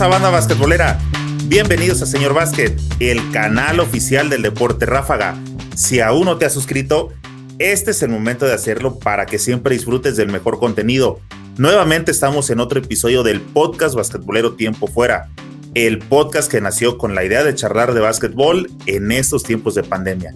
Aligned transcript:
pasa, 0.00 0.08
banda 0.08 0.30
basquetbolera? 0.30 0.98
Bienvenidos 1.44 2.00
a 2.00 2.06
Señor 2.06 2.32
Básquet, 2.32 2.80
el 3.00 3.30
canal 3.32 3.80
oficial 3.80 4.30
del 4.30 4.40
deporte 4.40 4.86
ráfaga. 4.86 5.36
Si 5.76 6.00
aún 6.00 6.24
no 6.24 6.38
te 6.38 6.46
has 6.46 6.54
suscrito, 6.54 7.10
este 7.58 7.90
es 7.90 8.02
el 8.02 8.08
momento 8.08 8.46
de 8.46 8.54
hacerlo 8.54 8.98
para 8.98 9.26
que 9.26 9.38
siempre 9.38 9.74
disfrutes 9.74 10.16
del 10.16 10.32
mejor 10.32 10.58
contenido. 10.58 11.20
Nuevamente 11.58 12.12
estamos 12.12 12.48
en 12.48 12.60
otro 12.60 12.78
episodio 12.78 13.22
del 13.22 13.42
podcast 13.42 13.94
basquetbolero 13.94 14.54
Tiempo 14.54 14.86
Fuera, 14.86 15.28
el 15.74 15.98
podcast 15.98 16.50
que 16.50 16.62
nació 16.62 16.96
con 16.96 17.14
la 17.14 17.22
idea 17.22 17.44
de 17.44 17.54
charlar 17.54 17.92
de 17.92 18.00
básquetbol 18.00 18.70
en 18.86 19.12
estos 19.12 19.42
tiempos 19.42 19.74
de 19.74 19.82
pandemia. 19.82 20.34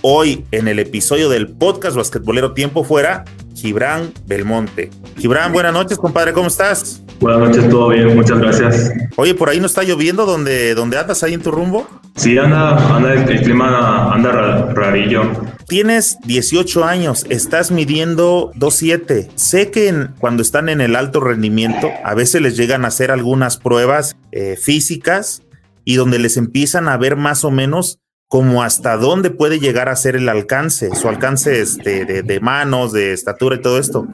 Hoy, 0.00 0.46
en 0.52 0.68
el 0.68 0.78
episodio 0.78 1.28
del 1.28 1.48
podcast 1.48 1.98
basquetbolero 1.98 2.54
Tiempo 2.54 2.82
Fuera, 2.82 3.26
Gibran 3.62 4.12
Belmonte. 4.26 4.90
Gibran, 5.16 5.52
buenas 5.52 5.72
noches, 5.72 5.96
compadre, 5.96 6.32
¿cómo 6.32 6.48
estás? 6.48 7.00
Buenas 7.20 7.48
noches, 7.48 7.70
todo 7.70 7.90
bien, 7.90 8.12
muchas 8.16 8.40
gracias. 8.40 8.92
Oye, 9.14 9.36
¿por 9.36 9.48
ahí 9.48 9.60
no 9.60 9.66
está 9.66 9.84
lloviendo 9.84 10.26
donde, 10.26 10.74
donde 10.74 10.98
andas 10.98 11.22
ahí 11.22 11.34
en 11.34 11.42
tu 11.42 11.52
rumbo? 11.52 11.86
Sí, 12.16 12.36
anda, 12.38 12.96
anda 12.96 13.14
el, 13.14 13.24
clima 13.24 14.12
anda 14.12 14.72
rarillo. 14.74 15.30
Tienes 15.68 16.18
18 16.24 16.84
años, 16.84 17.24
estás 17.30 17.70
midiendo 17.70 18.50
2.7. 18.56 19.28
Sé 19.36 19.70
que 19.70 20.08
cuando 20.18 20.42
están 20.42 20.68
en 20.68 20.80
el 20.80 20.96
alto 20.96 21.20
rendimiento, 21.20 21.88
a 22.04 22.14
veces 22.14 22.42
les 22.42 22.56
llegan 22.56 22.84
a 22.84 22.88
hacer 22.88 23.12
algunas 23.12 23.58
pruebas 23.58 24.16
eh, 24.32 24.58
físicas 24.60 25.42
y 25.84 25.94
donde 25.94 26.18
les 26.18 26.36
empiezan 26.36 26.88
a 26.88 26.96
ver 26.96 27.14
más 27.14 27.44
o 27.44 27.52
menos 27.52 28.00
como 28.32 28.62
hasta 28.62 28.96
dónde 28.96 29.28
puede 29.28 29.60
llegar 29.60 29.90
a 29.90 29.94
ser 29.94 30.16
el 30.16 30.26
alcance, 30.26 30.94
su 30.94 31.06
alcance 31.06 31.60
este, 31.60 32.22
de, 32.22 32.40
manos, 32.40 32.90
de 32.90 33.12
estatura 33.12 33.56
y 33.56 33.58
todo 33.60 33.78
esto. 33.78 34.08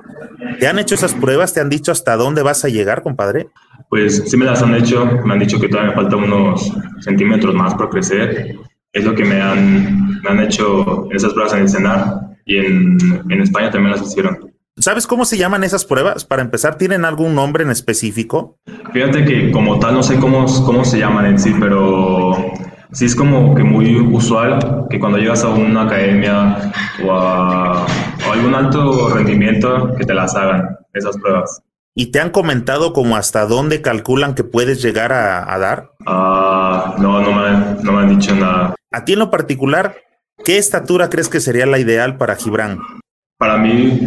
¿Te 0.58 0.66
han 0.66 0.80
hecho 0.80 0.96
esas 0.96 1.14
pruebas? 1.14 1.54
¿Te 1.54 1.60
han 1.60 1.68
dicho 1.68 1.92
hasta 1.92 2.16
dónde 2.16 2.42
vas 2.42 2.64
a 2.64 2.68
llegar, 2.68 3.04
compadre? 3.04 3.46
Pues 3.88 4.24
sí 4.26 4.36
me 4.36 4.44
las 4.44 4.60
han 4.60 4.74
hecho, 4.74 5.06
me 5.24 5.34
han 5.34 5.38
dicho 5.38 5.60
que 5.60 5.68
todavía 5.68 5.90
me 5.90 6.02
faltan 6.02 6.24
unos 6.24 6.68
centímetros 6.98 7.54
más 7.54 7.76
por 7.76 7.90
crecer. 7.90 8.56
Es 8.92 9.04
lo 9.04 9.14
que 9.14 9.24
me 9.24 9.40
han, 9.40 10.20
me 10.20 10.30
han 10.30 10.40
hecho 10.40 11.08
esas 11.12 11.32
pruebas 11.32 11.54
en 11.54 11.60
el 11.60 11.68
CENAR 11.68 12.14
y 12.44 12.56
en, 12.56 12.98
en 13.28 13.40
España 13.40 13.70
también 13.70 13.92
las 13.92 14.04
hicieron. 14.04 14.48
¿Sabes 14.78 15.08
cómo 15.08 15.24
se 15.24 15.36
llaman 15.36 15.64
esas 15.64 15.84
pruebas? 15.84 16.24
Para 16.24 16.40
empezar, 16.40 16.78
¿tienen 16.78 17.04
algún 17.04 17.34
nombre 17.34 17.64
en 17.64 17.70
específico? 17.70 18.58
Fíjate 18.92 19.24
que 19.24 19.50
como 19.50 19.80
tal 19.80 19.94
no 19.94 20.02
sé 20.04 20.18
cómo, 20.18 20.46
cómo 20.64 20.84
se 20.84 20.98
llaman 20.98 21.26
en 21.26 21.38
sí, 21.38 21.52
pero 21.58 22.27
sí 22.92 23.04
es 23.04 23.14
como 23.14 23.54
que 23.54 23.62
muy 23.62 23.96
usual 23.96 24.86
que 24.90 24.98
cuando 24.98 25.18
llegas 25.18 25.44
a 25.44 25.48
una 25.48 25.82
academia 25.82 26.72
o 27.04 27.12
a, 27.12 27.86
algún 28.30 28.54
alto 28.54 29.10
rendimiento 29.10 29.94
que 29.96 30.04
te 30.04 30.14
las 30.14 30.34
hagan 30.34 30.78
esas 30.92 31.16
pruebas. 31.18 31.62
¿Y 31.94 32.12
te 32.12 32.20
han 32.20 32.30
comentado 32.30 32.92
como 32.92 33.16
hasta 33.16 33.46
dónde 33.46 33.82
calculan 33.82 34.34
que 34.34 34.44
puedes 34.44 34.80
llegar 34.82 35.12
a, 35.12 35.58
dar? 35.58 35.90
Ah, 36.06 36.94
no, 36.98 37.20
no 37.20 37.32
me, 37.32 37.82
no 37.82 37.92
me 37.92 38.02
han 38.02 38.18
dicho 38.18 38.34
nada. 38.34 38.74
A 38.92 39.04
ti 39.04 39.14
en 39.14 39.18
lo 39.18 39.30
particular, 39.30 39.96
¿qué 40.44 40.58
estatura 40.58 41.10
crees 41.10 41.28
que 41.28 41.40
sería 41.40 41.66
la 41.66 41.78
ideal 41.78 42.16
para 42.16 42.36
Gibran? 42.36 42.78
Para 43.36 43.58
mí, 43.58 44.00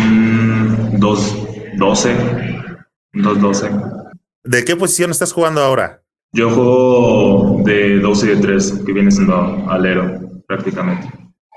mmm, 0.00 0.96
2.12. 0.98 2.74
2.12. 3.14 4.12
¿De 4.44 4.64
qué 4.64 4.76
posición 4.76 5.10
estás 5.10 5.32
jugando 5.32 5.62
ahora? 5.62 6.03
Yo 6.34 6.50
juego 6.50 7.62
de 7.64 8.00
12 8.00 8.26
y 8.26 8.28
de 8.30 8.36
3, 8.42 8.82
que 8.84 8.92
viene 8.92 9.12
siendo 9.12 9.34
alero 9.70 10.18
prácticamente. 10.48 11.08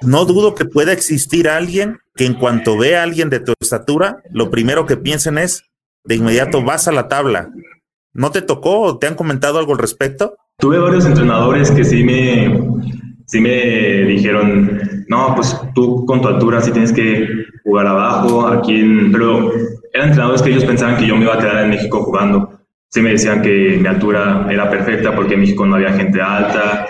No 0.03 0.25
dudo 0.25 0.53
que 0.53 0.65
pueda 0.65 0.93
existir 0.93 1.49
alguien 1.49 1.97
que 2.15 2.27
en 2.27 2.35
cuanto 2.35 2.77
ve 2.77 2.95
a 2.95 3.01
alguien 3.01 3.31
de 3.31 3.39
tu 3.39 3.53
estatura, 3.59 4.21
lo 4.31 4.51
primero 4.51 4.85
que 4.85 4.95
piensen 4.95 5.39
es, 5.39 5.63
de 6.03 6.15
inmediato 6.15 6.63
vas 6.63 6.87
a 6.87 6.91
la 6.91 7.07
tabla. 7.07 7.49
¿No 8.13 8.29
te 8.29 8.43
tocó 8.43 8.81
o 8.81 8.99
te 8.99 9.07
han 9.07 9.15
comentado 9.15 9.57
algo 9.57 9.71
al 9.71 9.79
respecto? 9.79 10.35
Tuve 10.59 10.77
varios 10.77 11.07
entrenadores 11.07 11.71
que 11.71 11.83
sí 11.83 12.03
me, 12.03 12.61
sí 13.25 13.41
me 13.41 14.03
dijeron, 14.03 14.79
no, 15.07 15.33
pues 15.33 15.59
tú 15.73 16.05
con 16.05 16.21
tu 16.21 16.27
altura 16.27 16.61
sí 16.61 16.69
tienes 16.69 16.93
que 16.93 17.27
jugar 17.63 17.87
abajo, 17.87 18.45
aquí 18.45 18.79
en... 18.79 19.11
Pero 19.11 19.51
eran 19.93 20.09
entrenadores 20.09 20.43
que 20.43 20.51
ellos 20.51 20.65
pensaban 20.65 20.97
que 20.97 21.07
yo 21.07 21.15
me 21.15 21.23
iba 21.23 21.33
a 21.33 21.39
quedar 21.39 21.63
en 21.63 21.71
México 21.71 22.03
jugando 22.03 22.56
sí 22.89 23.01
me 23.01 23.11
decían 23.11 23.41
que 23.41 23.77
mi 23.79 23.87
altura 23.87 24.47
era 24.49 24.69
perfecta 24.69 25.15
porque 25.15 25.33
en 25.33 25.41
México 25.41 25.65
no 25.65 25.75
había 25.75 25.93
gente 25.93 26.21
alta, 26.21 26.87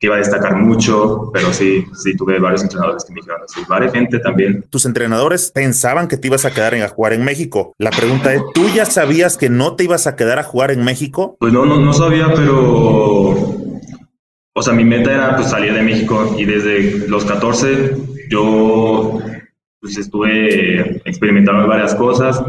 que 0.00 0.06
iba 0.06 0.14
a 0.14 0.18
destacar 0.18 0.54
mucho, 0.56 1.30
pero 1.32 1.52
sí, 1.52 1.84
sí 1.92 2.16
tuve 2.16 2.38
varios 2.38 2.62
entrenadores 2.62 3.04
que 3.04 3.12
me 3.12 3.20
dijeron 3.20 3.40
así, 3.42 3.60
varias 3.68 3.92
gente 3.92 4.20
también. 4.20 4.64
Tus 4.70 4.86
entrenadores 4.86 5.50
pensaban 5.50 6.06
que 6.06 6.16
te 6.16 6.28
ibas 6.28 6.44
a 6.44 6.52
quedar 6.52 6.74
en, 6.74 6.82
a 6.82 6.88
jugar 6.88 7.14
en 7.14 7.24
México. 7.24 7.74
La 7.78 7.90
pregunta 7.90 8.32
es, 8.32 8.42
¿tú 8.54 8.68
ya 8.74 8.84
sabías 8.84 9.36
que 9.36 9.50
no 9.50 9.74
te 9.74 9.84
ibas 9.84 10.06
a 10.06 10.14
quedar 10.14 10.38
a 10.38 10.44
jugar 10.44 10.70
en 10.70 10.84
México? 10.84 11.36
Pues 11.40 11.52
no, 11.52 11.66
no, 11.66 11.80
no 11.80 11.92
sabía, 11.92 12.28
pero... 12.32 13.30
O 14.54 14.62
sea, 14.62 14.72
mi 14.72 14.84
meta 14.84 15.12
era 15.12 15.36
pues 15.36 15.50
salir 15.50 15.72
de 15.72 15.82
México 15.82 16.34
y 16.36 16.44
desde 16.44 17.08
los 17.08 17.24
14 17.24 17.96
yo 18.28 19.18
pues 19.80 19.96
estuve 19.96 21.00
experimentando 21.04 21.68
varias 21.68 21.94
cosas 21.94 22.42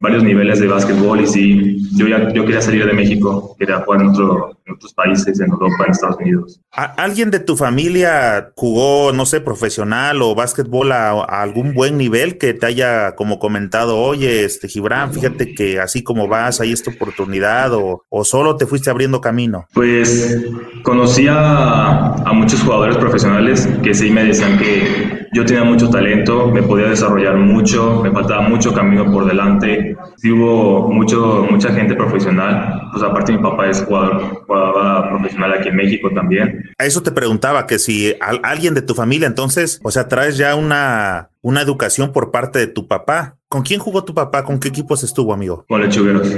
varios 0.00 0.22
niveles 0.22 0.60
de 0.60 0.68
básquetbol 0.68 1.20
y 1.20 1.26
sí, 1.26 1.75
yo 1.94 2.08
ya 2.08 2.32
yo 2.32 2.44
quería 2.44 2.60
salir 2.60 2.86
de 2.86 2.92
México, 2.92 3.54
quería 3.58 3.80
jugar 3.80 4.02
en, 4.02 4.08
otro, 4.08 4.58
en 4.64 4.74
otros 4.74 4.92
países, 4.94 5.40
en 5.40 5.50
Europa, 5.50 5.84
en 5.84 5.92
Estados 5.92 6.16
Unidos. 6.18 6.60
¿Alguien 6.70 7.30
de 7.30 7.40
tu 7.40 7.56
familia 7.56 8.52
jugó, 8.54 9.12
no 9.12 9.26
sé, 9.26 9.40
profesional 9.40 10.22
o 10.22 10.34
básquetbol 10.34 10.92
a, 10.92 11.22
algún 11.22 11.74
buen 11.74 11.96
nivel 11.96 12.38
que 12.38 12.54
te 12.54 12.66
haya 12.66 13.14
como 13.14 13.38
comentado, 13.38 13.98
oye, 13.98 14.44
este 14.44 14.68
Gibran, 14.68 15.12
fíjate 15.12 15.54
que 15.54 15.80
así 15.80 16.02
como 16.02 16.28
vas, 16.28 16.60
hay 16.60 16.72
esta 16.72 16.90
oportunidad 16.90 17.72
o, 17.74 18.02
o 18.08 18.24
solo 18.24 18.56
te 18.56 18.66
fuiste 18.66 18.90
abriendo 18.90 19.20
camino? 19.20 19.66
Pues 19.72 20.44
conocí 20.82 21.26
a, 21.28 22.14
a 22.14 22.32
muchos 22.32 22.62
jugadores 22.62 22.96
profesionales 22.96 23.68
que 23.82 23.94
sí 23.94 24.10
me 24.10 24.24
decían 24.24 24.58
que 24.58 25.26
yo 25.32 25.44
tenía 25.44 25.64
mucho 25.64 25.90
talento, 25.90 26.48
me 26.48 26.62
podía 26.62 26.88
desarrollar 26.88 27.36
mucho, 27.36 28.00
me 28.02 28.10
faltaba 28.10 28.42
mucho 28.42 28.72
camino 28.72 29.10
por 29.12 29.26
delante. 29.26 29.96
Sí 30.16 30.30
hubo 30.32 30.90
mucho, 30.90 31.46
mucha 31.50 31.72
gente 31.72 31.94
profesional, 31.94 32.88
pues 32.92 33.04
aparte 33.04 33.32
mi 33.32 33.38
papá 33.38 33.68
es 33.68 33.82
jugador, 33.82 34.44
jugaba 34.46 35.10
profesional 35.10 35.52
aquí 35.52 35.68
en 35.68 35.76
México 35.76 36.10
también. 36.14 36.70
A 36.78 36.86
eso 36.86 37.02
te 37.02 37.12
preguntaba, 37.12 37.66
que 37.66 37.78
si 37.78 38.14
alguien 38.20 38.74
de 38.74 38.82
tu 38.82 38.94
familia, 38.94 39.26
entonces, 39.26 39.80
o 39.82 39.90
sea, 39.90 40.08
traes 40.08 40.38
ya 40.38 40.54
una, 40.54 41.30
una 41.42 41.60
educación 41.60 42.12
por 42.12 42.30
parte 42.30 42.58
de 42.58 42.66
tu 42.66 42.88
papá. 42.88 43.36
¿Con 43.48 43.62
quién 43.62 43.78
jugó 43.78 44.04
tu 44.04 44.14
papá? 44.14 44.44
¿Con 44.44 44.58
qué 44.58 44.68
equipos 44.68 45.04
estuvo, 45.04 45.32
amigo? 45.32 45.64
Con 45.68 45.82
Lechugueros. 45.82 46.28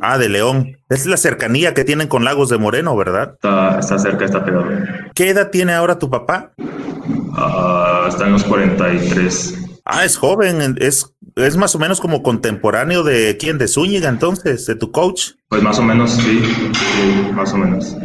Ah, 0.00 0.16
de 0.16 0.28
León. 0.28 0.78
Es 0.88 1.04
la 1.06 1.18
cercanía 1.18 1.74
que 1.74 1.84
tienen 1.84 2.08
con 2.08 2.24
Lagos 2.24 2.48
de 2.48 2.56
Moreno, 2.56 2.96
¿verdad? 2.96 3.34
Está, 3.34 3.78
está 3.78 3.98
cerca, 3.98 4.24
está 4.24 4.44
pegado. 4.44 4.66
¿Qué 5.14 5.28
edad 5.28 5.50
tiene 5.50 5.74
ahora 5.74 5.98
tu 5.98 6.08
papá? 6.08 6.52
Uh, 6.56 8.08
está 8.08 8.26
en 8.26 8.32
los 8.32 8.44
43. 8.44 9.58
Ah, 9.84 10.04
es 10.04 10.16
joven, 10.16 10.76
es, 10.80 11.14
es 11.36 11.56
más 11.56 11.74
o 11.74 11.78
menos 11.78 12.00
como 12.00 12.22
contemporáneo 12.22 13.02
de 13.02 13.36
quién, 13.38 13.58
de 13.58 13.68
Zúñiga 13.68 14.08
entonces, 14.08 14.66
de 14.66 14.74
tu 14.74 14.90
coach. 14.90 15.32
Pues 15.48 15.62
más 15.62 15.78
o 15.78 15.82
menos, 15.82 16.12
sí, 16.12 16.42
sí 16.44 17.32
más 17.32 17.52
o 17.52 17.58
menos 17.58 17.96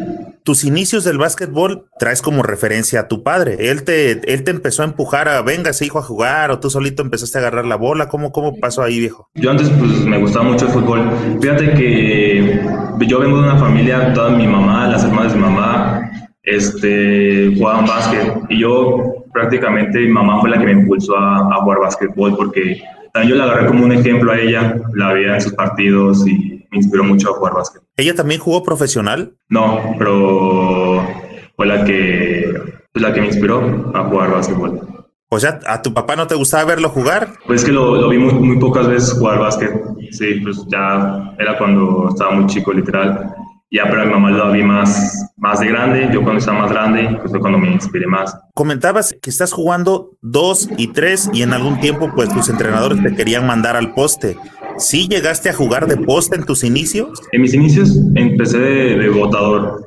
tus 0.45 0.63
inicios 0.63 1.03
del 1.03 1.17
básquetbol 1.17 1.87
traes 1.97 2.21
como 2.21 2.43
referencia 2.43 2.99
a 2.99 3.07
tu 3.07 3.23
padre. 3.23 3.71
Él 3.71 3.83
te, 3.83 4.31
él 4.31 4.43
te 4.43 4.51
empezó 4.51 4.83
a 4.83 4.85
empujar 4.85 5.27
a, 5.27 5.41
venga, 5.41 5.71
ese 5.71 5.87
hijo, 5.87 5.97
a 5.97 6.03
jugar, 6.03 6.51
o 6.51 6.59
tú 6.59 6.69
solito 6.69 7.01
empezaste 7.01 7.39
a 7.39 7.41
agarrar 7.41 7.65
la 7.65 7.75
bola. 7.75 8.07
¿Cómo, 8.09 8.31
cómo 8.31 8.55
pasó 8.59 8.83
ahí, 8.83 8.99
viejo? 8.99 9.27
Yo 9.33 9.49
antes, 9.49 9.71
pues, 9.71 10.05
me 10.05 10.19
gustaba 10.19 10.45
mucho 10.45 10.67
el 10.67 10.71
fútbol. 10.71 11.09
Fíjate 11.41 11.73
que 11.73 12.63
yo 13.07 13.19
vengo 13.19 13.41
de 13.41 13.43
una 13.43 13.57
familia, 13.57 14.13
toda 14.13 14.29
mi 14.29 14.45
mamá, 14.45 14.87
las 14.87 15.03
hermanas 15.03 15.33
de 15.33 15.39
mi 15.39 15.45
mamá, 15.45 16.11
este, 16.43 17.55
jugaban 17.57 17.87
básquet. 17.87 18.35
Y 18.49 18.59
yo, 18.59 19.25
prácticamente, 19.33 19.97
mi 19.97 20.09
mamá 20.09 20.41
fue 20.41 20.51
la 20.51 20.59
que 20.59 20.65
me 20.65 20.73
impulsó 20.73 21.17
a, 21.17 21.39
a 21.39 21.61
jugar 21.63 21.79
básquetbol, 21.79 22.35
porque 22.35 22.83
yo 23.23 23.35
la 23.35 23.45
agarré 23.45 23.67
como 23.67 23.85
un 23.85 23.91
ejemplo 23.91 24.31
a 24.31 24.39
ella, 24.39 24.75
la 24.93 25.13
veía 25.13 25.35
en 25.35 25.41
sus 25.41 25.53
partidos 25.53 26.27
y 26.27 26.65
me 26.71 26.77
inspiró 26.77 27.03
mucho 27.03 27.29
a 27.29 27.33
jugar 27.33 27.53
básquet. 27.53 27.81
¿Ella 27.95 28.15
también 28.15 28.41
jugó 28.41 28.63
profesional? 28.63 29.35
No, 29.49 29.95
pero 29.97 31.07
fue 31.55 31.65
la 31.65 31.85
que, 31.85 32.53
la 32.93 33.13
que 33.13 33.21
me 33.21 33.27
inspiró 33.27 33.91
a 33.93 34.03
jugar 34.03 34.31
básquetbol. 34.31 34.81
O 35.29 35.39
sea, 35.39 35.59
¿a 35.67 35.81
tu 35.81 35.93
papá 35.93 36.15
no 36.15 36.27
te 36.27 36.35
gustaba 36.35 36.65
verlo 36.65 36.89
jugar? 36.89 37.29
Pues 37.47 37.63
que 37.63 37.71
lo, 37.71 37.95
lo 37.95 38.09
vi 38.09 38.17
muy, 38.17 38.33
muy, 38.33 38.59
pocas 38.59 38.87
veces 38.87 39.13
jugar 39.13 39.39
básquet. 39.39 39.71
Sí, 40.11 40.35
pues 40.43 40.65
ya 40.67 41.33
era 41.39 41.57
cuando 41.57 42.09
estaba 42.09 42.31
muy 42.31 42.45
chico, 42.45 42.71
literal. 42.71 43.33
Ya, 43.75 43.89
pero 43.89 44.05
mi 44.05 44.11
mamá 44.13 44.31
lo 44.31 44.53
vi 44.53 44.63
más, 44.63 45.33
más 45.35 45.59
de 45.59 45.67
grande. 45.67 46.07
Yo 46.13 46.23
cuando 46.23 46.39
estaba 46.39 46.59
más 46.59 46.71
grande, 46.71 47.17
pues 47.19 47.29
fue 47.29 47.41
cuando 47.41 47.57
me 47.59 47.73
inspiré 47.73 48.07
más. 48.07 48.33
Comentabas 48.53 49.13
que 49.21 49.29
estás 49.29 49.51
jugando 49.51 50.11
dos 50.21 50.69
y 50.77 50.93
tres 50.93 51.29
y 51.33 51.41
en 51.41 51.51
algún 51.51 51.81
tiempo, 51.81 52.09
pues 52.15 52.33
tus 52.33 52.47
entrenadores 52.47 53.03
te 53.03 53.13
querían 53.13 53.45
mandar 53.45 53.75
al 53.75 53.93
poste. 53.93 54.37
¿Sí 54.77 55.09
llegaste 55.09 55.49
a 55.49 55.53
jugar 55.53 55.87
de 55.87 55.97
poste 55.97 56.37
en 56.37 56.45
tus 56.45 56.63
inicios? 56.63 57.21
En 57.33 57.41
mis 57.41 57.53
inicios 57.53 57.99
empecé 58.15 58.59
de, 58.59 58.97
de 58.97 59.09
votador, 59.09 59.85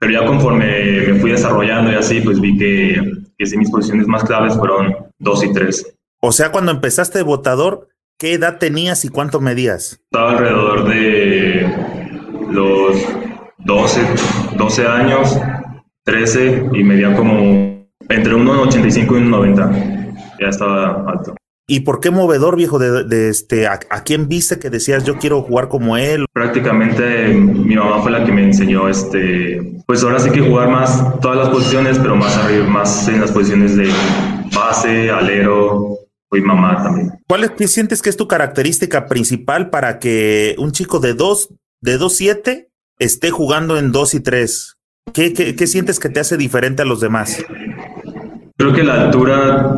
pero 0.00 0.12
ya 0.12 0.26
conforme 0.26 1.12
me 1.12 1.20
fui 1.20 1.30
desarrollando 1.30 1.92
y 1.92 1.94
así, 1.94 2.20
pues 2.22 2.40
vi 2.40 2.58
que, 2.58 3.00
que 3.38 3.46
sí, 3.46 3.56
mis 3.56 3.70
posiciones 3.70 4.08
más 4.08 4.24
claves 4.24 4.56
fueron 4.56 4.92
dos 5.20 5.44
y 5.44 5.52
tres. 5.52 5.86
O 6.20 6.32
sea, 6.32 6.50
cuando 6.50 6.72
empezaste 6.72 7.18
de 7.18 7.24
votador, 7.24 7.90
¿qué 8.18 8.32
edad 8.32 8.58
tenías 8.58 9.04
y 9.04 9.08
cuánto 9.08 9.40
medías? 9.40 10.00
Estaba 10.10 10.32
alrededor 10.32 10.88
de 10.88 11.89
los 12.50 12.96
12, 13.58 14.00
12 14.56 14.86
años, 14.86 15.38
13 16.04 16.70
y 16.72 16.84
medía 16.84 17.14
como 17.14 17.40
entre 18.08 18.34
1,85 18.34 18.96
y 18.96 19.04
1,90. 19.04 20.38
Ya 20.40 20.48
estaba 20.48 21.04
alto. 21.10 21.34
¿Y 21.68 21.80
por 21.80 22.00
qué 22.00 22.10
movedor, 22.10 22.56
viejo? 22.56 22.80
De, 22.80 23.28
este, 23.28 23.68
a, 23.68 23.78
quién 24.04 24.28
viste 24.28 24.58
que 24.58 24.70
decías 24.70 25.04
yo 25.04 25.18
quiero 25.18 25.42
jugar 25.42 25.68
como 25.68 25.96
él? 25.96 26.26
Prácticamente 26.32 27.28
mi 27.28 27.76
mamá 27.76 28.02
fue 28.02 28.10
la 28.10 28.24
que 28.24 28.32
me 28.32 28.42
enseñó, 28.42 28.88
este, 28.88 29.80
pues 29.86 30.02
ahora 30.02 30.18
sí 30.18 30.30
que 30.30 30.40
jugar 30.40 30.68
más 30.68 31.20
todas 31.20 31.36
las 31.36 31.48
posiciones, 31.50 31.96
pero 32.00 32.16
más 32.16 32.36
arriba, 32.38 32.66
más 32.66 33.06
en 33.06 33.20
las 33.20 33.30
posiciones 33.30 33.76
de 33.76 33.88
base, 34.52 35.12
alero, 35.12 36.00
y 36.32 36.40
mamá 36.40 36.82
también. 36.82 37.10
¿Cuál 37.28 37.44
es, 37.44 37.70
sientes 37.70 38.02
que 38.02 38.10
es 38.10 38.16
tu 38.16 38.28
característica 38.28 39.06
principal 39.06 39.70
para 39.70 39.98
que 39.98 40.54
un 40.58 40.72
chico 40.72 41.00
de 41.00 41.14
2, 41.14 41.50
de 41.80 41.98
2-7 41.98 42.68
esté 42.98 43.30
jugando 43.30 43.78
en 43.78 43.92
2 43.92 44.14
y 44.14 44.20
3? 44.20 44.76
¿Qué, 45.12 45.32
¿Qué, 45.32 45.56
qué, 45.56 45.66
sientes 45.66 45.98
que 45.98 46.08
te 46.08 46.20
hace 46.20 46.36
diferente 46.36 46.82
a 46.82 46.84
los 46.84 47.00
demás? 47.00 47.44
Creo 48.56 48.72
que 48.72 48.84
la 48.84 49.04
altura 49.04 49.74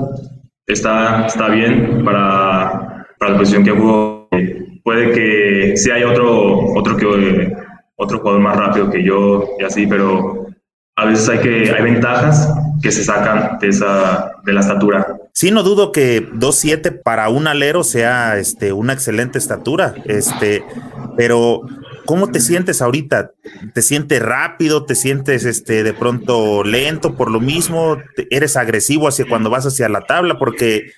está, 0.67 1.27
está 1.27 1.49
bien 1.49 2.05
para, 2.05 3.07
para 3.19 3.33
la 3.33 3.39
posición 3.39 3.65
que 3.65 3.71
jugó. 3.71 4.29
Puede 4.85 5.13
que 5.13 5.77
sí 5.77 5.91
haya 5.91 6.11
otro, 6.11 6.73
otro, 6.75 6.97
que, 6.97 7.53
otro 7.97 8.19
jugador 8.19 8.41
más 8.41 8.57
rápido 8.57 8.91
que 8.91 9.05
yo 9.05 9.45
y 9.61 9.65
así, 9.65 9.87
pero 9.87 10.47
a 10.97 11.07
veces 11.07 11.29
hay, 11.29 11.39
que, 11.39 11.71
hay 11.71 11.83
ventajas 11.83 12.53
que 12.83 12.91
se 12.91 13.05
sacan 13.05 13.59
de, 13.61 13.69
esa, 13.69 14.33
de 14.45 14.53
la 14.53 14.61
estatura. 14.61 15.07
Sí, 15.33 15.51
no 15.51 15.63
dudo 15.63 15.93
que 15.93 16.29
2-7 16.33 17.01
para 17.03 17.29
un 17.29 17.47
alero 17.47 17.85
sea 17.85 18.39
este, 18.39 18.73
una 18.73 18.93
excelente 18.93 19.39
estatura, 19.39 19.95
este, 20.05 20.65
pero 21.17 21.63
¿cómo 22.05 22.31
te 22.31 22.41
sientes 22.41 22.83
ahorita? 22.83 23.33
¿Te 23.75 23.83
sientes 23.83 24.23
rápido? 24.23 24.85
¿Te 24.85 24.95
sientes 24.95 25.45
este, 25.45 25.83
de 25.83 25.93
pronto 25.93 26.65
lento 26.65 27.17
por 27.17 27.31
lo 27.31 27.41
mismo? 27.41 27.99
¿Eres 28.31 28.57
agresivo 28.57 29.09
hacia 29.09 29.27
cuando 29.29 29.51
vas 29.51 29.67
hacia 29.67 29.89
la 29.89 30.03
tabla? 30.03 30.39
Porque 30.39 30.93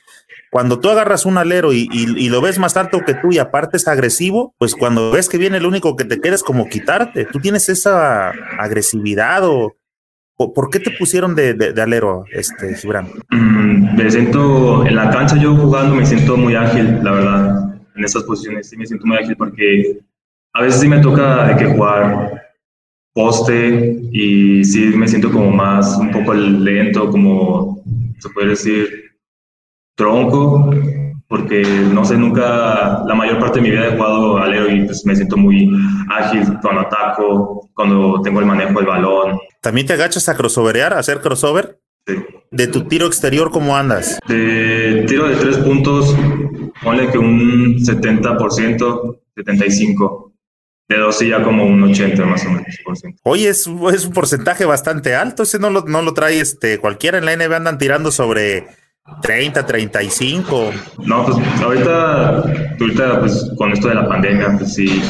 cuando 0.51 0.79
tú 0.79 0.89
agarras 0.89 1.27
un 1.27 1.37
alero 1.37 1.73
y, 1.73 1.89
lo 2.29 2.41
ves 2.41 2.61
más 2.61 2.77
alto 2.77 3.01
que 3.05 3.15
tú 3.15 3.33
y 3.33 3.39
aparte 3.39 3.77
es 3.77 3.89
agresivo, 3.89 4.55
pues 4.59 4.77
cuando 4.77 5.11
ves 5.11 5.29
que 5.29 5.37
viene 5.37 5.57
el 5.57 5.67
único 5.67 5.97
que 5.97 6.05
te 6.05 6.21
queda 6.21 6.37
es 6.37 6.45
como 6.45 6.69
quitarte. 6.69 7.25
¿Tú 7.25 7.41
tienes 7.41 7.69
esa 7.69 8.31
agresividad 8.59 9.43
o, 9.45 9.75
¿Por 10.37 10.71
qué 10.71 10.79
te 10.81 10.91
pusieron 10.91 11.35
de, 11.35 11.75
alero, 11.81 12.25
este, 12.33 12.75
Gibran? 12.75 13.09
Mm, 13.31 13.97
me 13.97 14.11
siento, 14.11 14.85
en 14.87 14.97
la 14.97 15.11
cancha 15.11 15.37
yo 15.37 15.57
jugando 15.57 15.97
me 15.97 16.07
siento 16.07 16.37
muy 16.37 16.55
ágil, 16.55 17.01
la 17.03 17.13
verdad. 17.13 17.75
En 17.97 18.05
esas 18.05 18.25
posiciones 18.25 18.69
sí 18.69 18.77
me 18.77 18.87
siento 18.87 19.07
muy 19.07 19.17
ágil 19.17 19.37
porque 19.37 20.01
a 20.55 20.63
veces 20.63 20.81
sí 20.81 20.89
me 20.89 21.01
toca 21.01 21.49
de 21.49 21.57
que 21.57 21.67
jugar 21.67 22.43
poste 23.13 24.01
y 24.13 24.65
sí 24.65 24.87
me 24.97 25.09
siento 25.09 25.31
como 25.31 25.51
más, 25.51 25.97
un 25.99 26.11
poco 26.11 26.33
lento, 26.35 27.11
como 27.11 27.83
se 28.19 28.29
puede 28.31 28.51
decir, 28.51 28.89
tronco, 29.97 30.71
porque 31.29 31.63
no 31.63 32.05
sé, 32.05 32.17
nunca, 32.17 33.05
la 33.05 33.15
mayor 33.15 33.39
parte 33.41 33.59
de 33.59 33.63
mi 33.63 33.71
vida 33.71 33.89
he 33.89 33.97
jugado 33.97 34.39
alero 34.39 34.71
y 34.71 34.85
pues 34.85 35.05
me 35.05 35.15
siento 35.15 35.37
muy 35.37 35.71
ágil 36.11 36.43
cuando 36.63 36.83
ataco, 36.83 37.71
cuando 37.75 38.21
tengo 38.23 38.41
el 38.41 38.47
manejo 38.47 38.79
del 38.79 38.87
balón. 38.87 39.39
¿También 39.61 39.87
te 39.87 39.93
agachas 39.93 40.29
a 40.29 40.37
crossoverear, 40.37 40.93
a 40.93 40.99
hacer 40.99 41.21
crossover? 41.21 41.81
Sí. 42.07 42.15
¿De 42.51 42.67
tu 42.69 42.85
tiro 42.85 43.07
exterior 43.07 43.51
cómo 43.51 43.77
andas? 43.77 44.19
De 44.29 45.05
tiro 45.09 45.29
de 45.29 45.37
tres 45.37 45.59
puntos, 45.59 46.15
ponle 46.83 47.11
que 47.11 47.19
un 47.19 47.77
70%, 47.79 49.19
75%. 49.37 50.34
De 50.89 50.99
dos 50.99 51.17
sí 51.17 51.29
ya 51.29 51.43
como 51.43 51.65
un 51.65 51.83
80 51.83 52.25
más 52.27 52.45
o 52.45 52.51
menos. 52.51 52.67
Oye, 53.23 53.49
es, 53.49 53.67
es, 53.93 54.05
un 54.05 54.13
porcentaje 54.13 54.67
bastante 54.67 55.15
alto. 55.15 55.45
Ese 55.45 55.59
no 55.59 55.71
lo, 55.71 55.83
no 55.83 56.03
lo 56.03 56.13
trae 56.13 56.41
este, 56.41 56.79
cualquiera 56.79 57.17
en 57.19 57.25
la 57.25 57.37
NBA 57.37 57.57
andan 57.57 57.79
tirando 57.79 58.13
sobre 58.13 58.67
30, 59.23 59.67
35. 59.67 60.71
No, 61.07 61.25
pues 61.25 61.39
ahorita, 61.63 62.45
ahorita 62.81 63.21
pues 63.21 63.51
con 63.57 63.73
esto 63.73 63.89
de 63.89 63.95
la 63.95 64.09
pandemia, 64.09 64.57
pues 64.59 64.75
sí, 64.75 65.03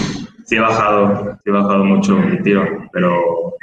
sí 0.45 0.57
he 0.57 0.61
bajado, 0.61 1.39
sí 1.43 1.51
he 1.51 1.53
bajado 1.53 1.85
mucho 1.85 2.17
mi 2.17 2.43
tiro, 2.43 2.65
pero 2.93 3.55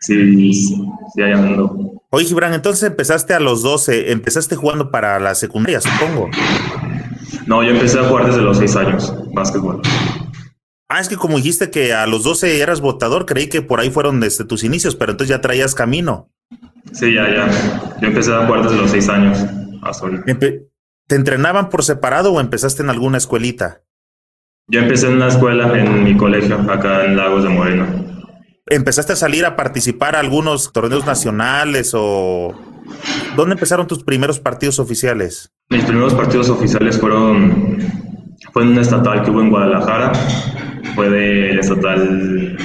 sí, 0.00 0.52
sí 0.52 1.22
hay 1.22 1.32
ando. 1.32 2.00
Oye, 2.10 2.24
Gibran, 2.26 2.54
entonces 2.54 2.82
empezaste 2.84 3.34
a 3.34 3.40
los 3.40 3.62
12, 3.62 4.12
empezaste 4.12 4.56
jugando 4.56 4.90
para 4.90 5.20
la 5.20 5.34
secundaria, 5.34 5.80
supongo. 5.80 6.28
No, 7.46 7.62
yo 7.62 7.70
empecé 7.70 8.00
a 8.00 8.04
jugar 8.04 8.26
desde 8.26 8.42
los 8.42 8.58
6 8.58 8.76
años, 8.76 9.14
básquetbol. 9.32 9.80
Ah, 10.92 10.98
es 10.98 11.08
que 11.08 11.16
como 11.16 11.36
dijiste 11.36 11.70
que 11.70 11.94
a 11.94 12.04
los 12.08 12.24
12 12.24 12.60
eras 12.60 12.80
votador, 12.80 13.24
creí 13.24 13.48
que 13.48 13.62
por 13.62 13.78
ahí 13.78 13.90
fueron 13.90 14.18
desde 14.18 14.44
tus 14.44 14.64
inicios, 14.64 14.96
pero 14.96 15.12
entonces 15.12 15.36
ya 15.36 15.40
traías 15.40 15.76
camino. 15.76 16.28
Sí, 16.90 17.14
ya, 17.14 17.30
ya. 17.32 17.96
Yo 18.00 18.08
empecé 18.08 18.34
a 18.34 18.44
jugar 18.44 18.64
desde 18.64 18.76
los 18.76 18.90
6 18.90 19.08
años. 19.08 19.38
¿Te 21.06 21.14
entrenaban 21.14 21.68
por 21.68 21.84
separado 21.84 22.32
o 22.32 22.40
empezaste 22.40 22.82
en 22.82 22.90
alguna 22.90 23.18
escuelita? 23.18 23.82
Yo 24.66 24.80
empecé 24.80 25.06
en 25.06 25.14
una 25.14 25.28
escuela 25.28 25.72
en 25.78 26.02
mi 26.02 26.16
colegio, 26.16 26.58
acá 26.68 27.04
en 27.04 27.16
Lagos 27.16 27.44
de 27.44 27.50
Moreno. 27.50 27.86
¿Empezaste 28.66 29.12
a 29.12 29.16
salir 29.16 29.44
a 29.44 29.54
participar 29.54 30.16
a 30.16 30.18
algunos 30.18 30.72
torneos 30.72 31.06
nacionales 31.06 31.92
o 31.94 32.52
dónde 33.36 33.54
empezaron 33.54 33.86
tus 33.86 34.02
primeros 34.02 34.40
partidos 34.40 34.80
oficiales? 34.80 35.52
Mis 35.68 35.84
primeros 35.84 36.14
partidos 36.14 36.48
oficiales 36.48 36.98
fueron 36.98 37.78
fue 38.52 38.62
en 38.62 38.70
un 38.70 38.78
estatal 38.78 39.22
que 39.22 39.30
hubo 39.30 39.40
en 39.40 39.50
Guadalajara, 39.50 40.12
fue 40.94 41.10
del 41.10 41.58
estatal 41.58 42.56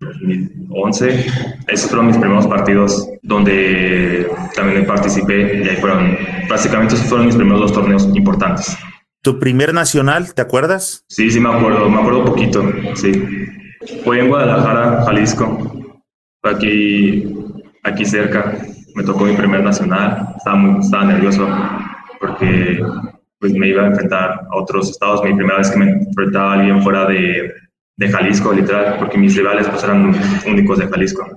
2011. 0.00 1.26
Esos 1.68 1.88
fueron 1.88 2.06
mis 2.06 2.16
primeros 2.16 2.46
partidos 2.46 3.08
donde 3.22 4.28
también 4.54 4.86
participé 4.86 5.62
y 5.64 5.68
ahí 5.68 5.76
fueron, 5.76 6.16
básicamente 6.48 6.94
esos 6.94 7.06
fueron 7.06 7.26
mis 7.26 7.36
primeros 7.36 7.60
dos 7.60 7.72
torneos 7.72 8.08
importantes. 8.14 8.76
¿Tu 9.22 9.38
primer 9.38 9.72
nacional, 9.72 10.34
te 10.34 10.42
acuerdas? 10.42 11.04
Sí, 11.08 11.30
sí 11.30 11.38
me 11.38 11.50
acuerdo, 11.50 11.88
me 11.88 12.00
acuerdo 12.00 12.24
poquito, 12.24 12.64
sí. 12.94 13.12
Fue 14.04 14.20
en 14.20 14.28
Guadalajara, 14.28 15.04
Jalisco, 15.04 15.72
fue 16.40 16.50
aquí, 16.50 17.32
aquí 17.84 18.04
cerca, 18.04 18.58
me 18.94 19.04
tocó 19.04 19.24
mi 19.24 19.34
primer 19.34 19.62
nacional, 19.62 20.34
estaba, 20.36 20.56
muy, 20.56 20.80
estaba 20.80 21.04
nervioso 21.04 21.48
porque 22.20 22.80
pues 23.42 23.54
me 23.54 23.66
iba 23.66 23.82
a 23.82 23.86
enfrentar 23.86 24.46
a 24.48 24.56
otros 24.56 24.90
estados, 24.90 25.24
mi 25.24 25.34
primera 25.34 25.58
vez 25.58 25.68
que 25.68 25.76
me 25.76 25.90
enfrentaba 25.90 26.52
a 26.52 26.54
alguien 26.60 26.80
fuera 26.80 27.06
de, 27.06 27.52
de 27.96 28.08
Jalisco, 28.08 28.52
literal, 28.52 28.96
porque 29.00 29.18
mis 29.18 29.36
rivales 29.36 29.66
pues 29.68 29.82
eran 29.82 30.14
únicos 30.46 30.78
de 30.78 30.86
Jalisco. 30.86 31.28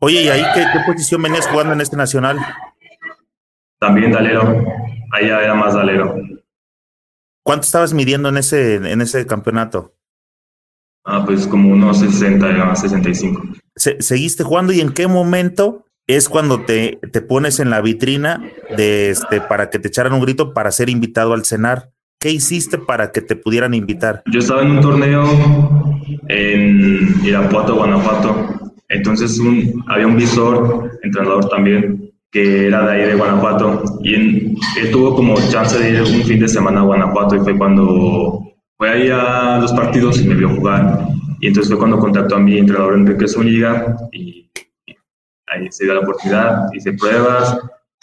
Oye, 0.00 0.24
¿y 0.24 0.28
ahí 0.28 0.44
qué, 0.52 0.66
posición 0.86 1.22
venías 1.22 1.48
jugando 1.48 1.72
en 1.72 1.80
este 1.80 1.96
nacional? 1.96 2.38
También 3.78 4.12
dalero, 4.12 4.62
ahí 5.10 5.28
ya 5.28 5.40
era 5.40 5.54
más 5.54 5.72
dalero. 5.72 6.16
¿Cuánto 7.42 7.64
estabas 7.64 7.94
midiendo 7.94 8.28
en 8.28 8.36
ese, 8.36 8.74
en 8.74 9.00
ese 9.00 9.26
campeonato? 9.26 9.94
Ah, 11.06 11.24
pues 11.24 11.46
como 11.46 11.70
unos 11.70 12.00
60, 12.00 12.76
65. 12.76 13.42
¿Seguiste 13.74 14.44
jugando 14.44 14.74
y 14.74 14.82
en 14.82 14.92
qué 14.92 15.06
momento 15.06 15.83
es 16.06 16.28
cuando 16.28 16.60
te, 16.60 16.98
te 17.12 17.20
pones 17.22 17.60
en 17.60 17.70
la 17.70 17.80
vitrina 17.80 18.42
de 18.76 19.10
este, 19.10 19.40
para 19.40 19.70
que 19.70 19.78
te 19.78 19.88
echaran 19.88 20.12
un 20.12 20.20
grito 20.20 20.52
para 20.52 20.70
ser 20.70 20.90
invitado 20.90 21.32
al 21.32 21.44
cenar? 21.44 21.90
¿Qué 22.20 22.30
hiciste 22.30 22.78
para 22.78 23.12
que 23.12 23.20
te 23.20 23.36
pudieran 23.36 23.74
invitar? 23.74 24.22
Yo 24.30 24.40
estaba 24.40 24.62
en 24.62 24.70
un 24.72 24.80
torneo 24.80 25.24
en 26.28 27.14
Irapuato, 27.22 27.76
Guanajuato. 27.76 28.72
Entonces 28.88 29.38
había 29.88 30.06
un 30.06 30.16
visor, 30.16 30.90
entrenador 31.02 31.48
también, 31.48 32.10
que 32.30 32.66
era 32.66 32.86
de 32.86 32.92
ahí 32.92 33.08
de 33.08 33.14
Guanajuato. 33.14 33.84
Y 34.02 34.14
él 34.14 34.56
tuvo 34.90 35.16
como 35.16 35.34
chance 35.50 35.78
de 35.78 35.90
ir 35.90 36.02
un 36.02 36.24
fin 36.24 36.40
de 36.40 36.48
semana 36.48 36.80
a 36.80 36.84
Guanajuato 36.84 37.36
y 37.36 37.40
fue 37.40 37.56
cuando 37.58 38.42
fue 38.76 38.90
ahí 38.90 39.08
a 39.10 39.58
los 39.60 39.72
partidos 39.72 40.20
y 40.20 40.26
me 40.26 40.34
vio 40.34 40.48
jugar. 40.50 41.06
Y 41.40 41.48
entonces 41.48 41.70
fue 41.70 41.78
cuando 41.78 41.98
contactó 41.98 42.36
a 42.36 42.40
mi 42.40 42.58
entrenador 42.58 42.94
Enrique 42.94 43.28
Zúñiga 43.28 43.96
y, 44.12 44.43
ahí 45.54 45.68
se 45.70 45.84
dio 45.84 45.94
la 45.94 46.00
oportunidad, 46.00 46.68
hice 46.72 46.92
pruebas 46.92 47.58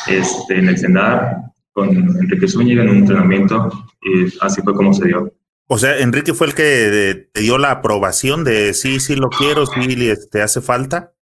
este, 0.07 0.57
en 0.57 0.69
el 0.69 0.77
cenar 0.77 1.37
con 1.73 1.89
Enrique 1.89 2.47
Zúñiga 2.47 2.83
en 2.83 2.89
un 2.89 2.97
entrenamiento 2.97 3.69
y 4.01 4.25
así 4.41 4.61
fue 4.61 4.73
como 4.73 4.93
se 4.93 5.05
dio. 5.07 5.31
O 5.67 5.77
sea, 5.77 5.99
Enrique 5.99 6.33
fue 6.33 6.47
el 6.47 6.53
que 6.53 7.29
te 7.31 7.41
dio 7.41 7.57
la 7.57 7.71
aprobación 7.71 8.43
de 8.43 8.73
sí, 8.73 8.99
sí 8.99 9.15
lo 9.15 9.29
quiero, 9.29 9.65
sí 9.65 9.95
te 9.95 10.11
este, 10.11 10.41
hace 10.41 10.59
falta. 10.59 11.13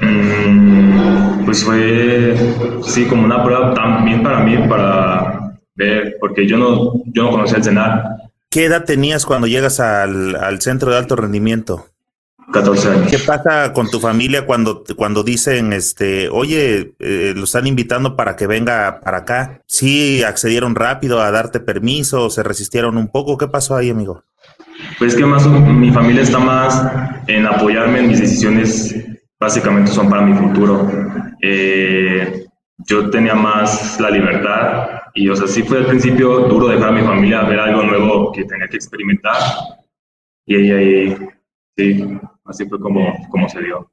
Mm, 0.00 1.44
pues 1.44 1.62
fue, 1.62 2.34
sí, 2.82 3.04
como 3.04 3.24
una 3.24 3.44
prueba 3.44 3.74
también 3.74 4.22
para 4.22 4.40
mí, 4.40 4.56
para 4.66 5.58
ver, 5.74 6.16
porque 6.20 6.46
yo 6.46 6.56
no, 6.56 7.02
yo 7.06 7.24
no 7.24 7.30
conocía 7.32 7.58
el 7.58 7.64
cenar. 7.64 8.02
¿Qué 8.48 8.64
edad 8.64 8.84
tenías 8.84 9.26
cuando 9.26 9.46
llegas 9.46 9.78
al, 9.78 10.34
al 10.36 10.62
centro 10.62 10.90
de 10.90 10.96
alto 10.96 11.14
rendimiento? 11.14 11.91
14 12.52 12.88
años. 12.88 13.10
¿Qué 13.10 13.18
pasa 13.18 13.72
con 13.72 13.90
tu 13.90 13.98
familia 13.98 14.46
cuando, 14.46 14.84
cuando 14.96 15.22
dicen, 15.22 15.72
este, 15.72 16.28
oye, 16.28 16.94
eh, 16.98 17.32
lo 17.34 17.44
están 17.44 17.66
invitando 17.66 18.14
para 18.14 18.36
que 18.36 18.46
venga 18.46 19.00
para 19.00 19.18
acá? 19.18 19.60
¿Sí 19.66 20.22
accedieron 20.22 20.74
rápido 20.74 21.20
a 21.20 21.30
darte 21.30 21.60
permiso? 21.60 22.30
¿Se 22.30 22.42
resistieron 22.42 22.96
un 22.96 23.08
poco? 23.08 23.36
¿Qué 23.38 23.48
pasó 23.48 23.74
ahí, 23.74 23.90
amigo? 23.90 24.24
Pues 24.98 25.14
que 25.14 25.24
más 25.24 25.46
mi 25.46 25.90
familia 25.90 26.22
está 26.22 26.38
más 26.38 26.86
en 27.26 27.46
apoyarme 27.46 28.00
en 28.00 28.08
mis 28.08 28.20
decisiones, 28.20 28.94
básicamente 29.38 29.90
son 29.90 30.08
para 30.08 30.22
mi 30.22 30.34
futuro. 30.34 30.88
Eh, 31.40 32.46
yo 32.78 33.10
tenía 33.10 33.34
más 33.34 34.00
la 34.00 34.10
libertad 34.10 35.02
y, 35.14 35.28
o 35.28 35.36
sea, 35.36 35.46
sí 35.46 35.62
fue 35.62 35.78
al 35.78 35.86
principio 35.86 36.40
duro 36.40 36.68
dejar 36.68 36.88
a 36.88 36.92
mi 36.92 37.02
familia 37.02 37.42
ver 37.42 37.60
algo 37.60 37.82
nuevo 37.82 38.32
que 38.32 38.44
tenía 38.44 38.68
que 38.68 38.76
experimentar. 38.76 39.34
Y 40.46 40.56
ahí, 40.56 40.70
ahí 40.70 41.28
sí, 41.76 42.18
así 42.44 42.68
fue 42.68 42.80
como, 42.80 43.12
como 43.30 43.48
se 43.48 43.60
dio. 43.60 43.90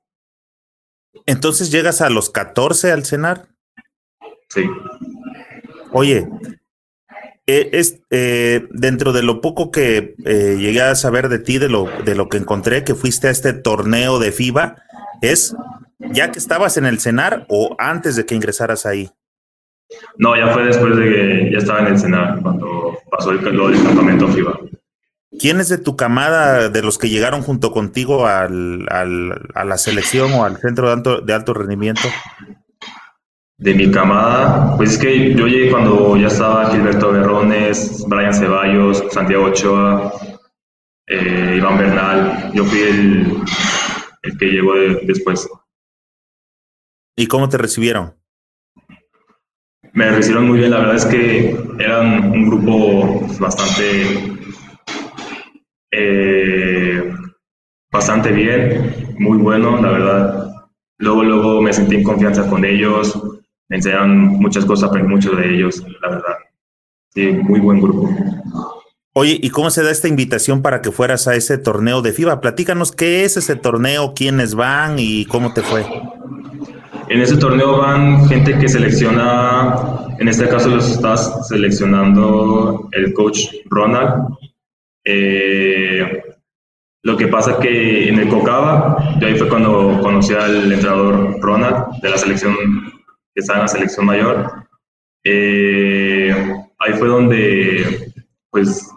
Entonces 1.25 1.71
llegas 1.71 2.01
a 2.01 2.09
los 2.09 2.29
14 2.29 2.91
al 2.91 3.05
cenar. 3.05 3.47
Sí. 4.49 4.69
Oye, 5.91 6.27
eh, 7.51 7.69
es, 7.73 8.01
eh, 8.11 8.67
dentro 8.69 9.11
de 9.11 9.23
lo 9.23 9.41
poco 9.41 9.71
que 9.71 10.15
eh, 10.23 10.57
llegué 10.59 10.83
a 10.83 10.93
saber 10.93 11.29
de 11.29 11.39
ti, 11.39 11.57
de 11.57 11.67
lo, 11.67 11.89
de 12.05 12.13
lo 12.13 12.29
que 12.29 12.37
encontré, 12.37 12.83
que 12.83 12.93
fuiste 12.93 13.27
a 13.27 13.31
este 13.31 13.53
torneo 13.53 14.19
de 14.19 14.31
FIBA, 14.31 14.75
es 15.21 15.55
ya 15.97 16.31
que 16.31 16.37
estabas 16.37 16.77
en 16.77 16.85
el 16.85 16.99
cenar 16.99 17.47
o 17.49 17.75
antes 17.79 18.15
de 18.15 18.27
que 18.27 18.35
ingresaras 18.35 18.85
ahí. 18.85 19.09
No, 20.17 20.35
ya 20.35 20.49
fue 20.49 20.65
después 20.65 20.95
de 20.95 21.03
que 21.03 21.49
ya 21.51 21.57
estaba 21.57 21.79
en 21.79 21.87
el 21.87 21.99
cenar, 21.99 22.39
cuando 22.41 22.99
pasó 23.09 23.31
el, 23.31 23.41
lo 23.41 23.69
del 23.69 23.81
campamento 23.81 24.27
FIBA. 24.27 24.59
¿Quién 25.37 25.59
es 25.59 25.69
de 25.69 25.77
tu 25.77 25.95
camada, 25.95 26.69
de 26.69 26.81
los 26.81 26.97
que 26.97 27.09
llegaron 27.09 27.43
junto 27.43 27.71
contigo 27.71 28.25
al, 28.25 28.87
al, 28.89 29.49
a 29.53 29.63
la 29.63 29.77
selección 29.77 30.33
o 30.33 30.43
al 30.43 30.57
centro 30.57 30.87
de 30.87 30.93
alto, 30.93 31.21
de 31.21 31.33
alto 31.33 31.53
rendimiento? 31.53 32.01
De 33.57 33.73
mi 33.75 33.91
camada, 33.91 34.75
pues 34.77 34.93
es 34.93 34.97
que 34.97 35.35
yo 35.35 35.45
llegué 35.45 35.69
cuando 35.69 36.17
ya 36.17 36.27
estaba 36.27 36.71
Gilberto 36.71 37.11
Berrones, 37.11 38.03
Brian 38.07 38.33
Ceballos, 38.33 39.03
Santiago 39.11 39.45
Ochoa, 39.45 40.13
eh, 41.05 41.55
Iván 41.57 41.77
Bernal. 41.77 42.51
Yo 42.53 42.65
fui 42.65 42.79
el, 42.79 43.43
el 44.23 44.37
que 44.37 44.45
llegó 44.45 44.73
de, 44.75 45.01
después. 45.03 45.47
¿Y 47.15 47.27
cómo 47.27 47.49
te 47.49 47.57
recibieron? 47.57 48.15
Me 49.93 50.09
recibieron 50.09 50.47
muy 50.47 50.59
bien, 50.59 50.71
la 50.71 50.79
verdad 50.79 50.95
es 50.95 51.05
que 51.05 51.49
eran 51.79 52.31
un 52.31 52.49
grupo 52.49 53.27
bastante 53.39 54.38
eh, 55.91 57.13
bastante 57.91 58.31
bien, 58.31 59.15
muy 59.17 59.37
bueno, 59.37 59.81
la 59.81 59.91
verdad. 59.91 60.51
Luego, 60.97 61.23
luego 61.23 61.61
me 61.61 61.73
sentí 61.73 61.95
en 61.95 62.03
confianza 62.03 62.47
con 62.49 62.65
ellos, 62.65 63.17
me 63.69 63.77
enseñaron 63.77 64.39
muchas 64.39 64.65
cosas, 64.65 64.89
aprendí 64.89 65.09
mucho 65.09 65.31
de 65.31 65.55
ellos, 65.55 65.83
la 66.01 66.09
verdad. 66.09 66.35
Sí, 67.13 67.31
muy 67.31 67.59
buen 67.59 67.81
grupo. 67.81 68.09
Oye, 69.13 69.39
¿y 69.41 69.49
cómo 69.49 69.71
se 69.71 69.83
da 69.83 69.91
esta 69.91 70.07
invitación 70.07 70.61
para 70.61 70.81
que 70.81 70.91
fueras 70.91 71.27
a 71.27 71.35
ese 71.35 71.57
torneo 71.57 72.01
de 72.01 72.13
FIBA? 72.13 72.41
Platícanos 72.41 72.91
qué 72.91 73.23
es 73.25 73.37
ese 73.37 73.55
torneo, 73.55 74.13
quiénes 74.13 74.55
van 74.55 74.95
y 74.97 75.25
cómo 75.25 75.53
te 75.53 75.61
fue. 75.61 75.85
En 77.09 77.19
ese 77.21 77.37
torneo 77.37 77.79
van 77.79 78.27
gente 78.27 78.57
que 78.59 78.69
selecciona, 78.69 79.75
en 80.19 80.27
este 80.27 80.47
caso 80.47 80.69
los 80.69 80.91
estás 80.91 81.47
seleccionando 81.47 82.87
el 82.91 83.13
coach 83.13 83.47
Ronald, 83.65 84.25
eh, 85.03 86.21
lo 87.03 87.15
que 87.15 87.27
pasa 87.27 87.59
que 87.59 88.09
en 88.09 88.19
el 88.19 88.27
Cocaba, 88.27 88.97
yo 89.19 89.27
ahí 89.27 89.35
fue 89.35 89.47
cuando 89.47 89.99
conocí 90.01 90.33
al 90.33 90.71
entrenador 90.71 91.39
Ronald 91.41 92.01
de 92.01 92.09
la 92.09 92.17
selección, 92.17 92.55
que 93.33 93.39
está 93.41 93.53
en 93.53 93.59
la 93.61 93.67
selección 93.67 94.05
mayor. 94.05 94.67
Eh, 95.23 96.53
ahí 96.79 96.93
fue 96.93 97.07
donde, 97.07 98.11
pues, 98.49 98.89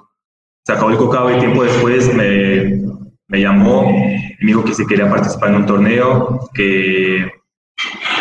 se 0.64 0.72
acabó 0.72 0.90
el 0.90 0.96
Cocaba 0.96 1.36
y 1.36 1.40
tiempo 1.40 1.62
después 1.62 2.12
me, 2.14 2.82
me 3.28 3.40
llamó 3.40 3.88
y 3.90 4.44
me 4.44 4.48
dijo 4.48 4.64
que 4.64 4.74
si 4.74 4.86
quería 4.86 5.08
participar 5.08 5.50
en 5.50 5.56
un 5.56 5.66
torneo, 5.66 6.48
que 6.54 7.30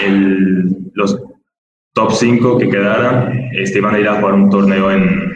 el, 0.03 0.91
los 0.93 1.19
top 1.93 2.11
5 2.11 2.57
que 2.59 2.69
quedaran 2.69 3.49
este, 3.53 3.79
iban 3.79 3.95
a 3.95 3.99
ir 3.99 4.07
a 4.07 4.15
jugar 4.19 4.33
un 4.35 4.49
torneo 4.49 4.91
en, 4.91 5.30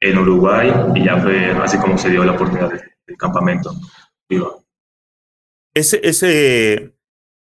en 0.00 0.18
Uruguay 0.18 0.72
y 0.94 1.04
ya 1.04 1.20
fue 1.20 1.50
así 1.52 1.78
como 1.78 1.98
se 1.98 2.10
dio 2.10 2.24
la 2.24 2.32
oportunidad 2.32 2.70
del, 2.70 3.16
campamento. 3.16 3.72
Ese, 5.74 6.00
ese, 6.02 6.94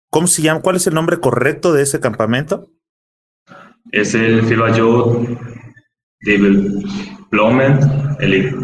¿cómo 0.09 0.27
se 0.27 0.41
llama? 0.41 0.61
¿Cuál 0.61 0.77
es 0.77 0.87
el 0.87 0.93
nombre 0.93 1.19
correcto 1.19 1.73
de 1.73 1.83
ese 1.83 1.99
campamento? 1.99 2.71
Es 3.91 4.13
el 4.13 4.45
FIBA 4.45 4.77
Youth 4.77 5.27
Development 6.21 8.19
Elite. 8.19 8.55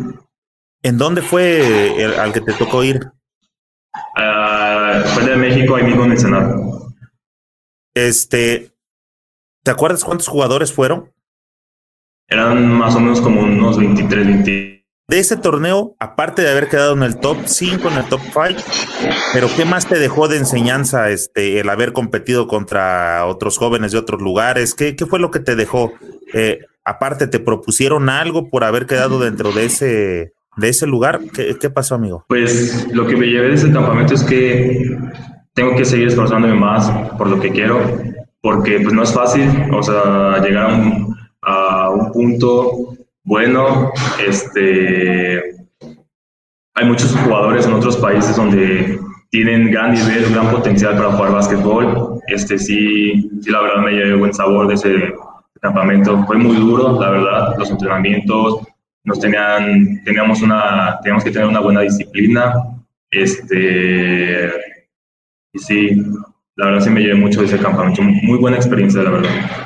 ¿En 0.81 0.97
dónde 0.97 1.21
fue 1.21 2.03
el, 2.03 2.13
al 2.19 2.33
que 2.33 2.41
te 2.41 2.53
tocó 2.53 2.83
ir? 2.83 3.11
Uh, 4.17 5.07
fue 5.13 5.23
de 5.25 5.35
México, 5.35 5.75
ahí 5.75 5.83
mismo 5.83 6.03
en 6.05 6.11
el 6.11 6.17
Senado. 6.17 6.93
Este, 7.93 8.73
¿te 9.63 9.71
acuerdas 9.71 10.03
cuántos 10.03 10.27
jugadores 10.27 10.73
fueron? 10.73 11.12
Eran 12.33 12.67
más 12.67 12.95
o 12.95 12.99
menos 12.99 13.21
como 13.21 13.41
unos 13.41 13.77
23, 13.77 14.25
20. 14.25 14.85
De 15.07 15.19
ese 15.19 15.37
torneo, 15.37 15.95
aparte 15.99 16.41
de 16.41 16.49
haber 16.49 16.67
quedado 16.67 16.93
en 16.93 17.03
el 17.03 17.19
top 17.19 17.37
5, 17.45 17.87
en 17.89 17.97
el 17.97 18.05
top 18.05 18.21
5, 18.21 18.59
pero 19.33 19.47
¿qué 19.55 19.65
más 19.65 19.85
te 19.85 19.99
dejó 19.99 20.27
de 20.27 20.37
enseñanza 20.37 21.11
este, 21.11 21.59
el 21.59 21.69
haber 21.69 21.93
competido 21.93 22.47
contra 22.47 23.23
otros 23.27 23.59
jóvenes 23.59 23.91
de 23.91 23.99
otros 23.99 24.19
lugares? 24.19 24.73
¿Qué, 24.73 24.95
qué 24.95 25.05
fue 25.05 25.19
lo 25.19 25.29
que 25.29 25.41
te 25.41 25.55
dejó? 25.55 25.93
Eh, 26.33 26.61
aparte, 26.83 27.27
¿te 27.27 27.39
propusieron 27.39 28.09
algo 28.09 28.49
por 28.49 28.63
haber 28.63 28.87
quedado 28.87 29.19
dentro 29.19 29.51
de 29.51 29.65
ese, 29.65 30.33
de 30.57 30.69
ese 30.69 30.87
lugar? 30.87 31.19
¿Qué, 31.31 31.55
¿Qué 31.61 31.69
pasó, 31.69 31.93
amigo? 31.93 32.25
Pues 32.29 32.87
lo 32.91 33.05
que 33.05 33.15
me 33.15 33.27
llevé 33.27 33.49
de 33.49 33.55
ese 33.55 33.71
campamento 33.71 34.15
es 34.15 34.23
que 34.23 34.89
tengo 35.53 35.75
que 35.75 35.85
seguir 35.85 36.07
esforzándome 36.07 36.55
más 36.55 36.89
por 37.15 37.27
lo 37.27 37.39
que 37.39 37.51
quiero, 37.51 37.79
porque 38.41 38.79
pues 38.79 38.91
no 38.91 39.03
es 39.03 39.13
fácil, 39.13 39.47
o 39.71 39.83
sea, 39.83 40.41
llegar 40.41 40.71
a 40.71 40.73
un, 40.73 41.12
a 41.45 41.89
un 41.89 42.11
punto 42.11 42.95
bueno. 43.23 43.91
Este, 44.25 45.39
hay 46.75 46.85
muchos 46.85 47.15
jugadores 47.15 47.65
en 47.65 47.73
otros 47.73 47.97
países 47.97 48.35
donde 48.35 48.99
tienen 49.29 49.71
gran 49.71 49.93
nivel, 49.93 50.31
gran 50.31 50.51
potencial 50.51 50.95
para 50.95 51.11
jugar 51.11 51.31
básquetbol. 51.31 52.19
Este 52.27 52.57
sí, 52.57 53.29
sí 53.41 53.49
la 53.49 53.61
verdad 53.61 53.83
me 53.83 53.91
llevé 53.91 54.15
buen 54.15 54.33
sabor 54.33 54.67
de 54.67 54.75
ese 54.75 55.13
campamento. 55.61 56.23
Fue 56.25 56.37
muy 56.37 56.55
duro, 56.55 56.99
la 56.99 57.09
verdad, 57.09 57.55
los 57.57 57.69
entrenamientos, 57.71 58.67
nos 59.05 59.19
tenían, 59.19 60.03
teníamos 60.03 60.41
una, 60.41 60.99
teníamos 61.01 61.23
que 61.23 61.31
tener 61.31 61.47
una 61.47 61.59
buena 61.59 61.81
disciplina. 61.81 62.53
Este, 63.09 64.51
y 65.53 65.59
sí, 65.59 66.03
la 66.55 66.65
verdad 66.65 66.81
sí 66.81 66.89
me 66.89 67.01
llevé 67.01 67.15
mucho 67.15 67.41
de 67.41 67.47
ese 67.47 67.59
campamento. 67.59 68.01
Muy 68.01 68.37
buena 68.39 68.57
experiencia, 68.57 69.03
la 69.03 69.11
verdad 69.11 69.62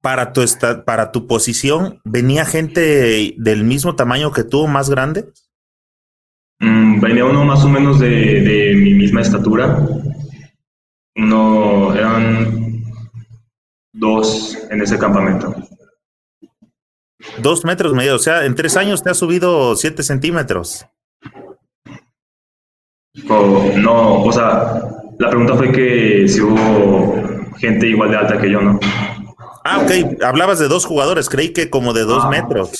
para 0.00 0.32
tu, 0.32 0.44
para 0.84 1.12
tu 1.12 1.26
posición, 1.26 2.00
¿venía 2.04 2.44
gente 2.44 3.34
del 3.36 3.64
mismo 3.64 3.96
tamaño 3.96 4.32
que 4.32 4.44
tú, 4.44 4.66
más 4.66 4.90
grande? 4.90 5.32
Mm, 6.60 7.00
venía 7.00 7.24
uno 7.24 7.44
más 7.44 7.64
o 7.64 7.68
menos 7.68 7.98
de, 7.98 8.08
de, 8.08 8.74
mi 8.74 8.94
misma 8.94 9.20
estatura. 9.20 9.78
Uno, 11.16 11.94
eran 11.94 12.82
dos 13.92 14.56
en 14.70 14.82
ese 14.82 14.98
campamento. 14.98 15.54
Dos 17.42 17.64
metros 17.64 17.94
medio, 17.94 18.14
o 18.14 18.18
sea, 18.18 18.44
en 18.44 18.54
tres 18.54 18.76
años 18.76 19.02
te 19.02 19.10
has 19.10 19.18
subido 19.18 19.76
siete 19.76 20.02
centímetros. 20.02 20.86
Oh, 23.28 23.72
no, 23.76 24.22
o 24.22 24.32
sea, 24.32 24.80
la 25.18 25.28
pregunta 25.28 25.54
fue 25.54 25.72
que 25.72 26.28
si 26.28 26.40
hubo 26.40 27.16
gente 27.58 27.88
igual 27.88 28.10
de 28.10 28.16
alta 28.16 28.40
que 28.40 28.50
yo, 28.50 28.60
¿no? 28.60 28.78
Ah, 29.70 29.80
ok. 29.82 30.22
Hablabas 30.22 30.58
de 30.58 30.66
dos 30.66 30.86
jugadores. 30.86 31.28
Creí 31.28 31.52
que 31.52 31.68
como 31.68 31.92
de 31.92 32.04
dos 32.04 32.24
ah, 32.24 32.30
metros. 32.30 32.70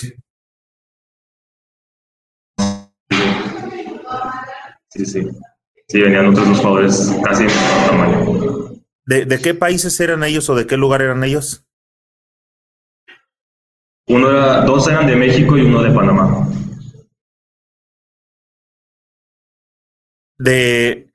Sí, 4.89 5.05
sí. 5.05 5.29
Sí, 5.87 6.01
venían 6.01 6.27
otros 6.29 6.49
dos 6.49 6.59
jugadores 6.59 7.15
casi 7.23 7.45
de 7.45 7.51
tamaño. 7.87 8.71
¿De, 9.05 9.27
¿De 9.27 9.39
qué 9.39 9.53
países 9.53 10.01
eran 10.01 10.25
ellos 10.25 10.49
o 10.49 10.55
de 10.55 10.67
qué 10.67 10.79
lugar 10.79 11.03
eran 11.03 11.23
ellos? 11.25 11.67
Uno 14.07 14.31
era, 14.31 14.63
dos 14.63 14.89
eran 14.89 15.07
de 15.07 15.17
México 15.17 15.59
y 15.59 15.63
uno 15.63 15.83
de 15.83 15.91
Panamá. 15.91 16.49
De, 20.39 21.13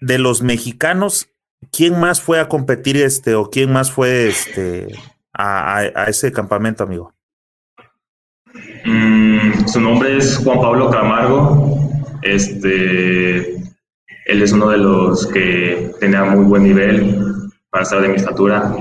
de 0.00 0.18
los 0.18 0.42
mexicanos, 0.42 1.28
¿quién 1.72 1.98
más 1.98 2.20
fue 2.20 2.40
a 2.40 2.48
competir 2.48 2.96
este 2.96 3.34
o 3.34 3.50
quién 3.50 3.72
más 3.72 3.90
fue 3.90 4.28
este 4.28 4.88
a, 5.32 6.04
ese 6.08 6.32
campamento, 6.32 6.84
amigo? 6.84 7.14
Mm, 8.84 9.66
su 9.66 9.80
nombre 9.80 10.16
es 10.16 10.38
Juan 10.38 10.60
Pablo 10.60 10.90
Camargo. 10.90 11.78
Este, 12.22 13.56
él 14.26 14.42
es 14.42 14.52
uno 14.52 14.70
de 14.70 14.78
los 14.78 15.26
que 15.28 15.92
tenía 16.00 16.24
muy 16.24 16.44
buen 16.44 16.64
nivel 16.64 17.50
para 17.70 17.84
estar 17.84 18.02
de 18.02 18.08
mi 18.08 18.16
estatura. 18.16 18.74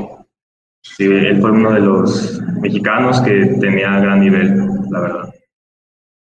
Sí, 0.82 1.06
él 1.06 1.40
fue 1.42 1.52
uno 1.52 1.72
de 1.74 1.82
los 1.82 2.42
mexicanos 2.62 3.22
que 3.22 3.58
tenía 3.60 4.00
gran 4.00 4.22
nivel, 4.22 4.58
la 4.90 5.00
verdad. 5.02 5.34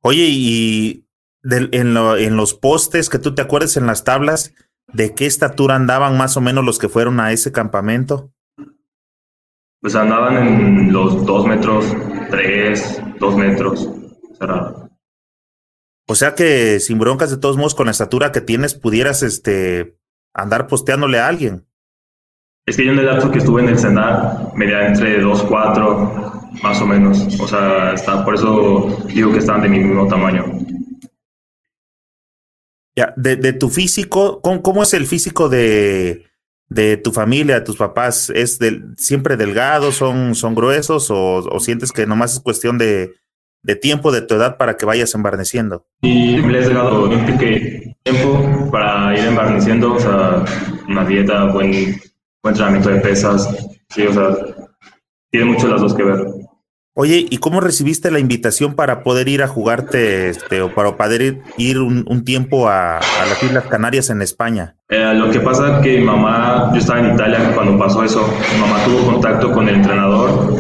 Oye, 0.02 0.26
y 0.30 1.06
en, 1.44 1.98
en 1.98 2.36
los 2.36 2.54
postes 2.54 3.10
que 3.10 3.20
tú 3.20 3.36
te 3.36 3.42
acuerdes 3.42 3.78
en 3.78 3.86
las 3.86 4.04
tablas, 4.04 4.54
¿de 4.96 5.14
qué 5.14 5.26
estatura 5.26 5.76
andaban 5.76 6.18
más 6.18 6.38
o 6.38 6.42
menos 6.42 6.64
los 6.64 6.80
que 6.80 6.90
fueron 6.90 7.20
a 7.20 7.32
ese 7.32 7.52
campamento? 7.52 8.32
Pues 9.82 9.96
andaban 9.96 10.38
en 10.38 10.94
los 10.94 11.26
dos 11.26 11.46
metros, 11.46 11.86
tres, 12.30 13.02
dos 13.20 13.36
metros, 13.36 13.90
cerrado. 14.38 14.90
O 16.08 16.16
sea 16.16 16.34
que 16.34 16.80
sin 16.80 16.98
broncas 16.98 17.30
de 17.30 17.38
todos 17.38 17.58
modos 17.58 17.76
con 17.76 17.86
la 17.86 17.92
estatura 17.92 18.32
que 18.32 18.42
tienes 18.42 18.74
pudieras 18.74 19.22
este 19.22 19.98
andar 20.34 20.68
posteándole 20.68 21.20
a 21.20 21.28
alguien. 21.28 21.68
Es 22.66 22.78
que 22.78 22.86
yo 22.86 22.94
en 22.94 23.00
el 23.00 23.06
lapso 23.06 23.32
que 23.32 23.40
estuve 23.40 23.62
en 23.62 23.70
el 23.70 23.78
CENAR 23.78 24.54
medía 24.56 24.88
entre 24.88 25.22
2'4, 25.22 26.62
más 26.64 26.82
o 26.82 26.88
menos. 26.88 27.40
O 27.40 27.48
sea, 27.48 27.94
está, 27.94 28.24
por 28.26 28.36
eso 28.36 28.98
digo 29.08 29.32
que 29.32 29.40
están 29.40 29.62
de 29.62 29.70
mi 29.70 29.80
mismo 29.80 30.08
tamaño. 30.08 30.46
Ya, 32.96 33.14
de, 33.18 33.36
de 33.36 33.54
tu 33.54 33.70
físico, 33.70 34.40
¿cómo, 34.42 34.62
¿cómo, 34.62 34.84
es 34.84 34.94
el 34.94 35.06
físico 35.06 35.50
de, 35.50 36.26
de 36.70 36.98
tu 36.98 37.12
familia, 37.12 37.56
de 37.56 37.66
tus 37.66 37.76
papás? 37.76 38.30
¿Es 38.30 38.58
del, 38.58 38.96
siempre 38.98 39.36
delgado, 39.36 39.92
son, 39.92 40.34
son 40.34 40.56
gruesos 40.56 41.12
o, 41.12 41.40
o 41.40 41.60
sientes 41.60 41.92
que 41.92 42.06
nomás 42.06 42.34
es 42.34 42.40
cuestión 42.40 42.78
de, 42.78 43.14
de 43.64 43.76
tiempo 43.76 44.12
de 44.12 44.22
tu 44.22 44.36
edad 44.36 44.58
para 44.58 44.78
que 44.78 44.86
vayas 44.86 45.14
embarneciendo? 45.16 45.86
Y 46.02 46.38
les 46.38 46.70
he 46.70 46.74
dado 46.74 47.10
tiempo 48.04 48.70
para 48.72 49.18
ir 49.18 49.26
embarneciendo, 49.26 49.96
o 49.96 50.00
sea, 50.00 50.46
una 50.88 51.04
dieta, 51.04 51.46
buen, 51.46 52.00
buen 52.44 52.54
entrenamiento 52.54 52.90
de 52.90 53.02
pesas, 53.02 53.50
sí, 53.90 54.04
o 54.04 54.14
sea, 54.14 54.36
tiene 55.32 55.48
mucho 55.48 55.68
las 55.68 55.82
dos 55.82 55.96
que 55.96 56.04
ver. 56.04 56.28
Oye, 56.98 57.26
¿y 57.30 57.38
cómo 57.40 57.60
recibiste 57.60 58.10
la 58.10 58.20
invitación 58.20 58.74
para 58.74 59.04
poder 59.04 59.28
ir 59.28 59.44
a 59.44 59.50
jugarte 59.50 60.30
este, 60.30 60.62
o 60.62 60.74
para 60.74 60.96
poder 60.96 61.42
ir, 61.58 61.80
un, 61.80 62.24
tiempo 62.24 62.70
a, 62.70 63.00
a, 63.00 63.26
las 63.28 63.44
Islas 63.44 63.66
Canarias 63.66 64.10
en 64.10 64.22
España? 64.22 64.78
Eh, 64.88 65.14
lo 65.14 65.30
que 65.30 65.42
pasa 65.42 65.76
es 65.76 65.84
que 65.84 66.00
mi 66.00 66.06
mamá, 66.06 66.72
yo 66.72 66.80
estaba 66.80 67.02
en 67.02 67.14
Italia 67.14 67.52
cuando 67.54 67.78
pasó 67.78 68.02
eso, 68.02 68.26
mi 68.54 68.62
mamá 68.62 68.82
tuvo 68.86 69.12
contacto 69.12 69.52
con 69.52 69.68
el 69.68 69.76
entrenador 69.76 70.56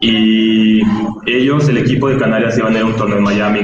y 0.00 0.80
ellos, 1.26 1.68
el 1.68 1.78
equipo 1.78 2.08
de 2.08 2.18
Canarias, 2.18 2.56
iban 2.56 2.74
a 2.74 2.78
ir 2.78 2.82
a 2.82 2.86
un 2.86 2.96
torneo 2.96 3.18
en 3.18 3.24
Miami. 3.24 3.60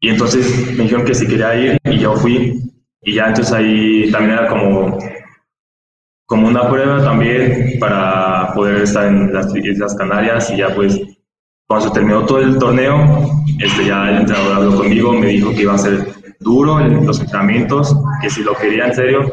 Y 0.00 0.10
entonces 0.10 0.72
me 0.76 0.84
dijeron 0.84 1.04
que 1.04 1.14
si 1.14 1.26
quería 1.26 1.54
ir 1.56 1.78
y 1.84 1.98
yo 1.98 2.14
fui. 2.14 2.60
Y 3.02 3.14
ya 3.14 3.28
entonces 3.28 3.52
ahí 3.52 4.10
también 4.10 4.38
era 4.38 4.48
como, 4.48 4.98
como 6.26 6.48
una 6.48 6.68
prueba 6.68 7.02
también 7.02 7.78
para 7.78 8.52
poder 8.54 8.82
estar 8.82 9.06
en 9.06 9.32
las 9.32 9.54
Islas 9.54 9.94
Canarias. 9.94 10.50
Y 10.50 10.58
ya 10.58 10.74
pues 10.74 11.00
cuando 11.66 11.88
se 11.88 11.94
terminó 11.94 12.26
todo 12.26 12.40
el 12.40 12.58
torneo, 12.58 13.30
este, 13.60 13.86
ya 13.86 14.10
el 14.10 14.16
entrenador 14.18 14.56
habló 14.56 14.76
conmigo, 14.76 15.12
me 15.12 15.28
dijo 15.28 15.50
que 15.50 15.62
iba 15.62 15.74
a 15.74 15.78
ser 15.78 16.14
duro 16.40 16.80
en 16.80 17.06
los 17.06 17.20
entrenamientos, 17.20 17.96
que 18.20 18.30
si 18.30 18.42
lo 18.42 18.54
quería 18.54 18.86
en 18.86 18.94
serio, 18.94 19.32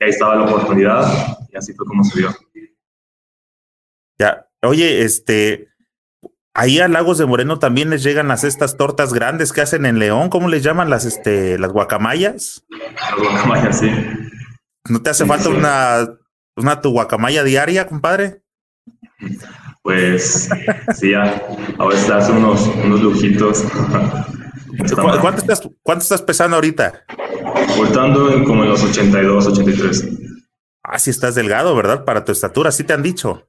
ahí 0.00 0.10
estaba 0.10 0.36
la 0.36 0.44
oportunidad 0.44 1.38
y 1.52 1.56
así 1.56 1.72
fue 1.74 1.86
como 1.86 2.04
se 2.04 2.20
dio. 2.20 2.34
Ya, 4.18 4.46
Oye, 4.62 5.02
este, 5.02 5.68
ahí 6.54 6.80
a 6.80 6.88
Lagos 6.88 7.18
de 7.18 7.26
Moreno 7.26 7.58
también 7.58 7.90
les 7.90 8.02
llegan 8.02 8.28
las 8.28 8.44
estas 8.44 8.76
tortas 8.76 9.12
grandes 9.12 9.52
que 9.52 9.60
hacen 9.60 9.86
en 9.86 9.98
León, 9.98 10.28
¿cómo 10.28 10.48
les 10.48 10.62
llaman 10.62 10.90
las 10.90 11.04
este 11.04 11.58
las 11.58 11.72
guacamayas? 11.72 12.64
Las 12.70 13.18
guacamayas, 13.18 13.78
sí. 13.78 13.90
¿No 14.88 15.02
te 15.02 15.10
hace 15.10 15.24
sí, 15.24 15.28
falta 15.28 15.44
sí. 15.44 15.50
una 15.50 16.08
una 16.56 16.80
tu 16.80 16.90
guacamaya 16.90 17.44
diaria, 17.44 17.86
compadre? 17.86 18.42
Pues 19.82 20.48
sí, 20.96 21.12
ya. 21.12 21.42
a 21.78 21.86
veces 21.86 22.10
hace 22.10 22.32
unos 22.32 22.66
unos 22.84 23.00
lujitos. 23.00 23.62
¿Cu 23.62 24.96
¿Cuánto 25.20 25.40
estás, 25.40 25.68
¿Cuánto 25.82 26.02
estás 26.02 26.22
pesando 26.22 26.56
ahorita? 26.56 27.04
Voltando 27.76 28.32
en 28.32 28.44
como 28.44 28.64
en 28.64 28.70
los 28.70 28.82
82, 28.82 29.46
83. 29.46 30.08
Ah, 30.82 30.98
sí 30.98 31.10
estás 31.10 31.34
delgado, 31.34 31.74
¿verdad? 31.74 32.04
Para 32.04 32.24
tu 32.24 32.32
estatura, 32.32 32.72
sí 32.72 32.84
te 32.84 32.92
han 32.92 33.02
dicho. 33.02 33.48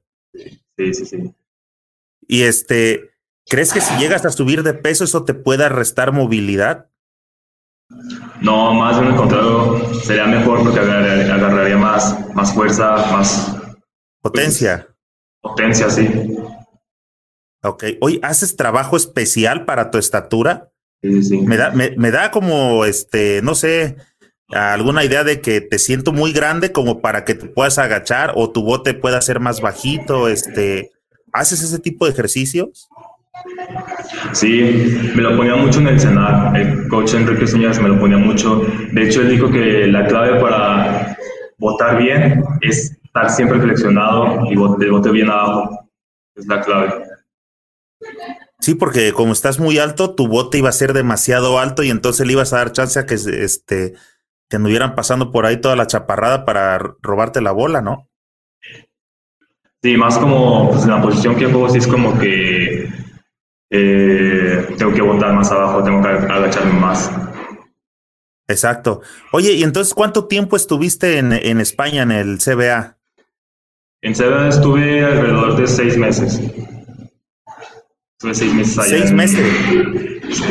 Sí, 0.76 0.94
sí, 0.94 1.06
sí. 1.06 1.34
Y 2.26 2.42
este, 2.42 3.10
¿crees 3.46 3.72
que 3.72 3.80
si 3.80 3.94
llegas 3.98 4.24
a 4.24 4.30
subir 4.30 4.62
de 4.62 4.74
peso 4.74 5.04
eso 5.04 5.24
te 5.24 5.34
pueda 5.34 5.68
restar 5.68 6.12
movilidad? 6.12 6.90
No, 8.40 8.74
más 8.74 8.98
bien 8.98 9.12
al 9.12 9.16
contrario, 9.16 9.94
sería 10.02 10.26
mejor 10.26 10.62
porque 10.62 10.78
agarraría, 10.78 11.34
agarraría 11.34 11.76
más, 11.76 12.34
más 12.34 12.54
fuerza, 12.54 12.96
más 13.12 13.56
potencia. 14.22 14.86
Pues, 15.40 15.52
potencia, 15.52 15.90
sí. 15.90 16.36
Ok. 17.62 17.84
Hoy 18.00 18.20
haces 18.22 18.56
trabajo 18.56 18.96
especial 18.96 19.64
para 19.64 19.90
tu 19.90 19.98
estatura. 19.98 20.70
Sí, 21.02 21.22
sí, 21.22 21.22
sí. 21.22 21.38
Me 21.38 21.56
da, 21.56 21.70
me, 21.70 21.90
me 21.96 22.10
da 22.10 22.30
como 22.30 22.84
este, 22.84 23.40
no 23.42 23.54
sé, 23.54 23.96
alguna 24.48 25.04
idea 25.04 25.24
de 25.24 25.40
que 25.40 25.60
te 25.60 25.78
siento 25.78 26.12
muy 26.12 26.32
grande 26.32 26.72
como 26.72 27.00
para 27.00 27.24
que 27.24 27.34
te 27.34 27.46
puedas 27.46 27.78
agachar 27.78 28.32
o 28.34 28.50
tu 28.50 28.62
bote 28.62 28.94
pueda 28.94 29.20
ser 29.20 29.40
más 29.40 29.60
bajito, 29.60 30.28
este, 30.28 30.90
¿haces 31.32 31.62
ese 31.62 31.78
tipo 31.78 32.06
de 32.06 32.12
ejercicios? 32.12 32.88
Sí, 34.32 35.12
me 35.14 35.22
lo 35.22 35.36
ponía 35.36 35.56
mucho 35.56 35.80
en 35.80 35.88
el 35.88 36.00
cenar. 36.00 36.56
El 36.56 36.88
coach 36.88 37.14
Enrique 37.14 37.46
Zúñez 37.46 37.80
me 37.80 37.88
lo 37.88 37.98
ponía 37.98 38.18
mucho. 38.18 38.62
De 38.92 39.04
hecho, 39.04 39.22
él 39.22 39.30
dijo 39.30 39.50
que 39.50 39.86
la 39.86 40.06
clave 40.06 40.40
para 40.40 41.16
botar 41.58 41.98
bien 41.98 42.44
es 42.60 42.96
estar 43.02 43.30
siempre 43.30 43.60
flexionado 43.60 44.46
y 44.46 44.52
el 44.52 44.90
bote 44.90 45.10
bien 45.10 45.30
abajo. 45.30 45.88
Es 46.34 46.46
la 46.46 46.60
clave. 46.60 47.04
Sí, 48.60 48.74
porque 48.74 49.12
como 49.12 49.32
estás 49.32 49.58
muy 49.58 49.78
alto, 49.78 50.14
tu 50.14 50.28
bote 50.28 50.58
iba 50.58 50.68
a 50.68 50.72
ser 50.72 50.92
demasiado 50.92 51.58
alto 51.58 51.82
y 51.82 51.90
entonces 51.90 52.26
le 52.26 52.32
ibas 52.32 52.52
a 52.52 52.58
dar 52.58 52.72
chance 52.72 52.98
a 52.98 53.06
que 53.06 53.14
este, 53.14 53.94
te 54.48 54.56
anduvieran 54.56 54.94
pasando 54.94 55.30
por 55.30 55.46
ahí 55.46 55.60
toda 55.60 55.76
la 55.76 55.86
chaparrada 55.86 56.44
para 56.44 56.78
robarte 57.00 57.40
la 57.40 57.52
bola, 57.52 57.82
¿no? 57.82 58.08
Sí, 59.82 59.96
más 59.96 60.18
como 60.18 60.70
pues, 60.70 60.82
en 60.84 60.90
la 60.90 61.00
posición 61.00 61.36
que 61.36 61.46
juego, 61.46 61.68
sí 61.68 61.78
es 61.78 61.86
como 61.86 62.18
que 62.18 62.88
eh, 63.70 64.66
tengo 64.78 64.92
que 64.92 65.02
botar 65.02 65.32
más 65.34 65.50
abajo, 65.50 65.82
tengo 65.82 66.02
que 66.02 66.08
agacharme 66.08 66.80
más. 66.80 67.10
Exacto. 68.48 69.02
Oye, 69.32 69.52
¿y 69.52 69.62
entonces 69.62 69.92
cuánto 69.92 70.26
tiempo 70.26 70.56
estuviste 70.56 71.18
en, 71.18 71.32
en 71.32 71.60
España, 71.60 72.02
en 72.02 72.12
el 72.12 72.38
CBA? 72.38 72.96
En 74.00 74.14
CBA 74.14 74.48
estuve 74.48 75.04
alrededor 75.04 75.56
de 75.56 75.66
seis 75.66 75.98
meses. 75.98 76.40
Estuve 78.12 78.34
seis 78.34 78.54
meses 78.54 78.78
allá. 78.78 78.88
¿Seis 78.88 79.10
en... 79.10 79.16
meses? 79.16 79.46
Sí. 80.32 80.44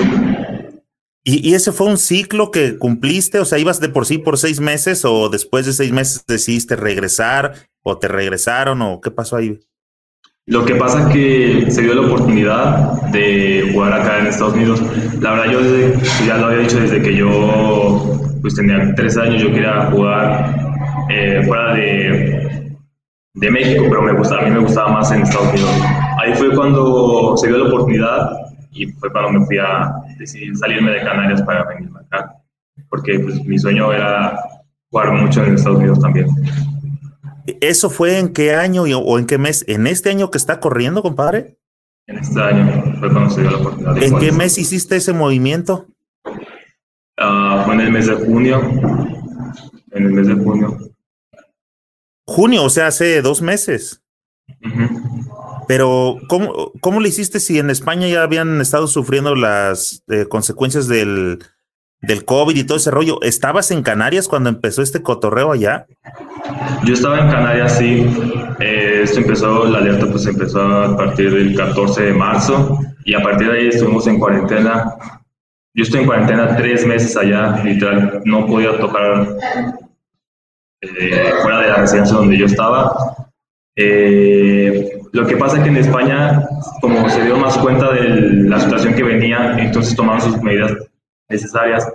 ¿Y, 1.23 1.49
¿Y, 1.49 1.55
ese 1.55 1.73
fue 1.73 1.87
un 1.87 1.97
ciclo 1.97 2.51
que 2.51 2.77
cumpliste? 2.77 3.39
O 3.39 3.45
sea, 3.45 3.57
¿ibas 3.57 3.81
de 3.81 3.89
por 3.89 4.05
sí 4.05 4.17
por 4.17 4.37
seis 4.37 4.61
meses 4.61 5.03
o 5.03 5.27
después 5.27 5.65
de 5.65 5.73
seis 5.73 5.91
meses 5.91 6.23
decidiste 6.25 6.77
regresar 6.77 7.53
o 7.83 7.97
te 7.97 8.07
regresaron 8.07 8.81
o 8.81 9.01
qué 9.01 9.11
pasó 9.11 9.35
ahí? 9.35 9.59
Lo 10.49 10.63
que 10.63 10.75
pasa 10.75 11.01
es 11.01 11.13
que 11.13 11.69
se 11.69 11.81
dio 11.81 11.93
la 11.93 12.07
oportunidad 12.07 13.11
de 13.11 13.69
jugar 13.73 13.91
acá 13.91 14.19
en 14.19 14.27
Estados 14.27 14.53
Unidos. 14.53 14.81
La 15.19 15.31
verdad, 15.31 15.51
yo 15.51 15.61
desde, 15.61 16.25
ya 16.25 16.37
lo 16.37 16.45
había 16.45 16.59
dicho 16.59 16.79
desde 16.79 17.01
que 17.01 17.13
yo 17.13 18.17
pues 18.41 18.55
tenía 18.55 18.95
tres 18.95 19.17
años, 19.17 19.43
yo 19.43 19.51
quería 19.51 19.87
jugar 19.91 20.55
eh, 21.09 21.43
fuera 21.45 21.73
de, 21.73 22.77
de 23.33 23.51
México, 23.51 23.87
pero 23.89 24.01
me 24.01 24.13
gustaba, 24.13 24.43
a 24.43 24.45
mí 24.45 24.51
me 24.51 24.59
gustaba 24.59 24.93
más 24.93 25.11
en 25.11 25.23
Estados 25.23 25.49
Unidos. 25.49 25.81
Ahí 26.17 26.33
fue 26.35 26.55
cuando 26.55 27.35
se 27.35 27.47
dio 27.47 27.57
la 27.57 27.67
oportunidad 27.67 28.31
y 28.71 28.85
fue 28.85 29.11
cuando 29.11 29.41
me 29.41 29.45
fui 29.45 29.57
a 29.57 29.91
decidir 30.17 30.55
salirme 30.55 30.91
de 30.91 31.01
Canarias 31.01 31.41
para 31.41 31.65
venirme 31.65 31.99
acá, 31.99 32.33
porque 32.89 33.19
pues, 33.19 33.43
mi 33.43 33.59
sueño 33.59 33.91
era 33.91 34.39
jugar 34.91 35.11
mucho 35.11 35.43
en 35.43 35.55
Estados 35.55 35.79
Unidos 35.79 35.99
también. 35.99 36.27
¿Eso 37.61 37.89
fue 37.89 38.19
en 38.19 38.33
qué 38.33 38.55
año 38.55 38.83
o 38.83 39.19
en 39.19 39.25
qué 39.25 39.37
mes? 39.37 39.63
¿En 39.67 39.87
este 39.87 40.09
año 40.09 40.29
que 40.29 40.37
está 40.37 40.59
corriendo, 40.59 41.01
compadre? 41.01 41.57
En 42.07 42.17
este 42.17 42.41
año 42.41 42.95
fue 42.99 43.09
cuando 43.11 43.29
se 43.29 43.41
dio 43.41 43.51
la 43.51 43.57
oportunidad. 43.57 44.03
¿En 44.03 44.19
qué 44.19 44.31
mes 44.31 44.57
hiciste 44.57 44.97
ese 44.97 45.13
movimiento? 45.13 45.87
Uh, 46.25 47.63
fue 47.65 47.73
en 47.75 47.81
el 47.81 47.91
mes 47.91 48.07
de 48.07 48.15
junio. 48.15 48.61
En 49.91 50.05
el 50.05 50.11
mes 50.11 50.27
de 50.27 50.35
junio. 50.35 50.77
Junio, 52.25 52.63
o 52.63 52.69
sea, 52.69 52.87
hace 52.87 53.21
dos 53.21 53.41
meses. 53.41 54.03
Uh 54.63 54.67
-huh. 54.67 55.65
Pero, 55.67 56.17
¿cómo, 56.29 56.71
¿cómo 56.81 56.99
le 56.99 57.09
hiciste 57.09 57.39
si 57.39 57.59
en 57.59 57.69
España 57.69 58.07
ya 58.07 58.23
habían 58.23 58.61
estado 58.61 58.87
sufriendo 58.87 59.35
las 59.35 60.03
eh, 60.07 60.25
consecuencias 60.29 60.87
del, 60.87 61.39
del 62.01 62.25
COVID 62.25 62.55
y 62.55 62.63
todo 62.63 62.77
ese 62.77 62.91
rollo? 62.91 63.21
¿Estabas 63.21 63.71
en 63.71 63.83
Canarias 63.83 64.27
cuando 64.27 64.49
empezó 64.49 64.81
este 64.81 65.01
cotorreo 65.01 65.51
allá? 65.51 65.85
Yo 66.85 66.93
estaba 66.93 67.19
en 67.19 67.29
Canarias, 67.29 67.77
sí. 67.77 68.05
Eh, 68.59 69.01
esto 69.03 69.19
empezó, 69.19 69.65
la 69.65 69.79
alerta 69.79 70.07
pues 70.07 70.25
empezó 70.25 70.61
a 70.61 70.97
partir 70.97 71.33
del 71.33 71.55
14 71.55 72.03
de 72.03 72.13
marzo 72.13 72.79
y 73.03 73.13
a 73.13 73.21
partir 73.21 73.51
de 73.51 73.59
ahí 73.59 73.67
estuvimos 73.67 74.07
en 74.07 74.19
cuarentena. 74.19 74.95
Yo 75.73 75.83
estoy 75.83 76.01
en 76.01 76.07
cuarentena 76.07 76.55
tres 76.55 76.85
meses 76.85 77.15
allá, 77.15 77.61
literal, 77.63 78.21
no 78.25 78.47
podía 78.47 78.77
tocar 78.79 79.27
eh, 80.81 81.33
fuera 81.41 81.61
de 81.61 81.67
la 81.67 81.75
residencia 81.77 82.15
donde 82.15 82.37
yo 82.37 82.45
estaba 82.45 82.95
Eh, 83.79 84.97
lo 85.13 85.27
que 85.27 85.37
pasa 85.37 85.57
es 85.57 85.63
que 85.63 85.69
en 85.69 85.77
España, 85.77 86.47
como 86.81 87.07
se 87.09 87.23
dio 87.23 87.37
más 87.37 87.57
cuenta 87.59 87.93
de 87.93 88.09
la 88.49 88.59
situación 88.59 88.95
que 88.95 89.03
venía, 89.03 89.55
entonces 89.59 89.95
tomaron 89.95 90.21
sus 90.21 90.41
medidas 90.41 90.73
necesarias. 91.29 91.87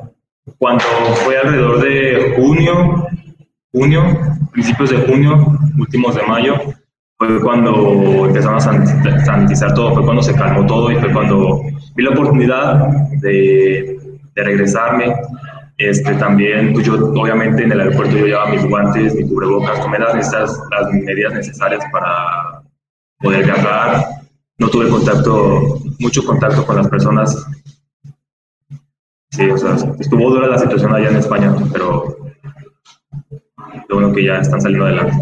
Cuando 0.59 0.85
fue 1.25 1.39
alrededor 1.39 1.83
de 1.83 2.35
junio, 2.37 3.07
junio, 3.73 4.03
principios 4.51 4.91
de 4.91 4.99
junio, 4.99 5.59
últimos 5.79 6.15
de 6.15 6.23
mayo, 6.23 6.57
fue 7.17 7.41
cuando 7.41 8.27
empezaron 8.27 8.57
a 8.57 8.61
sanitizar 9.25 9.75
todo, 9.75 9.95
fue 9.95 10.05
cuando 10.05 10.23
se 10.23 10.35
calmó 10.35 10.67
todo 10.67 10.91
y 10.91 10.97
fue 10.97 11.13
cuando 11.13 11.63
vi 11.95 12.03
la 12.03 12.11
oportunidad 12.11 12.89
de, 13.21 14.01
de 14.35 14.43
regresarme. 14.43 15.15
Este, 15.79 16.15
también, 16.15 16.73
pues 16.73 16.87
yo 16.87 16.95
obviamente 16.95 17.65
en 17.65 17.73
el 17.73 17.81
aeropuerto 17.81 18.17
yo 18.17 18.27
llevaba 18.27 18.51
mis 18.51 18.65
guantes, 18.65 19.15
mi 19.15 19.29
cubrebocas, 19.29 19.81
tomé 19.81 19.99
las, 19.99 20.33
las 20.33 20.93
medidas 20.93 21.35
necesarias 21.35 21.83
para 21.91 22.63
poder 23.19 23.45
viajar. 23.45 24.05
No 24.59 24.69
tuve 24.69 24.89
contacto, 24.89 25.79
mucho 25.99 26.25
contacto 26.25 26.65
con 26.65 26.77
las 26.77 26.89
personas. 26.89 27.47
Sí, 29.33 29.49
o 29.49 29.57
sea, 29.57 29.77
estuvo 29.99 30.31
dura 30.31 30.47
la 30.47 30.59
situación 30.59 30.95
allá 30.95 31.09
en 31.09 31.17
España, 31.17 31.55
pero 31.73 32.17
lo 33.89 33.97
bueno 33.97 34.13
que 34.13 34.25
ya 34.25 34.39
están 34.39 34.61
saliendo 34.61 34.87
adelante. 34.87 35.15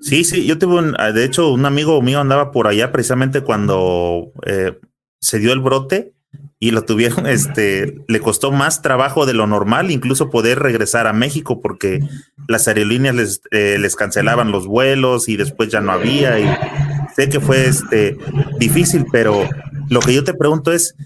Sí, 0.00 0.24
sí, 0.24 0.44
yo 0.44 0.58
tuve 0.58 0.78
un, 0.78 0.92
de 0.92 1.24
hecho, 1.24 1.52
un 1.52 1.66
amigo 1.66 2.00
mío 2.02 2.20
andaba 2.20 2.50
por 2.50 2.66
allá 2.66 2.90
precisamente 2.90 3.42
cuando 3.42 4.32
eh, 4.44 4.78
se 5.20 5.38
dio 5.38 5.52
el 5.52 5.60
brote 5.60 6.14
y 6.58 6.72
lo 6.72 6.82
tuvieron, 6.84 7.26
este, 7.28 8.02
le 8.08 8.20
costó 8.20 8.50
más 8.50 8.82
trabajo 8.82 9.24
de 9.24 9.34
lo 9.34 9.46
normal, 9.46 9.92
incluso 9.92 10.30
poder 10.30 10.58
regresar 10.58 11.06
a 11.06 11.12
México 11.12 11.60
porque 11.60 12.00
las 12.48 12.66
aerolíneas 12.66 13.14
les, 13.14 13.42
eh, 13.52 13.76
les 13.78 13.94
cancelaban 13.94 14.50
los 14.50 14.66
vuelos 14.66 15.28
y 15.28 15.36
después 15.36 15.68
ya 15.68 15.80
no 15.80 15.92
había 15.92 16.40
y 16.40 16.56
sé 17.14 17.28
que 17.28 17.38
fue 17.38 17.68
este, 17.68 18.16
difícil, 18.58 19.06
pero 19.12 19.48
lo 19.90 20.00
que 20.00 20.14
yo 20.14 20.24
te 20.24 20.34
pregunto 20.34 20.72
es, 20.72 20.96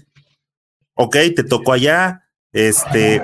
ok, 0.95 1.15
te 1.35 1.43
tocó 1.43 1.73
allá, 1.73 2.23
este, 2.51 3.21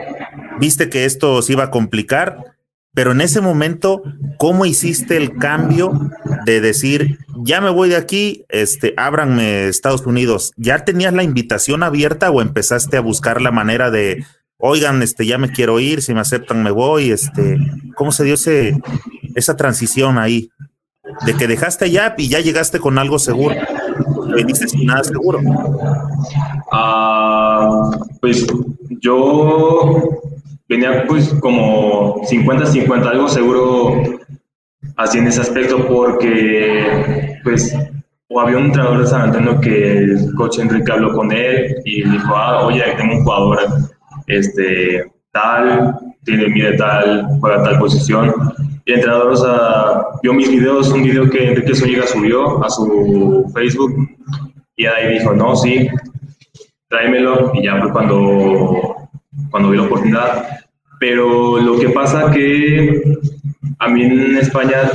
viste 0.59 0.89
que 0.89 1.05
esto 1.05 1.41
se 1.41 1.53
iba 1.53 1.65
a 1.65 1.71
complicar, 1.71 2.55
pero 2.93 3.13
en 3.13 3.21
ese 3.21 3.39
momento, 3.39 4.03
¿cómo 4.37 4.65
hiciste 4.65 5.15
el 5.15 5.37
cambio 5.37 6.11
de 6.45 6.59
decir, 6.59 7.19
ya 7.37 7.61
me 7.61 7.69
voy 7.69 7.89
de 7.89 7.95
aquí, 7.95 8.45
este, 8.49 8.93
ábranme 8.97 9.67
Estados 9.67 10.05
Unidos? 10.05 10.51
¿Ya 10.57 10.83
tenías 10.83 11.13
la 11.13 11.23
invitación 11.23 11.83
abierta 11.83 12.29
o 12.29 12.41
empezaste 12.41 12.97
a 12.97 13.01
buscar 13.01 13.41
la 13.41 13.51
manera 13.51 13.89
de, 13.89 14.25
oigan, 14.57 15.01
este, 15.01 15.25
ya 15.25 15.37
me 15.37 15.51
quiero 15.51 15.79
ir, 15.79 16.01
si 16.01 16.13
me 16.13 16.19
aceptan 16.19 16.63
me 16.63 16.71
voy, 16.71 17.11
este, 17.11 17.57
¿cómo 17.95 18.11
se 18.11 18.25
dio 18.25 18.33
ese, 18.33 18.77
esa 19.35 19.55
transición 19.55 20.17
ahí? 20.17 20.51
De 21.25 21.33
que 21.35 21.47
dejaste 21.47 21.89
ya 21.89 22.13
y 22.17 22.27
ya 22.27 22.41
llegaste 22.41 22.79
con 22.79 22.97
algo 22.97 23.19
seguro. 23.19 23.55
Viniste 24.35 24.67
sin 24.67 24.85
nada 24.85 25.03
seguro. 25.03 25.39
Ah, 26.71 27.91
pues 28.19 28.47
yo 29.01 30.19
venía 30.67 31.05
pues 31.07 31.33
como 31.41 32.21
50-50, 32.21 33.07
algo 33.07 33.27
seguro 33.27 33.95
así 34.97 35.17
en 35.17 35.27
ese 35.27 35.41
aspecto 35.41 35.87
porque 35.87 37.39
pues 37.43 37.75
o 38.33 38.39
había 38.39 38.57
un 38.57 38.65
entrenador 38.65 38.99
de 39.01 39.07
San 39.07 39.21
Antonio 39.23 39.59
que 39.59 39.97
el 39.97 40.33
coach 40.35 40.59
Enrique 40.59 40.91
habló 40.91 41.13
con 41.13 41.31
él 41.31 41.75
y 41.83 42.09
dijo, 42.09 42.33
ah, 42.35 42.65
oye, 42.65 42.83
tengo 42.97 43.15
un 43.15 43.23
jugador 43.23 43.59
este, 44.27 45.11
tal, 45.31 45.97
tiene 46.23 46.47
mide 46.47 46.77
tal, 46.77 47.27
juega 47.39 47.63
tal 47.63 47.79
posición. 47.79 48.33
Y 48.85 48.93
el 48.93 48.99
entrenador 48.99 49.37
vio 50.23 50.33
mis 50.33 50.49
videos, 50.49 50.89
un 50.91 51.03
video 51.03 51.29
que 51.29 51.49
Enrique 51.49 51.75
Zúñiga 51.75 52.07
subió 52.07 52.63
a 52.63 52.69
su 52.69 53.51
Facebook 53.53 53.93
y 54.81 54.87
ahí 54.87 55.19
dijo, 55.19 55.31
no, 55.35 55.55
sí, 55.55 55.87
tráemelo. 56.87 57.51
Y 57.53 57.63
ya 57.63 57.79
fue 57.79 57.91
cuando, 57.91 59.09
cuando 59.51 59.69
vi 59.69 59.77
la 59.77 59.83
oportunidad. 59.83 60.59
Pero 60.99 61.59
lo 61.59 61.79
que 61.79 61.89
pasa 61.89 62.31
que 62.31 63.19
a 63.77 63.87
mí 63.87 64.01
en 64.01 64.37
España, 64.37 64.89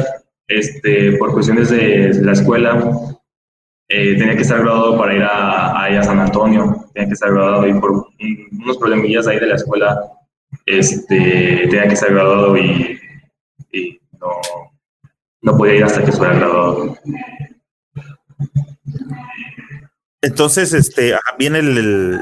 este, 0.48 1.12
por 1.18 1.32
cuestiones 1.32 1.70
de 1.70 2.20
la 2.20 2.32
escuela, 2.32 2.90
eh, 3.88 4.16
tenía 4.18 4.34
que 4.34 4.42
estar 4.42 4.60
graduado 4.60 4.98
para 4.98 5.14
ir 5.14 5.22
a, 5.22 5.84
a, 5.84 6.02
San 6.02 6.18
Antonio, 6.18 6.84
tenía 6.92 7.06
que 7.06 7.14
estar 7.14 7.32
graduado 7.32 7.68
y 7.68 7.74
por 7.74 8.08
unos 8.50 8.78
problemillas 8.78 9.28
ahí 9.28 9.38
de 9.38 9.46
la 9.46 9.54
escuela, 9.54 10.00
este, 10.64 11.68
tenía 11.70 11.86
que 11.86 11.94
estar 11.94 12.12
graduado 12.12 12.56
y, 12.56 12.98
no, 14.20 14.30
no 15.42 15.56
podía 15.56 15.76
ir 15.76 15.84
hasta 15.84 16.04
que 16.04 16.10
fuera 16.10 16.34
graduado. 16.34 16.96
Entonces, 20.26 20.72
este, 20.72 21.14
viene 21.38 21.60
el, 21.60 21.78
el 21.78 22.20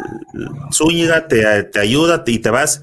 Zúñiga, 0.71 1.27
te, 1.27 1.81
ayuda 1.81 2.23
y 2.27 2.39
te 2.39 2.51
vas 2.51 2.83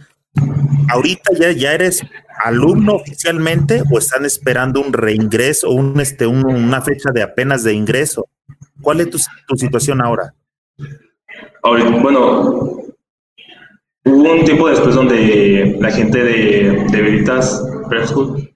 ahorita 0.89 1.33
ya, 1.39 1.51
ya 1.51 1.73
eres 1.73 2.01
alumno 2.43 2.95
oficialmente 2.95 3.83
o 3.91 3.99
están 3.99 4.25
esperando 4.25 4.81
un 4.81 4.91
reingreso 4.91 5.69
un, 5.69 5.99
este, 5.99 6.25
una 6.25 6.81
fecha 6.81 7.11
de 7.13 7.21
apenas 7.21 7.63
de 7.63 7.73
ingreso? 7.73 8.29
¿Cuál 8.81 9.01
es 9.01 9.11
tu, 9.11 9.19
situación 9.57 10.01
ahora? 10.01 10.33
bueno, 11.61 12.81
hubo 14.03 14.33
un 14.33 14.43
tiempo 14.43 14.69
después 14.69 14.95
donde 14.95 15.77
la 15.79 15.91
gente 15.91 16.17
de, 16.17 16.87
Veritas 16.91 17.63
Prep 17.87 18.05
School 18.05 18.51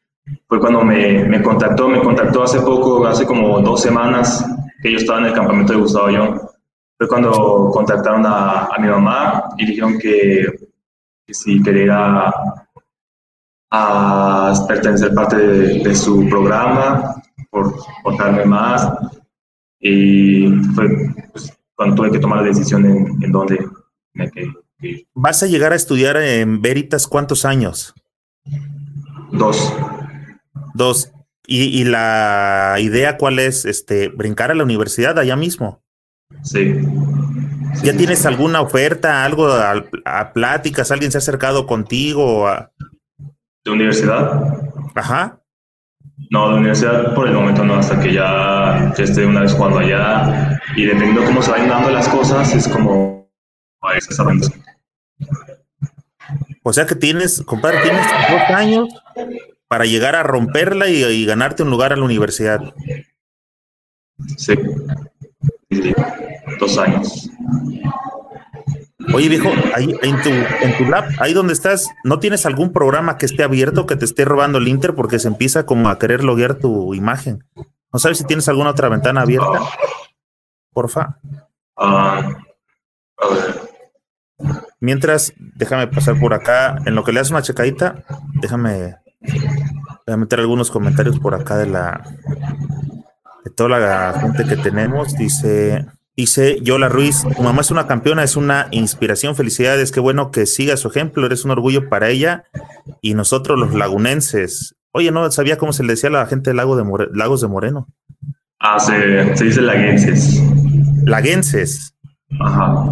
fue 0.47 0.59
cuando 0.59 0.83
me, 0.83 1.25
me, 1.25 1.43
contactó, 1.43 1.87
me 1.87 2.01
contactó 2.01 2.41
hace 2.41 2.59
poco, 2.61 3.05
hace 3.05 3.23
como 3.27 3.59
dos 3.61 3.83
semanas 3.83 4.43
que 4.81 4.91
yo 4.91 4.97
estaba 4.97 5.19
en 5.19 5.25
el 5.25 5.33
campamento 5.33 5.73
de 5.73 5.79
Gustavo 5.79 6.09
Young. 6.09 6.44
Fue 6.97 7.07
cuando 7.07 7.71
contactaron 7.73 8.25
a, 8.25 8.65
a 8.65 8.79
mi 8.79 8.87
mamá 8.87 9.49
y 9.57 9.65
dijeron 9.65 9.97
que 9.99 10.65
que 11.25 11.33
si 11.33 11.61
quería 11.61 12.31
a 13.71 14.65
pertenecer 14.67 15.13
parte 15.13 15.35
de, 15.35 15.95
su 15.95 16.27
programa, 16.29 17.21
por, 17.49 17.75
por 18.03 18.45
más. 18.45 18.87
Y 19.79 20.47
fue 20.73 20.87
pues, 21.31 21.51
cuando 21.75 21.95
tuve 21.95 22.11
que 22.11 22.19
tomar 22.19 22.39
la 22.39 22.47
decisión 22.47 22.85
en, 22.85 23.23
en 23.23 23.31
dónde 23.31 23.67
me 24.13 24.29
quedé. 24.31 24.53
¿Vas 25.13 25.41
a 25.41 25.47
llegar 25.47 25.73
a 25.73 25.75
estudiar 25.75 26.17
en 26.17 26.61
Veritas 26.61 27.07
cuántos 27.07 27.43
años? 27.43 27.93
Dos. 29.31 29.73
Dos. 30.73 31.11
¿Y, 31.47 31.81
¿Y, 31.81 31.83
la 31.85 32.77
idea 32.79 33.17
cuál 33.17 33.39
es? 33.39 33.65
Este, 33.65 34.09
brincar 34.09 34.51
a 34.51 34.55
la 34.55 34.63
universidad 34.63 35.17
allá 35.19 35.35
mismo. 35.35 35.83
Sí. 36.43 36.75
¿Ya 37.83 37.95
tienes 37.95 38.25
alguna 38.25 38.61
oferta, 38.61 39.25
algo 39.25 39.47
a, 39.47 40.33
pláticas? 40.33 40.91
¿Alguien 40.91 41.11
se 41.11 41.17
ha 41.17 41.19
acercado 41.19 41.67
contigo? 41.67 42.47
¿De 43.63 43.71
universidad? 43.71 44.41
Ajá. 44.95 45.41
No, 46.29 46.49
de 46.49 46.55
universidad 46.55 47.13
por 47.13 47.27
el 47.27 47.33
momento 47.33 47.63
no, 47.63 47.75
hasta 47.75 47.99
que 47.99 48.13
ya, 48.13 48.93
esté 48.97 49.25
una 49.25 49.41
vez 49.41 49.53
jugando 49.53 49.79
allá. 49.79 50.59
Y 50.75 50.85
dependiendo 50.85 51.25
cómo 51.25 51.41
se 51.41 51.51
vayan 51.51 51.69
dando 51.69 51.89
las 51.89 52.07
cosas, 52.07 52.53
es 52.53 52.67
como 52.67 53.29
O 56.63 56.73
sea 56.73 56.85
que 56.85 56.95
tienes, 56.95 57.41
compadre, 57.41 57.81
tienes 57.81 58.05
dos 58.29 58.55
años 58.55 58.89
para 59.67 59.85
llegar 59.85 60.15
a 60.15 60.23
romperla 60.23 60.87
y, 60.87 61.25
ganarte 61.25 61.63
un 61.63 61.69
lugar 61.69 61.91
a 61.91 61.97
la 61.97 62.05
universidad. 62.05 62.73
Sí. 64.37 64.55
sí 65.69 65.93
dos 66.59 66.77
años. 66.77 67.29
Oye, 69.13 69.29
viejo, 69.29 69.49
ahí 69.75 69.95
en 70.01 70.21
tu, 70.21 70.29
en 70.29 70.77
tu 70.77 70.85
lab, 70.85 71.05
ahí 71.19 71.33
donde 71.33 71.53
estás, 71.53 71.89
¿no 72.03 72.19
tienes 72.19 72.45
algún 72.45 72.73
programa 72.73 73.17
que 73.17 73.25
esté 73.25 73.43
abierto 73.43 73.85
que 73.85 73.95
te 73.95 74.05
esté 74.05 74.25
robando 74.25 74.57
el 74.57 74.67
Inter 74.67 74.95
porque 74.95 75.19
se 75.19 75.27
empieza 75.27 75.65
como 75.65 75.89
a 75.89 75.99
querer 75.99 76.23
loguear 76.23 76.55
tu 76.55 76.93
imagen? 76.93 77.43
¿No 77.93 77.99
sabes 77.99 78.17
si 78.17 78.25
tienes 78.25 78.49
alguna 78.49 78.71
otra 78.71 78.89
ventana 78.89 79.21
abierta? 79.21 79.61
Porfa. 80.73 81.19
Ah, 81.77 82.29
Mientras, 84.79 85.33
déjame 85.37 85.87
pasar 85.87 86.19
por 86.19 86.33
acá. 86.33 86.77
En 86.85 86.95
lo 86.95 87.03
que 87.03 87.11
le 87.11 87.19
das 87.19 87.31
una 87.31 87.41
checadita, 87.41 88.03
déjame, 88.41 88.95
déjame 90.05 90.21
meter 90.21 90.39
algunos 90.39 90.71
comentarios 90.71 91.19
por 91.19 91.33
acá 91.35 91.57
de 91.57 91.67
la 91.67 92.03
de 93.43 93.51
toda 93.51 93.79
la 93.79 94.19
gente 94.19 94.45
que 94.45 94.57
tenemos. 94.57 95.15
Dice. 95.15 95.85
Dice 96.17 96.59
Yola 96.61 96.87
Ruiz, 96.87 97.23
tu 97.35 97.43
mamá 97.43 97.59
es 97.61 97.71
una 97.71 97.87
campeona, 97.87 98.23
es 98.23 98.37
una 98.37 98.67
inspiración, 98.71 99.35
felicidades, 99.35 99.91
qué 99.91 99.99
bueno 99.99 100.31
que 100.31 100.45
siga 100.45 100.77
su 100.77 100.87
ejemplo, 100.87 101.25
eres 101.25 101.43
un 101.43 101.51
orgullo 101.51 101.89
para 101.89 102.07
ella 102.09 102.45
y 103.01 103.15
nosotros 103.15 103.59
los 103.59 103.73
lagunenses. 103.73 104.75
Oye, 104.91 105.11
no 105.11 105.29
sabía 105.29 105.57
cómo 105.57 105.73
se 105.73 105.83
le 105.83 105.93
decía 105.93 106.07
a 106.09 106.13
la 106.13 106.25
gente 106.25 106.51
de 106.51 106.55
Lago 106.55 106.77
de 106.77 107.09
Lagos 107.13 107.41
de 107.41 107.49
Moreno. 107.49 107.89
Ah, 108.59 108.79
se, 108.79 109.43
dice 109.43 109.61
laguenses. 109.61 110.41
Laguenses. 111.03 111.93
Ajá. 112.39 112.85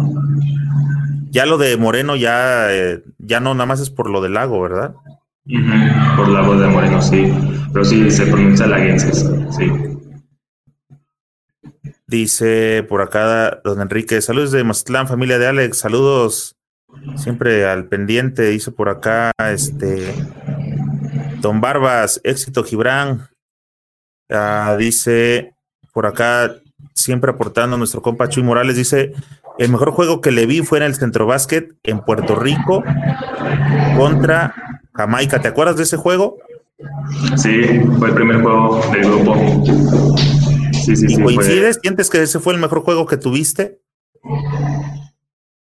Ya 1.30 1.46
lo 1.46 1.56
de 1.56 1.78
Moreno 1.78 2.16
ya, 2.16 2.72
eh, 2.72 3.02
ya 3.18 3.40
no, 3.40 3.54
nada 3.54 3.66
más 3.66 3.80
es 3.80 3.88
por 3.88 4.10
lo 4.10 4.20
del 4.20 4.34
lago, 4.34 4.60
¿verdad? 4.60 4.94
por 6.16 6.28
Lago 6.28 6.56
de 6.56 6.68
Moreno, 6.68 7.02
sí. 7.02 7.32
pero 7.72 7.84
sí 7.84 8.10
se 8.10 8.26
pronuncia 8.26 8.66
laguenses, 8.66 9.26
sí. 9.56 9.93
Dice 12.06 12.84
por 12.86 13.00
acá 13.00 13.60
don 13.64 13.80
Enrique, 13.80 14.20
saludos 14.20 14.52
de 14.52 14.62
Mazatlán, 14.62 15.08
familia 15.08 15.38
de 15.38 15.46
Alex, 15.46 15.78
saludos 15.78 16.54
siempre 17.16 17.66
al 17.66 17.86
pendiente, 17.86 18.42
dice 18.50 18.70
por 18.70 18.90
acá 18.90 19.32
este 19.50 20.14
Don 21.40 21.62
Barbas, 21.62 22.20
éxito 22.22 22.62
Gibran, 22.62 23.28
ah, 24.30 24.76
dice 24.78 25.54
por 25.94 26.04
acá 26.04 26.54
siempre 26.92 27.30
aportando 27.30 27.78
nuestro 27.78 28.02
compa 28.02 28.28
Chuy 28.28 28.42
Morales, 28.42 28.76
dice 28.76 29.14
el 29.58 29.70
mejor 29.70 29.92
juego 29.92 30.20
que 30.20 30.30
le 30.30 30.44
vi 30.44 30.60
fue 30.60 30.78
en 30.78 30.84
el 30.84 30.94
Centro 30.94 31.26
Básquet 31.26 31.74
en 31.84 32.00
Puerto 32.00 32.34
Rico 32.34 32.82
contra 33.96 34.54
Jamaica. 34.92 35.40
¿Te 35.40 35.48
acuerdas 35.48 35.76
de 35.76 35.84
ese 35.84 35.96
juego? 35.96 36.36
Sí, 37.36 37.80
fue 37.98 38.08
el 38.08 38.14
primer 38.14 38.42
juego 38.42 38.80
del 38.92 39.04
grupo. 39.04 40.53
Sí, 40.84 40.96
sí, 40.96 41.06
¿Y 41.08 41.22
coincides? 41.22 41.78
¿Sientes 41.82 42.10
que 42.10 42.22
ese 42.22 42.40
fue 42.40 42.54
el 42.54 42.60
mejor 42.60 42.80
juego 42.80 43.06
que 43.06 43.16
tuviste? 43.16 43.80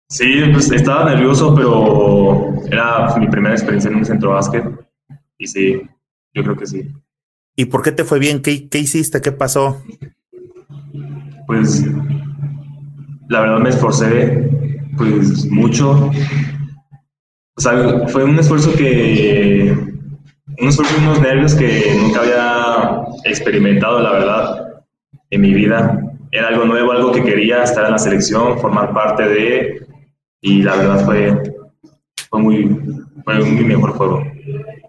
Sí, 0.09 0.43
pues 0.53 0.71
estaba 0.71 1.11
nervioso, 1.11 1.55
pero 1.55 2.53
era 2.67 3.17
mi 3.19 3.29
primera 3.29 3.55
experiencia 3.55 3.91
en 3.91 3.97
un 3.97 4.05
centro 4.05 4.31
básquet. 4.31 4.65
Y 5.39 5.47
sí, 5.47 5.83
yo 6.35 6.43
creo 6.43 6.57
que 6.57 6.67
sí. 6.67 6.89
¿Y 7.57 7.65
por 7.67 7.83
qué 7.83 7.93
te 7.93 8.05
fue 8.05 8.19
bien? 8.19 8.43
¿Qué, 8.43 8.69
qué 8.69 8.79
hiciste? 8.79 9.21
¿Qué 9.21 9.33
pasó? 9.33 9.83
Pues 11.47 11.85
la 13.29 13.41
verdad 13.41 13.59
me 13.59 13.71
esforcé 13.71 14.51
pues 14.97 15.47
mucho. 15.47 16.11
O 17.57 17.61
sea, 17.61 18.07
fue 18.09 18.25
un 18.25 18.39
esfuerzo 18.39 18.73
que, 18.75 19.75
un 20.59 20.69
esfuerzo 20.69 20.95
y 20.99 21.05
unos 21.05 21.21
nervios 21.21 21.55
que 21.55 21.97
nunca 22.01 22.21
había 22.21 23.03
experimentado, 23.25 24.01
la 24.01 24.13
verdad, 24.13 24.66
en 25.31 25.41
mi 25.41 25.55
vida. 25.55 26.01
Era 26.31 26.49
algo 26.49 26.65
nuevo, 26.65 26.93
algo 26.93 27.13
que 27.13 27.23
quería 27.23 27.63
estar 27.63 27.85
en 27.87 27.93
la 27.93 27.99
selección, 27.99 28.59
formar 28.59 28.93
parte 28.93 29.29
de, 29.29 29.87
y 30.41 30.63
la 30.63 30.77
verdad 30.77 31.05
fue, 31.05 31.43
fue 32.29 32.41
muy, 32.41 32.79
fue 33.25 33.39
mi 33.39 33.65
mejor 33.65 33.93
juego. 33.93 34.23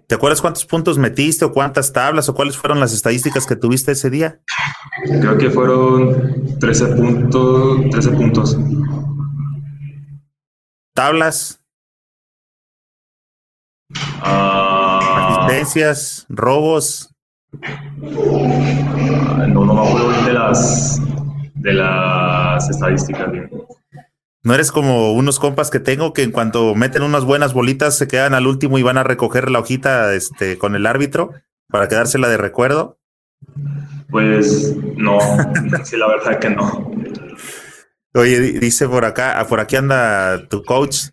¿Te 0.08 0.16
acuerdas 0.16 0.42
cuántos 0.42 0.66
puntos 0.66 0.98
metiste 0.98 1.44
o 1.44 1.52
cuántas 1.52 1.92
tablas 1.92 2.30
o 2.30 2.34
cuáles 2.34 2.56
fueron 2.56 2.80
las 2.80 2.94
estadísticas 2.94 3.46
que 3.46 3.58
tuviste 3.58 3.92
ese 3.92 4.10
día? 4.10 4.40
Creo 5.04 5.38
que 5.38 5.50
fueron 5.50 6.58
13 6.60 6.86
puntos. 6.96 7.90
13 7.92 8.12
puntos. 8.12 8.58
¿Tablas? 10.94 11.62
Ah. 14.22 15.48
asistencias, 15.48 16.26
robos. 16.30 17.14
Ah, 17.64 19.46
no, 19.48 19.66
no 19.66 19.74
me 19.74 19.88
acuerdo 19.88 20.26
de 20.26 20.34
las 20.34 21.02
de 21.56 21.74
las 21.74 22.70
estadísticas. 22.70 23.30
No 24.44 24.54
eres 24.54 24.72
como 24.72 25.14
unos 25.14 25.40
compas 25.40 25.70
que 25.70 25.80
tengo 25.80 26.14
que 26.14 26.24
en 26.24 26.32
cuanto 26.32 26.74
meten 26.76 27.04
unas 27.04 27.26
buenas 27.26 27.54
bolitas 27.54 27.98
se 27.98 28.08
quedan 28.08 28.34
al 28.34 28.48
último 28.48 28.78
y 28.78 28.84
van 28.84 28.98
a 28.98 29.04
recoger 29.04 29.52
la 29.52 29.60
hojita 29.60 30.14
este, 30.14 30.58
con 30.58 30.76
el 30.76 30.86
árbitro 30.86 31.34
para 31.70 31.88
quedársela 31.88 32.30
de 32.30 32.38
recuerdo. 32.38 32.98
Pues 34.10 34.76
no, 34.96 35.20
sí, 35.84 35.98
la 35.98 36.08
verdad 36.08 36.40
que 36.40 36.50
no. 36.50 36.92
Oye, 38.14 38.40
dice 38.40 38.88
por 38.88 39.06
acá, 39.06 39.40
ah, 39.40 39.48
por 39.48 39.60
aquí 39.60 39.76
anda 39.76 40.48
tu 40.48 40.64
coach. 40.64 41.10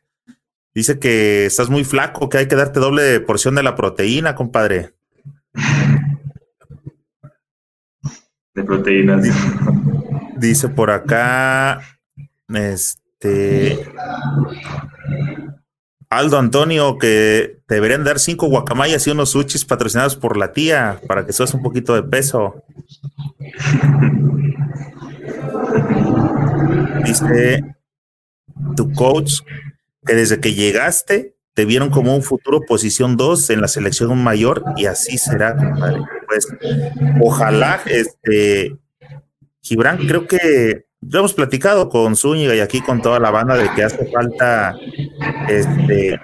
Dice 0.74 0.98
que 0.98 1.46
estás 1.46 1.70
muy 1.70 1.84
flaco, 1.84 2.28
que 2.28 2.38
hay 2.38 2.48
que 2.48 2.56
darte 2.56 2.80
doble 2.80 3.20
porción 3.20 3.54
de 3.54 3.62
la 3.62 3.74
proteína, 3.74 4.34
compadre. 4.34 4.94
De 8.54 8.64
proteínas. 8.64 9.26
Dice 10.36 10.68
por 10.68 10.90
acá, 10.90 11.80
este 12.48 13.78
Aldo 16.10 16.38
Antonio, 16.38 16.98
que 16.98 17.60
te 17.66 17.74
deberían 17.76 18.04
dar 18.04 18.18
cinco 18.18 18.46
guacamayas 18.46 19.06
y 19.06 19.10
unos 19.10 19.30
sushis 19.30 19.64
patrocinados 19.64 20.16
por 20.16 20.36
la 20.36 20.52
tía 20.52 21.00
para 21.08 21.26
que 21.26 21.32
subas 21.32 21.54
un 21.54 21.62
poquito 21.62 21.94
de 21.94 22.02
peso. 22.02 22.62
Dice 27.04 27.76
tu 28.76 28.92
coach 28.92 29.40
que 30.06 30.14
desde 30.14 30.40
que 30.40 30.54
llegaste 30.54 31.33
te 31.54 31.64
vieron 31.64 31.90
como 31.90 32.14
un 32.14 32.22
futuro 32.22 32.60
posición 32.66 33.16
2 33.16 33.50
en 33.50 33.60
la 33.60 33.68
selección 33.68 34.22
mayor 34.22 34.64
y 34.76 34.86
así 34.86 35.18
será, 35.18 35.56
Pues 36.26 36.48
ojalá, 37.22 37.80
este, 37.86 38.76
Gibran, 39.62 39.98
creo 40.06 40.26
que 40.26 40.84
ya 41.00 41.20
hemos 41.20 41.34
platicado 41.34 41.88
con 41.88 42.16
Zúñiga 42.16 42.54
y 42.54 42.60
aquí 42.60 42.80
con 42.80 43.02
toda 43.02 43.20
la 43.20 43.30
banda 43.30 43.56
de 43.56 43.70
que 43.74 43.84
hace 43.84 44.06
falta 44.06 44.76
este, 45.48 46.18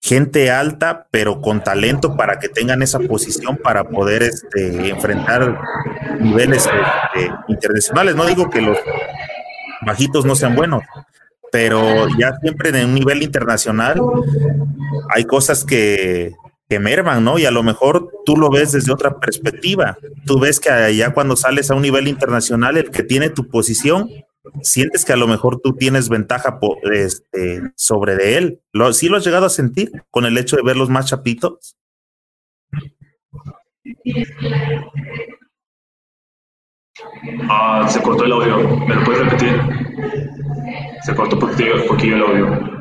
gente 0.00 0.50
alta, 0.50 1.06
pero 1.10 1.40
con 1.40 1.62
talento 1.62 2.16
para 2.16 2.38
que 2.38 2.48
tengan 2.48 2.82
esa 2.82 3.00
posición 3.00 3.56
para 3.56 3.84
poder 3.84 4.22
este, 4.22 4.90
enfrentar 4.90 5.60
niveles 6.20 6.66
este, 6.66 7.30
internacionales. 7.48 8.14
No 8.14 8.26
digo 8.26 8.48
que 8.48 8.62
los 8.62 8.78
bajitos 9.84 10.24
no 10.24 10.34
sean 10.34 10.54
buenos, 10.54 10.82
pero 11.54 12.08
ya 12.18 12.36
siempre 12.42 12.70
en 12.70 12.88
un 12.88 12.94
nivel 12.94 13.22
internacional 13.22 14.00
hay 15.14 15.24
cosas 15.24 15.64
que 15.64 16.32
que 16.68 16.80
merman, 16.80 17.22
¿no? 17.22 17.38
Y 17.38 17.44
a 17.44 17.52
lo 17.52 17.62
mejor 17.62 18.10
tú 18.24 18.36
lo 18.36 18.50
ves 18.50 18.72
desde 18.72 18.92
otra 18.92 19.20
perspectiva. 19.20 19.96
Tú 20.26 20.40
ves 20.40 20.58
que 20.58 20.70
allá 20.70 21.14
cuando 21.14 21.36
sales 21.36 21.70
a 21.70 21.76
un 21.76 21.82
nivel 21.82 22.08
internacional, 22.08 22.76
el 22.76 22.90
que 22.90 23.04
tiene 23.04 23.30
tu 23.30 23.46
posición, 23.48 24.10
sientes 24.62 25.04
que 25.04 25.12
a 25.12 25.16
lo 25.16 25.28
mejor 25.28 25.60
tú 25.60 25.76
tienes 25.76 26.08
ventaja 26.08 26.58
este, 26.90 27.62
sobre 27.76 28.16
de 28.16 28.36
él. 28.38 28.60
¿Lo, 28.72 28.92
¿Sí 28.92 29.08
lo 29.08 29.18
has 29.18 29.24
llegado 29.24 29.46
a 29.46 29.50
sentir 29.50 29.92
con 30.10 30.24
el 30.24 30.36
hecho 30.38 30.56
de 30.56 30.62
verlos 30.62 30.88
más 30.88 31.06
chapitos? 31.06 31.76
Ah, 37.48 37.86
se 37.88 38.02
cortó 38.02 38.24
el 38.24 38.32
audio. 38.32 38.78
¿Me 38.86 38.94
lo 38.94 39.04
puedes 39.04 39.24
repetir? 39.24 39.60
Se 41.02 41.14
cortó 41.14 41.38
porque 41.38 41.64
poquillo 41.88 42.16
el 42.16 42.22
audio. 42.22 42.74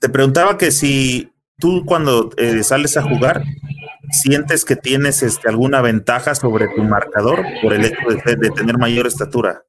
Te 0.00 0.08
preguntaba 0.08 0.56
que 0.56 0.70
si 0.70 1.32
tú 1.58 1.84
cuando 1.84 2.30
eh, 2.36 2.62
sales 2.62 2.96
a 2.96 3.02
jugar, 3.02 3.42
¿sientes 4.10 4.64
que 4.64 4.76
tienes 4.76 5.22
este, 5.22 5.48
alguna 5.48 5.80
ventaja 5.80 6.34
sobre 6.34 6.68
tu 6.68 6.82
marcador 6.82 7.44
por 7.62 7.72
el 7.72 7.84
hecho 7.84 7.96
de, 8.08 8.50
tener 8.50 8.78
mayor 8.78 9.06
estatura? 9.06 9.62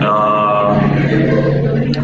Ah, 0.00 0.80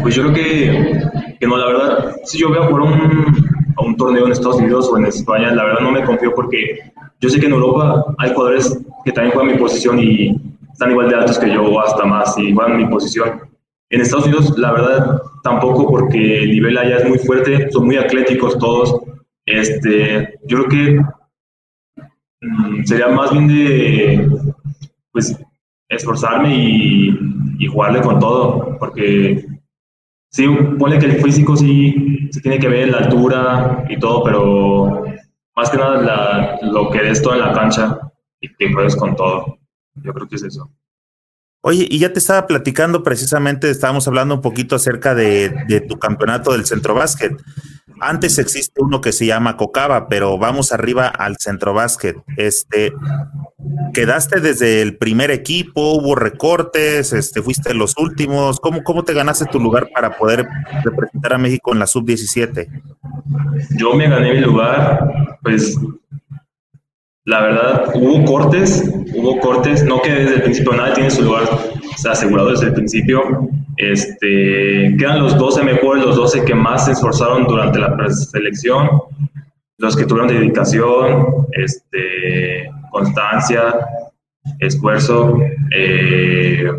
pues 0.01 0.15
yo 0.15 0.23
creo 0.23 0.33
que, 0.33 1.47
no, 1.47 1.57
la 1.57 1.65
verdad, 1.67 2.15
si 2.25 2.39
yo 2.39 2.49
voy 2.49 2.57
a 2.57 2.65
jugar 2.65 2.81
un, 2.81 3.60
a 3.77 3.83
un 3.83 3.95
torneo 3.95 4.25
en 4.25 4.31
Estados 4.31 4.57
Unidos 4.57 4.89
o 4.91 4.97
en 4.97 5.05
España, 5.05 5.53
la 5.53 5.65
verdad 5.65 5.81
no 5.81 5.91
me 5.91 6.03
confío 6.03 6.33
porque 6.35 6.79
yo 7.19 7.29
sé 7.29 7.39
que 7.39 7.45
en 7.45 7.53
Europa 7.53 8.05
hay 8.17 8.33
jugadores 8.33 8.77
que 9.05 9.11
también 9.11 9.33
juegan 9.33 9.53
mi 9.53 9.59
posición 9.59 9.99
y 9.99 10.35
están 10.71 10.91
igual 10.91 11.09
de 11.09 11.15
altos 11.15 11.37
que 11.39 11.53
yo 11.53 11.63
o 11.63 11.79
hasta 11.79 12.05
más 12.05 12.37
y 12.37 12.53
juegan 12.53 12.77
mi 12.77 12.85
posición 12.87 13.51
en 13.91 13.99
Estados 13.99 14.25
Unidos, 14.25 14.57
la 14.57 14.71
verdad, 14.71 15.21
tampoco 15.43 15.87
porque 15.89 16.43
el 16.43 16.51
nivel 16.51 16.77
allá 16.77 16.97
es 16.97 17.07
muy 17.07 17.19
fuerte, 17.19 17.69
son 17.71 17.85
muy 17.85 17.97
atléticos 17.97 18.57
todos. 18.57 19.01
Este, 19.45 20.39
yo 20.45 20.63
creo 20.63 20.69
que 20.69 21.01
mm, 22.41 22.83
sería 22.85 23.09
más 23.09 23.31
bien 23.31 23.47
de, 23.49 24.29
pues, 25.11 25.37
esforzarme 25.89 26.55
y, 26.55 27.19
y, 27.59 27.67
jugarle 27.67 28.01
con 28.01 28.17
todo, 28.19 28.77
porque 28.79 29.45
sí, 30.31 30.47
pone 30.79 30.97
que 30.99 31.05
el 31.05 31.21
físico 31.21 31.55
sí 31.55 32.29
se 32.31 32.41
tiene 32.41 32.59
que 32.59 32.67
ver 32.67 32.89
la 32.89 32.99
altura 32.99 33.85
y 33.89 33.99
todo, 33.99 34.23
pero 34.23 35.03
más 35.55 35.69
que 35.69 35.77
nada 35.77 36.57
lo 36.61 36.89
que 36.89 37.01
des 37.01 37.21
todo 37.21 37.33
en 37.35 37.41
la 37.41 37.53
cancha 37.53 37.99
y 38.39 38.53
que 38.55 38.73
juegues 38.73 38.95
con 38.95 39.15
todo. 39.15 39.59
Yo 39.95 40.13
creo 40.13 40.27
que 40.27 40.37
es 40.37 40.43
eso. 40.43 40.71
Oye, 41.63 41.87
y 41.87 41.99
ya 41.99 42.11
te 42.11 42.17
estaba 42.17 42.47
platicando 42.47 43.03
precisamente, 43.03 43.69
estábamos 43.69 44.07
hablando 44.07 44.33
un 44.33 44.41
poquito 44.41 44.75
acerca 44.75 45.13
de, 45.13 45.85
tu 45.87 45.99
campeonato 45.99 46.53
del 46.53 46.65
centro 46.65 46.95
básquet. 46.95 47.39
Antes 47.99 48.37
existe 48.39 48.81
uno 48.81 49.01
que 49.01 49.11
se 49.11 49.25
llama 49.25 49.57
Cocaba, 49.57 50.07
pero 50.07 50.37
vamos 50.37 50.71
arriba 50.71 51.07
al 51.07 51.37
centro 51.37 51.73
básquet. 51.73 52.17
Este, 52.37 52.93
quedaste 53.93 54.39
desde 54.39 54.81
el 54.81 54.97
primer 54.97 55.31
equipo, 55.31 55.93
hubo 55.93 56.15
recortes, 56.15 57.13
este, 57.13 57.41
fuiste 57.41 57.73
los 57.73 57.97
últimos. 57.97 58.59
¿Cómo, 58.59 58.83
cómo 58.83 59.03
te 59.03 59.13
ganaste 59.13 59.45
tu 59.45 59.59
lugar 59.59 59.89
para 59.93 60.17
poder 60.17 60.47
representar 60.83 61.33
a 61.33 61.37
México 61.37 61.73
en 61.73 61.79
la 61.79 61.87
sub-17? 61.87 62.67
Yo 63.77 63.93
me 63.93 64.07
gané 64.09 64.33
mi 64.33 64.39
lugar, 64.39 65.37
pues 65.41 65.77
la 67.25 67.41
verdad, 67.41 67.91
hubo 67.93 68.25
cortes, 68.25 68.83
hubo 69.15 69.39
cortes, 69.39 69.83
no 69.83 70.01
que 70.01 70.11
desde 70.11 70.35
el 70.35 70.41
principio 70.43 70.73
nadie 70.73 70.95
tiene 70.95 71.11
su 71.11 71.21
lugar 71.21 71.43
asegurado 72.05 72.51
desde 72.51 72.67
el 72.67 72.73
principio. 72.73 73.49
Este, 73.77 74.95
quedan 74.97 75.21
los 75.21 75.37
12 75.37 75.63
mejores, 75.63 76.05
los 76.05 76.15
12 76.15 76.45
que 76.45 76.55
más 76.55 76.85
se 76.85 76.91
esforzaron 76.91 77.45
durante 77.45 77.79
la 77.79 78.09
selección, 78.09 78.89
los 79.77 79.95
que 79.95 80.05
tuvieron 80.05 80.27
dedicación, 80.27 81.27
este, 81.51 82.69
constancia, 82.91 83.73
esfuerzo. 84.59 85.37
Eh, 85.75 86.69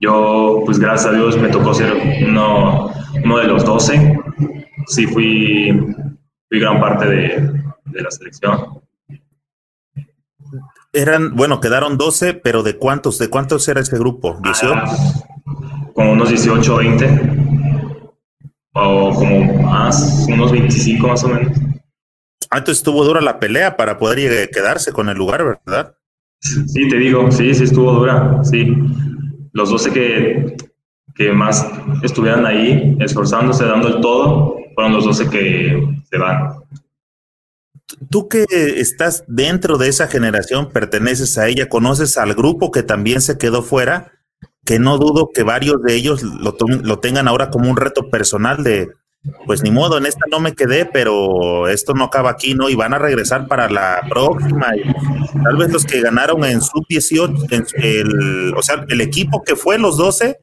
yo, 0.00 0.62
pues 0.64 0.78
gracias 0.78 1.12
a 1.12 1.16
Dios, 1.16 1.38
me 1.38 1.48
tocó 1.48 1.74
ser 1.74 1.92
uno, 2.26 2.90
de 3.14 3.44
los 3.44 3.64
12. 3.64 4.18
Sí, 4.86 5.06
fui, 5.06 5.94
gran 6.50 6.80
parte 6.80 7.06
de 7.06 8.02
la 8.02 8.10
selección. 8.10 8.82
Eran, 10.94 11.34
bueno, 11.34 11.60
quedaron 11.60 11.96
12, 11.96 12.34
pero 12.34 12.62
¿de 12.62 12.76
cuántos? 12.76 13.18
¿De 13.18 13.28
cuántos 13.28 13.66
era 13.66 13.80
ese 13.80 13.96
grupo? 13.98 14.38
¿18? 14.40 14.72
Ah, 14.74 14.96
como 15.94 16.12
unos 16.12 16.28
18 16.28 16.74
o 16.74 16.76
20. 16.78 17.20
O 18.74 19.14
como 19.14 19.62
más, 19.62 20.26
unos 20.28 20.52
25 20.52 21.08
más 21.08 21.24
o 21.24 21.28
menos. 21.28 21.56
Ah, 22.50 22.58
entonces 22.58 22.78
estuvo 22.78 23.04
dura 23.04 23.22
la 23.22 23.40
pelea 23.40 23.76
para 23.76 23.98
poder 23.98 24.50
quedarse 24.50 24.92
con 24.92 25.08
el 25.08 25.16
lugar, 25.16 25.60
¿verdad? 25.66 25.94
Sí, 26.40 26.88
te 26.88 26.96
digo, 26.98 27.30
sí, 27.30 27.54
sí 27.54 27.64
estuvo 27.64 27.92
dura, 27.92 28.44
sí. 28.44 28.76
Los 29.52 29.70
12 29.70 29.92
que, 29.92 30.56
que 31.14 31.32
más 31.32 31.66
estuvieran 32.02 32.44
ahí 32.44 32.98
esforzándose, 33.00 33.64
dando 33.64 33.88
el 33.88 34.00
todo, 34.02 34.56
fueron 34.74 34.92
los 34.92 35.04
12 35.04 35.30
que 35.30 36.02
se 36.10 36.18
van 36.18 36.61
tú 38.10 38.28
que 38.28 38.44
estás 38.50 39.24
dentro 39.26 39.78
de 39.78 39.88
esa 39.88 40.08
generación, 40.08 40.70
perteneces 40.70 41.38
a 41.38 41.48
ella, 41.48 41.68
conoces 41.68 42.16
al 42.18 42.34
grupo 42.34 42.70
que 42.70 42.82
también 42.82 43.20
se 43.20 43.38
quedó 43.38 43.62
fuera, 43.62 44.12
que 44.64 44.78
no 44.78 44.98
dudo 44.98 45.30
que 45.32 45.42
varios 45.42 45.82
de 45.82 45.94
ellos 45.94 46.22
lo, 46.22 46.56
lo 46.58 46.98
tengan 46.98 47.28
ahora 47.28 47.50
como 47.50 47.70
un 47.70 47.76
reto 47.76 48.10
personal 48.10 48.62
de, 48.62 48.90
pues 49.46 49.62
ni 49.62 49.70
modo, 49.70 49.98
en 49.98 50.06
esta 50.06 50.24
no 50.30 50.40
me 50.40 50.52
quedé, 50.52 50.84
pero 50.84 51.68
esto 51.68 51.94
no 51.94 52.04
acaba 52.04 52.30
aquí, 52.30 52.54
¿no? 52.54 52.68
Y 52.68 52.74
van 52.74 52.94
a 52.94 52.98
regresar 52.98 53.46
para 53.46 53.68
la 53.70 54.00
próxima. 54.08 54.68
tal 55.44 55.56
vez 55.56 55.72
los 55.72 55.84
que 55.84 56.00
ganaron 56.00 56.44
en 56.44 56.60
sub-18, 56.60 57.70
el, 57.76 58.54
o 58.56 58.62
sea, 58.62 58.84
el 58.88 59.00
equipo 59.00 59.42
que 59.42 59.54
fue 59.54 59.78
los 59.78 59.96
12, 59.96 60.38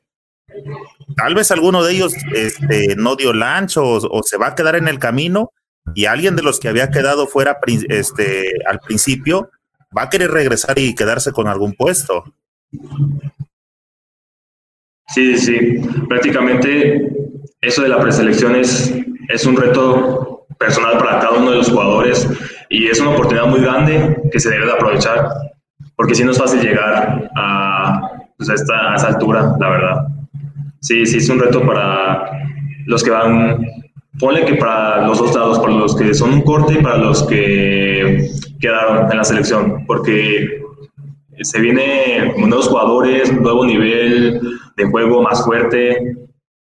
tal 1.18 1.36
vez 1.36 1.52
alguno 1.52 1.84
de 1.84 1.94
ellos 1.94 2.14
este, 2.34 2.96
no 2.96 3.16
dio 3.16 3.34
lancho 3.34 3.84
o 3.86 4.24
se 4.24 4.38
va 4.38 4.48
a 4.48 4.56
quedar 4.56 4.76
en 4.76 4.88
el 4.88 5.00
camino 5.00 5.52
y 5.96 6.06
alguien 6.06 6.36
de 6.36 6.44
los 6.44 6.60
que 6.60 6.70
había 6.70 6.90
quedado 6.90 7.28
fuera 7.28 7.58
este, 7.90 8.54
al 8.68 8.80
principio 8.80 9.50
va 9.96 10.04
a 10.04 10.10
querer 10.10 10.32
regresar 10.32 10.78
y 10.78 10.96
quedarse 10.96 11.32
con 11.32 11.48
algún 11.48 11.74
puesto. 11.74 12.24
Sí, 15.08 15.38
sí, 15.38 15.82
prácticamente 16.08 17.10
eso 17.62 17.82
de 17.82 17.90
la 17.90 18.00
preselección 18.00 18.56
es, 18.56 18.94
es 19.28 19.46
un 19.46 19.58
reto 19.58 20.46
personal 20.60 20.98
para 20.98 21.20
cada 21.20 21.38
uno 21.38 21.52
de 21.52 21.58
los 21.58 21.70
jugadores 21.70 22.28
y 22.70 22.88
es 22.88 23.00
una 23.00 23.12
oportunidad 23.12 23.48
muy 23.48 23.62
grande 23.62 24.18
que 24.32 24.40
se 24.40 24.50
debe 24.50 24.66
de 24.66 24.74
aprovechar, 24.74 25.28
porque 25.96 26.14
si 26.14 26.24
no 26.24 26.32
es 26.32 26.38
fácil 26.38 26.62
llegar 26.62 27.30
a, 27.36 28.12
pues, 28.38 28.50
a, 28.50 28.54
esta, 28.54 28.92
a 28.92 28.96
esa 28.96 29.08
altura, 29.08 29.56
la 29.60 29.70
verdad. 29.70 30.08
Sí, 30.82 31.06
sí, 31.06 31.18
es 31.18 31.30
un 31.30 31.40
reto 31.40 31.66
para 31.66 32.32
los 32.86 33.04
que 33.04 33.10
van 33.10 33.66
ponle 34.20 34.46
que 34.46 34.56
para 34.56 35.08
los 35.08 35.18
dos 35.18 35.34
lados, 35.34 35.60
para 35.60 35.74
los 35.74 35.96
que 35.96 36.14
son 36.14 36.34
un 36.34 36.42
corte 36.42 36.74
y 36.74 36.84
para 36.84 36.98
los 36.98 37.24
que 37.24 38.30
quedaron 38.60 39.10
en 39.10 39.18
la 39.18 39.24
selección, 39.24 39.86
porque 39.88 40.62
se 41.42 41.60
viene 41.62 42.34
nuevos 42.38 42.68
jugadores, 42.68 43.32
nuevo 43.32 43.66
nivel 43.66 44.42
de 44.76 44.86
juego 44.86 45.24
más 45.24 45.44
fuerte 45.44 46.18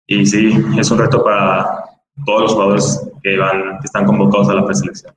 y 0.07 0.27
sí, 0.27 0.53
es 0.79 0.91
un 0.91 0.99
reto 0.99 1.23
para 1.23 1.85
todos 2.25 2.43
los 2.43 2.53
jugadores 2.53 3.01
que 3.23 3.37
van, 3.37 3.79
que 3.81 3.87
están 3.87 4.07
convocados 4.07 4.49
a 4.49 4.55
la 4.55 4.65
preselección. 4.65 5.15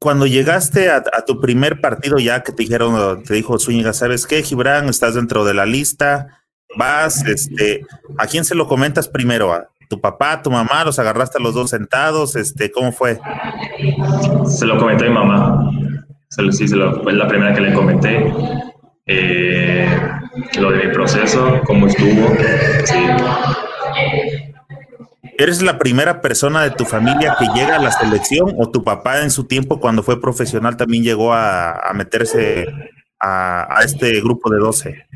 Cuando 0.00 0.26
llegaste 0.26 0.90
a, 0.90 1.02
tu 1.26 1.40
primer 1.40 1.80
partido 1.80 2.18
ya 2.18 2.42
que 2.42 2.52
te 2.52 2.62
dijeron, 2.62 3.24
te 3.24 3.34
dijo 3.34 3.58
Zúñiga, 3.58 3.92
¿sabes 3.92 4.26
qué, 4.26 4.42
Gibran? 4.42 4.88
Estás 4.88 5.14
dentro 5.14 5.44
de 5.44 5.54
la 5.54 5.66
lista, 5.66 6.44
vas, 6.76 7.26
este, 7.26 7.84
¿a 8.16 8.26
quién 8.26 8.44
se 8.44 8.54
lo 8.54 8.68
comentas 8.68 9.08
primero? 9.08 9.52
¿A, 9.52 9.68
tu 9.88 10.00
papá, 10.00 10.42
tu 10.42 10.50
mamá, 10.50 10.84
los 10.84 10.98
agarraste 10.98 11.38
a 11.38 11.40
los 11.42 11.54
dos 11.54 11.70
sentados, 11.70 12.36
este, 12.36 12.70
¿cómo 12.70 12.92
fue? 12.92 13.18
Se 14.46 14.66
lo 14.66 14.78
comenté 14.78 15.06
a 15.06 15.08
mi 15.08 15.14
mamá, 15.14 15.70
sí, 16.50 16.68
se 16.68 16.76
lo, 16.76 17.02
fue 17.02 17.14
la 17.14 17.26
primera 17.26 17.54
que 17.54 17.60
le 17.62 17.72
comenté, 17.72 18.32
eh, 19.06 19.88
lo 20.58 20.70
de 20.70 20.86
mi 20.86 20.92
proceso, 20.92 21.60
cómo 21.64 21.86
estuvo, 21.86 22.28
sí. 22.84 23.06
¿Eres 25.40 25.62
la 25.62 25.78
primera 25.78 26.20
persona 26.20 26.62
de 26.62 26.72
tu 26.72 26.84
familia 26.84 27.36
que 27.38 27.46
llega 27.54 27.76
a 27.76 27.82
la 27.82 27.92
selección 27.92 28.56
o 28.58 28.70
tu 28.70 28.82
papá 28.82 29.22
en 29.22 29.30
su 29.30 29.44
tiempo 29.44 29.78
cuando 29.78 30.02
fue 30.02 30.20
profesional 30.20 30.76
también 30.76 31.04
llegó 31.04 31.32
a, 31.32 31.80
meterse 31.94 32.66
a, 33.20 33.78
a, 33.78 33.84
este 33.84 34.20
grupo 34.20 34.50
de 34.50 34.58
12? 34.58 35.06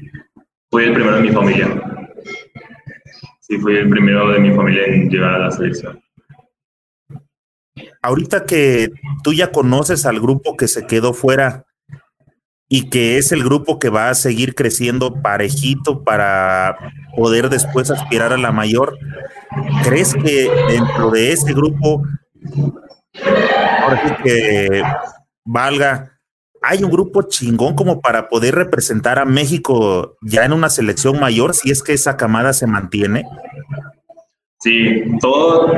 Fui 0.70 0.84
el 0.84 0.92
primero 0.94 1.16
de 1.16 1.22
mi 1.22 1.30
familia 1.30 1.91
sí 3.52 3.58
fui 3.58 3.76
el 3.76 3.90
primero 3.90 4.30
de 4.30 4.40
mi 4.40 4.54
familia 4.54 4.84
en 4.86 5.10
llegar 5.10 5.34
a 5.34 5.38
la 5.38 5.50
selección. 5.50 6.02
Ahorita 8.00 8.46
que 8.46 8.88
tú 9.22 9.34
ya 9.34 9.52
conoces 9.52 10.06
al 10.06 10.20
grupo 10.20 10.56
que 10.56 10.68
se 10.68 10.86
quedó 10.86 11.12
fuera 11.12 11.66
y 12.68 12.88
que 12.88 13.18
es 13.18 13.30
el 13.30 13.44
grupo 13.44 13.78
que 13.78 13.90
va 13.90 14.08
a 14.08 14.14
seguir 14.14 14.54
creciendo 14.54 15.20
parejito 15.20 16.02
para 16.02 16.78
poder 17.14 17.50
después 17.50 17.90
aspirar 17.90 18.32
a 18.32 18.38
la 18.38 18.52
mayor, 18.52 18.96
¿crees 19.84 20.14
que 20.14 20.50
dentro 20.68 21.10
de 21.10 21.32
ese 21.32 21.52
grupo, 21.52 22.02
valga 25.44 26.11
hay 26.62 26.84
un 26.84 26.90
grupo 26.90 27.22
chingón 27.22 27.74
como 27.74 28.00
para 28.00 28.28
poder 28.28 28.54
representar 28.54 29.18
a 29.18 29.24
México 29.24 30.16
ya 30.22 30.44
en 30.44 30.52
una 30.52 30.70
selección 30.70 31.18
mayor, 31.18 31.54
si 31.54 31.70
es 31.70 31.82
que 31.82 31.92
esa 31.92 32.16
camada 32.16 32.52
se 32.52 32.66
mantiene? 32.66 33.24
Sí, 34.60 35.02
todo, 35.20 35.72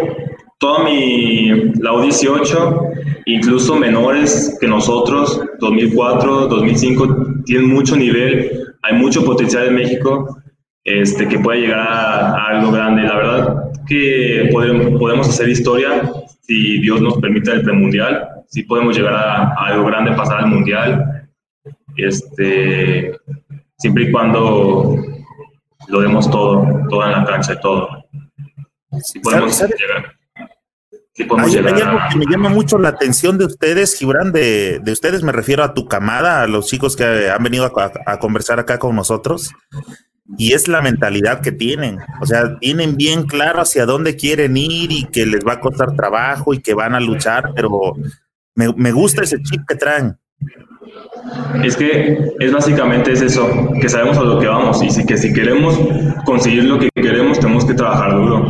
toda 0.58 0.84
mi, 0.84 1.48
la 1.80 1.92
U18, 1.92 3.22
incluso 3.26 3.76
menores 3.76 4.56
que 4.60 4.68
nosotros, 4.68 5.40
2004, 5.58 6.48
2005, 6.48 7.42
tienen 7.46 7.70
mucho 7.70 7.96
nivel, 7.96 8.74
hay 8.82 8.94
mucho 8.94 9.24
potencial 9.24 9.68
en 9.68 9.76
México 9.76 10.38
este, 10.84 11.26
que 11.26 11.38
puede 11.38 11.62
llegar 11.62 11.80
a, 11.80 12.46
algo 12.48 12.70
grande. 12.72 13.02
La 13.04 13.16
verdad 13.16 13.72
que 13.86 14.50
podemos, 14.52 14.98
podemos 14.98 15.28
hacer 15.28 15.48
historia 15.48 16.10
si 16.42 16.78
Dios 16.80 17.00
nos 17.00 17.16
permite 17.18 17.52
el 17.52 17.62
premundial 17.62 18.33
sí 18.46 18.62
podemos 18.64 18.96
llegar 18.96 19.14
a, 19.14 19.54
algo 19.66 19.86
grande, 19.86 20.12
pasar 20.12 20.40
al 20.40 20.46
mundial, 20.46 21.28
este, 21.96 23.16
siempre 23.78 24.04
y 24.04 24.12
cuando 24.12 24.96
lo 25.88 26.00
demos 26.00 26.30
todo, 26.30 26.66
todo 26.88 27.04
en 27.04 27.12
la 27.12 27.24
cancha 27.24 27.58
todo. 27.60 27.88
Sí 29.02 29.20
podemos 29.20 29.60
llegar. 29.60 30.16
Sí 31.12 31.24
podemos 31.24 31.50
hay, 31.50 31.62
llegar 31.62 31.88
algo 31.88 31.98
que 32.10 32.18
me 32.18 32.26
llama 32.26 32.48
mucho 32.48 32.78
la 32.78 32.88
atención 32.88 33.38
de 33.38 33.44
ustedes, 33.44 33.96
Gibran, 33.96 34.32
de, 34.32 34.80
de, 34.82 34.92
ustedes 34.92 35.22
me 35.22 35.30
refiero 35.30 35.62
a 35.62 35.72
tu 35.72 35.86
camada, 35.86 36.42
a 36.42 36.46
los 36.48 36.66
chicos 36.66 36.96
que 36.96 37.30
han 37.30 37.42
venido 37.42 37.64
a, 37.64 37.92
a 38.06 38.18
conversar 38.18 38.58
acá 38.58 38.78
con 38.78 38.96
nosotros 38.96 39.52
y 40.38 40.52
es 40.52 40.68
la 40.68 40.80
mentalidad 40.80 41.40
que 41.40 41.52
tienen. 41.52 41.98
O 42.20 42.26
sea, 42.26 42.58
tienen 42.58 42.96
bien 42.96 43.24
claro 43.24 43.60
hacia 43.60 43.86
dónde 43.86 44.16
quieren 44.16 44.56
ir 44.56 44.90
y 44.90 45.04
que 45.04 45.26
les 45.26 45.44
va 45.46 45.54
a 45.54 45.60
costar 45.60 45.94
trabajo 45.94 46.54
y 46.54 46.60
que 46.60 46.74
van 46.74 46.94
a 46.94 47.00
luchar, 47.00 47.52
pero 47.54 47.94
me, 48.54 48.72
me 48.76 48.92
gusta 48.92 49.22
ese 49.22 49.40
chip 49.42 49.62
que 49.68 49.74
traen. 49.74 50.16
Es 51.62 51.76
que 51.76 52.32
es 52.38 52.52
básicamente 52.52 53.12
es 53.12 53.22
eso, 53.22 53.48
que 53.80 53.88
sabemos 53.88 54.18
a 54.18 54.22
lo 54.22 54.38
que 54.38 54.46
vamos 54.46 54.82
y 54.82 54.90
si, 54.90 55.04
que 55.06 55.16
si 55.16 55.32
queremos 55.32 55.78
conseguir 56.24 56.64
lo 56.64 56.78
que 56.78 56.90
queremos 56.94 57.40
tenemos 57.40 57.64
que 57.64 57.74
trabajar 57.74 58.12
duro. 58.12 58.46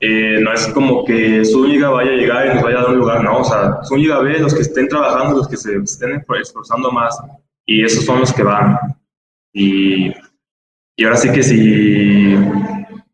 Eh, 0.00 0.38
no 0.40 0.52
es 0.52 0.66
como 0.68 1.04
que 1.04 1.44
Zúñiga 1.44 1.88
vaya 1.88 2.10
a 2.10 2.14
llegar 2.14 2.46
y 2.46 2.54
nos 2.54 2.62
vaya 2.62 2.78
a 2.78 2.82
dar 2.82 2.90
un 2.92 2.98
lugar, 2.98 3.24
no, 3.24 3.38
o 3.38 3.44
sea, 3.44 3.78
Zúñiga 3.88 4.20
ve 4.20 4.38
los 4.38 4.54
que 4.54 4.60
estén 4.62 4.88
trabajando, 4.88 5.38
los 5.38 5.48
que 5.48 5.56
se 5.56 5.76
estén 5.76 6.22
esforzando 6.40 6.92
más 6.92 7.18
y 7.64 7.82
esos 7.82 8.04
son 8.04 8.20
los 8.20 8.32
que 8.32 8.42
van. 8.42 8.76
Y, 9.52 10.12
y 10.96 11.04
ahora 11.04 11.16
sí 11.16 11.30
que 11.32 11.42
si 11.42 12.34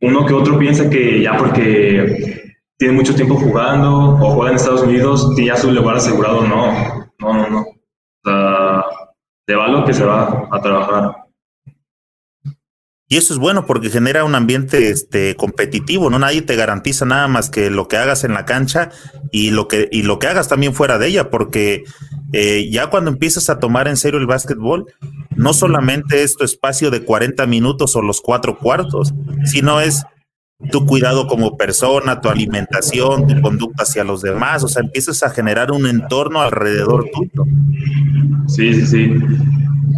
uno 0.01 0.27
que 0.27 0.35
otro 0.35 0.59
piensa 0.59 0.91
que 0.91 1.23
ya 1.23 1.37
porque 1.37 2.42
tiene 2.83 2.97
mucho 2.97 3.15
tiempo 3.15 3.37
jugando 3.37 4.17
o 4.17 4.33
juega 4.33 4.51
en 4.51 4.57
Estados 4.57 4.83
Unidos, 4.83 5.37
tiene 5.37 5.51
ya 5.51 5.57
su 5.57 5.71
lugar 5.71 5.99
asegurado. 5.99 6.45
No, 6.45 6.67
no, 7.21 7.33
no, 7.33 7.49
no. 7.49 7.61
O 7.61 8.25
sea, 8.25 8.85
de 9.47 9.55
valor 9.55 9.85
que 9.85 9.95
se 9.95 10.05
va 10.05 10.49
a 10.51 10.61
trabajar. 10.61 11.15
Y 13.07 13.19
eso 13.19 13.35
es 13.35 13.39
bueno 13.39 13.67
porque 13.67 13.89
genera 13.89 14.25
un 14.25 14.35
ambiente 14.35 14.91
este, 14.91 15.37
competitivo, 15.37 16.11
¿no? 16.11 16.19
Nadie 16.19 16.43
te 16.43 16.57
garantiza 16.57 17.05
nada 17.05 17.29
más 17.29 17.51
que 17.51 17.71
lo 17.71 17.87
que 17.87 17.99
hagas 17.99 18.25
en 18.25 18.35
la 18.35 18.47
cancha 18.47 18.91
y 19.31 19.51
lo 19.51 19.69
que, 19.69 19.89
y 19.93 20.03
lo 20.03 20.19
que 20.19 20.27
hagas 20.27 20.49
también 20.49 20.75
fuera 20.75 20.99
de 20.99 21.07
ella, 21.07 21.31
porque 21.31 21.85
eh, 22.33 22.69
ya 22.69 22.91
cuando 22.91 23.13
empiezas 23.13 23.49
a 23.49 23.61
tomar 23.61 23.87
en 23.87 23.97
serio 23.97 24.19
el 24.19 24.27
básquetbol, 24.27 24.87
no 25.37 25.53
solamente 25.53 26.25
es 26.25 26.35
tu 26.35 26.43
espacio 26.43 26.91
de 26.91 27.05
40 27.05 27.47
minutos 27.47 27.95
o 27.95 28.03
los 28.03 28.21
cuatro 28.21 28.59
cuartos, 28.59 29.15
sino 29.45 29.81
es 29.81 30.03
tu 30.71 30.87
cuidado 30.87 31.27
como 31.27 31.57
persona, 31.57 32.21
tu 32.21 32.29
alimentación, 32.29 33.27
tu 33.27 33.41
conducta 33.41 33.83
hacia 33.83 34.05
los 34.05 34.23
demás, 34.23 34.63
o 34.65 34.69
sea, 34.69 34.83
empiezas 34.83 35.23
a 35.23 35.31
generar 35.31 35.73
un 35.73 35.87
entorno 35.87 36.41
alrededor 36.41 37.07
tuyo. 37.13 37.45
Sí, 38.47 38.75
sí, 38.75 38.87
sí. 38.87 39.15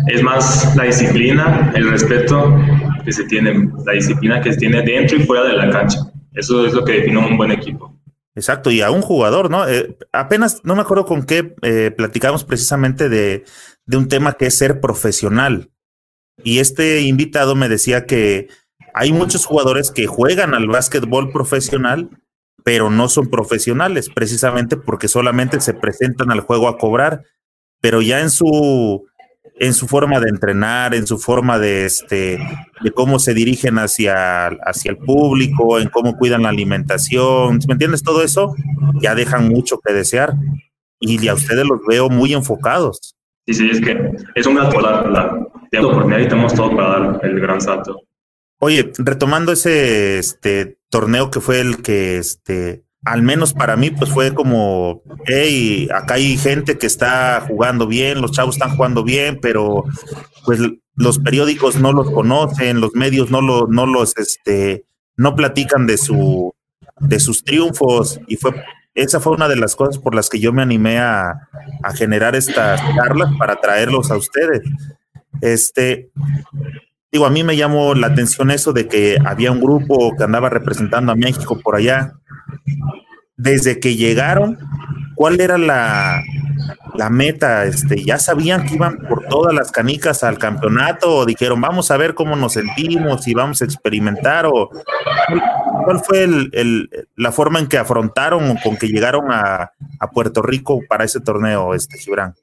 Es 0.08 0.22
más 0.22 0.74
la 0.76 0.84
disciplina, 0.84 1.72
el 1.74 1.90
respeto 1.90 2.56
que 3.04 3.12
se 3.12 3.24
tiene, 3.24 3.70
la 3.84 3.92
disciplina 3.92 4.40
que 4.40 4.52
se 4.52 4.58
tiene 4.58 4.82
dentro 4.82 5.16
y 5.16 5.24
fuera 5.24 5.44
de 5.44 5.54
la 5.54 5.70
cancha. 5.70 5.98
Eso 6.32 6.66
es 6.66 6.72
lo 6.72 6.84
que 6.84 6.92
define 6.92 7.18
un 7.18 7.36
buen 7.36 7.52
equipo. 7.52 7.94
Exacto, 8.34 8.70
y 8.70 8.80
a 8.80 8.90
un 8.90 9.02
jugador, 9.02 9.48
¿no? 9.48 9.68
Eh, 9.68 9.96
apenas 10.12 10.60
no 10.64 10.74
me 10.74 10.82
acuerdo 10.82 11.06
con 11.06 11.24
qué 11.24 11.54
eh, 11.62 11.92
platicamos 11.96 12.42
precisamente 12.44 13.08
de, 13.08 13.44
de 13.86 13.96
un 13.96 14.08
tema 14.08 14.32
que 14.32 14.46
es 14.46 14.58
ser 14.58 14.80
profesional. 14.80 15.70
Y 16.42 16.58
este 16.58 17.02
invitado 17.02 17.54
me 17.54 17.68
decía 17.68 18.06
que 18.06 18.48
hay 18.94 19.12
muchos 19.12 19.46
jugadores 19.46 19.90
que 19.90 20.06
juegan 20.06 20.54
al 20.54 20.68
básquetbol 20.68 21.32
profesional, 21.32 22.10
pero 22.64 22.90
no 22.90 23.08
son 23.08 23.28
profesionales, 23.28 24.08
precisamente 24.08 24.76
porque 24.76 25.08
solamente 25.08 25.60
se 25.60 25.74
presentan 25.74 26.30
al 26.30 26.40
juego 26.40 26.68
a 26.68 26.78
cobrar, 26.78 27.22
pero 27.80 28.02
ya 28.02 28.20
en 28.20 28.30
su 28.30 29.04
en 29.56 29.72
su 29.72 29.86
forma 29.86 30.18
de 30.18 30.30
entrenar, 30.30 30.94
en 30.94 31.06
su 31.06 31.18
forma 31.18 31.58
de 31.58 31.84
este 31.84 32.38
de 32.82 32.90
cómo 32.90 33.18
se 33.18 33.34
dirigen 33.34 33.78
hacia, 33.78 34.46
hacia 34.46 34.90
el 34.90 34.96
público, 34.98 35.78
en 35.78 35.88
cómo 35.88 36.16
cuidan 36.16 36.42
la 36.42 36.48
alimentación, 36.48 37.60
¿me 37.68 37.74
entiendes? 37.74 38.02
Todo 38.02 38.22
eso 38.22 38.54
ya 39.00 39.14
dejan 39.14 39.48
mucho 39.48 39.78
que 39.78 39.92
desear 39.92 40.34
y 41.00 41.28
a 41.28 41.34
ustedes 41.34 41.66
los 41.66 41.80
veo 41.86 42.08
muy 42.08 42.32
enfocados. 42.32 43.14
Sí, 43.46 43.54
sí, 43.54 43.70
es 43.70 43.80
que 43.80 44.10
es 44.34 44.46
una 44.46 44.70
la, 44.70 45.02
la, 45.70 45.86
oportunidad 45.86 46.20
y 46.20 46.28
tenemos 46.28 46.54
todo 46.54 46.74
para 46.74 46.88
dar 46.88 47.20
el 47.24 47.40
gran 47.40 47.60
salto. 47.60 48.00
Oye, 48.66 48.94
retomando 48.96 49.52
ese 49.52 50.18
este, 50.18 50.78
torneo 50.88 51.30
que 51.30 51.42
fue 51.42 51.60
el 51.60 51.82
que, 51.82 52.16
este, 52.16 52.82
al 53.04 53.20
menos 53.20 53.52
para 53.52 53.76
mí, 53.76 53.90
pues 53.90 54.10
fue 54.10 54.34
como, 54.34 55.02
hey, 55.26 55.86
acá 55.94 56.14
hay 56.14 56.38
gente 56.38 56.78
que 56.78 56.86
está 56.86 57.44
jugando 57.46 57.86
bien, 57.86 58.22
los 58.22 58.32
chavos 58.32 58.54
están 58.54 58.74
jugando 58.74 59.04
bien, 59.04 59.38
pero 59.42 59.84
pues 60.46 60.60
los 60.94 61.18
periódicos 61.18 61.78
no 61.78 61.92
los 61.92 62.10
conocen, 62.10 62.80
los 62.80 62.94
medios 62.94 63.30
no, 63.30 63.42
lo, 63.42 63.66
no 63.66 63.84
los, 63.84 64.16
este, 64.16 64.86
no 65.14 65.36
platican 65.36 65.86
de 65.86 65.98
su, 65.98 66.54
de 67.00 67.20
sus 67.20 67.44
triunfos 67.44 68.18
y 68.28 68.36
fue, 68.36 68.54
esa 68.94 69.20
fue 69.20 69.34
una 69.34 69.46
de 69.46 69.56
las 69.56 69.76
cosas 69.76 69.98
por 69.98 70.14
las 70.14 70.30
que 70.30 70.40
yo 70.40 70.54
me 70.54 70.62
animé 70.62 71.00
a, 71.00 71.50
a 71.82 71.92
generar 71.92 72.34
estas 72.34 72.80
charlas 72.96 73.30
para 73.38 73.56
traerlos 73.56 74.10
a 74.10 74.16
ustedes. 74.16 74.62
Este, 75.42 76.08
Digo, 77.14 77.26
a 77.26 77.30
mí 77.30 77.44
me 77.44 77.56
llamó 77.56 77.94
la 77.94 78.08
atención 78.08 78.50
eso 78.50 78.72
de 78.72 78.88
que 78.88 79.16
había 79.24 79.52
un 79.52 79.60
grupo 79.60 80.16
que 80.18 80.24
andaba 80.24 80.50
representando 80.50 81.12
a 81.12 81.14
México 81.14 81.60
por 81.62 81.76
allá. 81.76 82.14
Desde 83.36 83.78
que 83.78 83.94
llegaron, 83.94 84.58
¿cuál 85.14 85.40
era 85.40 85.56
la, 85.56 86.24
la 86.96 87.10
meta? 87.10 87.66
Este, 87.66 88.02
¿Ya 88.02 88.18
sabían 88.18 88.66
que 88.66 88.74
iban 88.74 88.98
por 89.08 89.26
todas 89.26 89.54
las 89.54 89.70
canicas 89.70 90.24
al 90.24 90.38
campeonato 90.38 91.18
o 91.18 91.24
dijeron, 91.24 91.60
vamos 91.60 91.92
a 91.92 91.96
ver 91.96 92.14
cómo 92.14 92.34
nos 92.34 92.54
sentimos 92.54 93.28
y 93.28 93.34
vamos 93.34 93.62
a 93.62 93.66
experimentar? 93.66 94.46
O, 94.46 94.70
¿Cuál 95.84 96.00
fue 96.00 96.24
el, 96.24 96.90
la 97.14 97.30
forma 97.30 97.60
en 97.60 97.68
que 97.68 97.78
afrontaron 97.78 98.50
o 98.50 98.56
con 98.60 98.76
que 98.76 98.88
llegaron 98.88 99.30
a, 99.30 99.70
a 100.00 100.10
Puerto 100.10 100.42
Rico 100.42 100.80
para 100.88 101.04
ese 101.04 101.20
torneo, 101.20 101.74
este, 101.74 101.96
Gibran? 101.96 102.34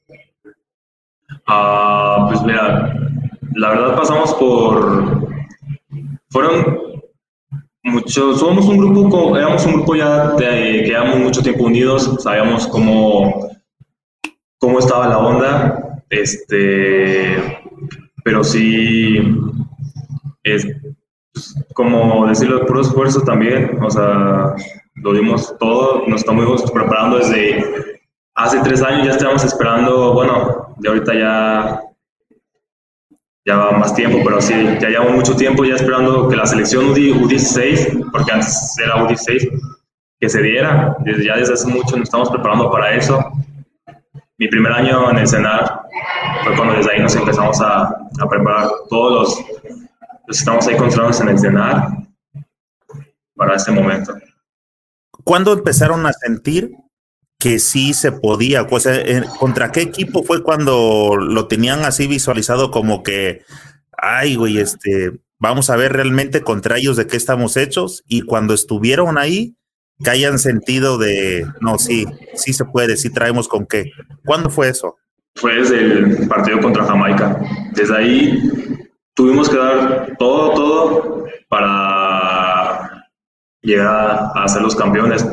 Ah, 1.45 2.27
pues 2.29 2.41
mira, 2.43 2.95
la 3.55 3.69
verdad 3.69 3.95
pasamos 3.95 4.33
por, 4.35 5.27
fueron 6.29 6.81
muchos, 7.83 8.39
somos 8.39 8.65
un 8.65 8.77
grupo, 8.77 9.37
éramos 9.37 9.65
un 9.65 9.73
grupo 9.73 9.95
ya 9.95 10.35
que 10.37 10.97
mucho 11.19 11.41
tiempo 11.41 11.65
unidos, 11.65 12.17
sabíamos 12.19 12.67
cómo, 12.67 13.49
cómo 14.57 14.79
estaba 14.79 15.07
la 15.07 15.17
onda, 15.17 16.01
este, 16.09 17.61
pero 18.23 18.43
sí, 18.43 19.19
es 20.43 20.67
como 21.73 22.27
decirlo 22.27 22.59
de 22.59 22.65
puro 22.65 22.81
esfuerzo 22.81 23.21
también, 23.21 23.77
o 23.81 23.89
sea, 23.89 24.53
lo 24.95 25.13
dimos 25.13 25.55
todo, 25.59 26.03
nos 26.07 26.21
estamos 26.21 26.71
preparando 26.71 27.17
desde 27.17 27.63
hace 28.35 28.59
tres 28.61 28.81
años, 28.81 29.07
ya 29.07 29.11
estábamos 29.11 29.43
esperando, 29.43 30.13
bueno, 30.13 30.75
de 30.77 30.89
ahorita 30.89 31.13
ya 31.13 31.81
ya 33.45 33.55
va 33.55 33.71
más 33.71 33.95
tiempo, 33.95 34.19
pero 34.23 34.39
sí, 34.39 34.53
ya 34.79 34.89
llevamos 34.89 35.13
mucho 35.13 35.35
tiempo 35.35 35.65
ya 35.65 35.75
esperando 35.75 36.29
que 36.29 36.35
la 36.35 36.45
selección 36.45 36.91
U 36.91 36.93
16 36.93 37.89
porque 38.11 38.31
antes 38.31 38.77
era 38.77 38.97
U16, 38.97 39.61
que 40.19 40.29
se 40.29 40.41
diera. 40.41 40.95
Desde, 40.99 41.25
ya 41.25 41.37
desde 41.37 41.53
hace 41.53 41.67
mucho 41.67 41.97
nos 41.97 42.07
estamos 42.07 42.29
preparando 42.29 42.69
para 42.69 42.93
eso. 42.95 43.19
Mi 44.37 44.47
primer 44.47 44.71
año 44.71 45.09
en 45.09 45.17
el 45.17 45.27
CENAR 45.27 45.81
fue 46.43 46.55
cuando 46.55 46.75
desde 46.75 46.91
ahí 46.91 47.01
nos 47.01 47.15
empezamos 47.15 47.59
a, 47.61 47.83
a 47.83 48.29
preparar 48.29 48.69
todos 48.89 49.11
los, 49.13 49.45
estamos 50.27 50.67
ahí 50.67 50.77
concentrados 50.77 51.21
en 51.21 51.29
el 51.29 51.39
CENAR 51.39 51.89
para 53.35 53.55
este 53.55 53.71
momento. 53.71 54.13
¿Cuándo 55.23 55.53
empezaron 55.53 56.05
a 56.05 56.13
sentir 56.13 56.71
que 57.41 57.57
sí 57.57 57.95
se 57.95 58.11
podía. 58.11 58.67
Pues, 58.67 58.87
¿Contra 59.39 59.71
qué 59.71 59.81
equipo 59.81 60.23
fue 60.23 60.43
cuando 60.43 61.17
lo 61.17 61.47
tenían 61.47 61.83
así 61.83 62.05
visualizado 62.05 62.69
como 62.69 63.01
que, 63.01 63.41
ay, 63.97 64.35
güey, 64.35 64.59
este, 64.59 65.19
vamos 65.39 65.71
a 65.71 65.75
ver 65.75 65.91
realmente 65.91 66.41
contra 66.41 66.77
ellos 66.77 66.97
de 66.97 67.07
qué 67.07 67.17
estamos 67.17 67.57
hechos? 67.57 68.03
Y 68.07 68.21
cuando 68.21 68.53
estuvieron 68.53 69.17
ahí, 69.17 69.55
que 70.03 70.11
hayan 70.11 70.37
sentido 70.37 70.99
de, 70.99 71.47
no, 71.61 71.79
sí, 71.79 72.05
sí 72.35 72.53
se 72.53 72.65
puede, 72.65 72.95
sí 72.95 73.09
traemos 73.09 73.47
con 73.47 73.65
qué. 73.65 73.91
¿Cuándo 74.23 74.51
fue 74.51 74.69
eso? 74.69 74.97
Fue 75.35 75.55
desde 75.55 75.79
el 75.79 76.27
partido 76.27 76.59
contra 76.59 76.85
Jamaica. 76.85 77.41
Desde 77.73 77.97
ahí 77.97 78.39
tuvimos 79.15 79.49
que 79.49 79.57
dar 79.57 80.15
todo, 80.19 80.53
todo 80.53 81.25
para 81.49 83.07
llegar 83.63 84.31
a 84.35 84.47
ser 84.47 84.61
los 84.61 84.75
campeones 84.75 85.25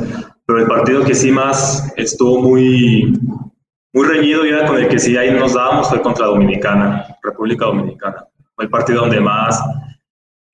pero 0.48 0.60
el 0.60 0.66
partido 0.66 1.04
que 1.04 1.14
sí 1.14 1.30
más 1.30 1.92
estuvo 1.98 2.40
muy, 2.40 3.12
muy 3.92 4.06
reñido 4.06 4.46
ya 4.46 4.66
con 4.66 4.78
el 4.78 4.88
que 4.88 4.98
sí 4.98 5.14
ahí 5.14 5.30
nos 5.30 5.52
dábamos 5.52 5.90
fue 5.90 6.00
contra 6.00 6.24
Dominicana, 6.24 7.04
República 7.22 7.66
Dominicana. 7.66 8.24
Fue 8.54 8.64
el 8.64 8.70
partido 8.70 9.02
donde 9.02 9.20
más 9.20 9.62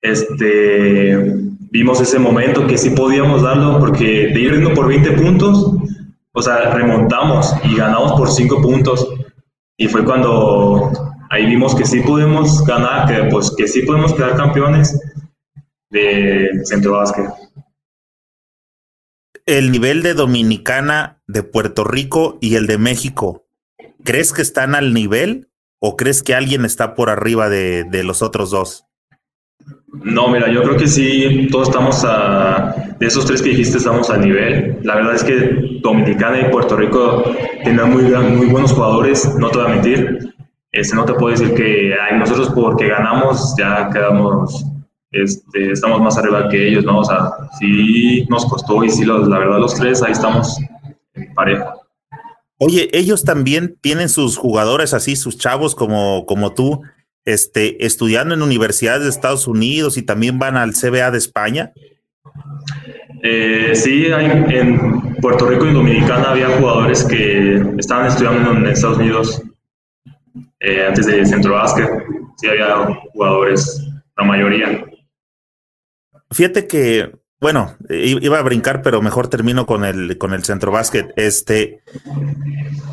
este, 0.03 1.37
vimos 1.71 2.01
ese 2.01 2.19
momento 2.19 2.67
que 2.67 2.77
sí 2.77 2.91
podíamos 2.91 3.43
darlo 3.43 3.79
porque 3.79 4.33
de 4.35 4.41
ir 4.41 4.75
por 4.75 4.89
20 4.89 5.13
puntos, 5.13 5.77
o 6.33 6.43
sea, 6.43 6.75
remontamos 6.75 7.55
y 7.63 7.77
ganamos 7.77 8.15
por 8.15 8.29
5 8.29 8.63
puntos. 8.63 9.09
Y 9.77 9.87
fue 9.87 10.05
cuando 10.05 10.91
ahí 11.31 11.47
vimos 11.47 11.73
que 11.73 11.85
sí 11.85 12.01
podemos 12.01 12.65
ganar, 12.67 13.07
que, 13.07 13.31
pues, 13.31 13.55
que 13.57 13.69
sí 13.69 13.83
podemos 13.83 14.13
quedar 14.13 14.35
campeones 14.35 15.01
de 15.91 16.51
Centro 16.65 16.95
Básquet 16.95 17.27
el 19.47 19.71
nivel 19.71 20.03
de 20.03 20.15
Dominicana, 20.15 21.21
de 21.27 21.43
Puerto 21.43 21.85
Rico 21.85 22.39
y 22.41 22.55
el 22.55 22.67
de 22.67 22.79
México, 22.79 23.47
¿crees 24.03 24.33
que 24.33 24.43
están 24.43 24.75
al 24.75 24.95
nivel 24.95 25.49
o 25.81 25.97
crees 25.97 26.23
que 26.23 26.35
alguien 26.35 26.65
está 26.65 26.95
por 26.95 27.11
arriba 27.11 27.49
de, 27.49 28.03
los 28.05 28.23
otros 28.23 28.51
dos? 28.51 28.87
No, 29.93 30.29
mira, 30.29 30.51
yo 30.51 30.63
creo 30.63 30.77
que 30.77 30.89
sí, 30.89 31.49
todos 31.51 31.69
estamos 31.69 32.05
a, 32.05 32.75
de 32.99 33.07
esos 33.07 33.27
tres 33.27 33.43
que 33.43 33.51
dijiste 33.51 33.79
estamos 33.79 34.11
al 34.11 34.23
nivel. 34.23 34.79
La 34.83 34.97
verdad 34.97 35.15
es 35.15 35.25
que 35.25 35.79
Dominicana 35.81 36.41
y 36.41 36.51
Puerto 36.51 36.77
Rico 36.77 37.23
tienen 37.63 37.91
muy, 37.91 38.03
muy 38.03 38.47
buenos 38.47 38.73
jugadores, 38.73 39.35
no 39.37 39.51
te 39.51 39.59
voy 39.59 39.67
a 39.67 39.71
mentir. 39.71 40.35
Este, 40.73 40.97
no 40.97 41.05
te 41.05 41.15
puedo 41.15 41.31
decir 41.31 41.55
que 41.55 41.95
ay, 41.95 42.19
nosotros 42.19 42.51
porque 42.53 42.89
ganamos 42.89 43.55
ya 43.57 43.89
quedamos 43.93 44.65
este, 45.15 45.73
estamos 45.73 46.01
más 46.01 46.19
arriba 46.19 46.49
que 46.49 46.69
ellos, 46.69 46.85
¿no? 46.85 46.99
O 46.99 47.05
sea, 47.05 47.31
sí 47.59 48.27
nos 48.29 48.47
costó 48.47 48.85
y 48.85 48.91
sí, 48.91 49.05
la 49.05 49.19
verdad, 49.19 49.59
los 49.59 49.75
tres 49.75 50.03
ahí 50.03 50.13
estamos 50.13 50.59
en 51.15 51.35
pareja. 51.35 51.75
Oye, 52.59 52.89
ellos 52.93 53.25
también 53.25 53.77
tienen 53.81 54.09
sus 54.09 54.37
jugadores 54.37 54.95
así, 54.95 55.17
sus 55.17 55.39
chavos 55.39 55.75
como, 55.75 56.25
como 56.27 56.55
tú, 56.55 56.83
este, 57.25 57.85
estudiando 57.85 58.35
en 58.35 58.43
universidades 58.43 59.03
de 59.03 59.11
Estados 59.11 59.47
Unidos 59.47 59.97
y 59.97 60.03
también 60.03 60.39
van 60.39 60.57
al 60.57 60.73
CBA 60.73 61.11
de 61.11 61.19
España. 61.19 61.73
Eh, 63.23 63.73
sí, 63.75 64.07
hay, 64.13 64.27
en 64.27 65.17
Puerto 65.21 65.47
Rico 65.47 65.67
y 65.67 65.73
Dominicana 65.73 66.31
había 66.31 66.49
jugadores 66.59 67.05
que 67.05 67.57
estaban 67.79 68.07
estudiando 68.07 68.53
en 68.53 68.67
Estados 68.67 68.99
Unidos 68.99 69.43
eh, 70.61 70.87
antes 70.87 71.07
de 71.07 71.25
Centro 71.25 71.55
Básquet. 71.55 71.89
Sí, 72.37 72.47
había 72.47 72.87
jugadores, 73.13 73.83
la 74.17 74.25
mayoría. 74.25 74.85
Fíjate 76.35 76.67
que 76.67 77.13
bueno, 77.45 77.77
iba 77.91 78.39
a 78.39 78.43
brincar, 78.43 78.81
pero 78.81 79.03
mejor 79.03 79.29
termino 79.29 79.67
con 79.67 79.85
el, 79.85 80.17
con 80.17 80.33
el 80.33 80.45
centro 80.45 80.73
básquet. 80.73 81.13
Este, 81.17 81.83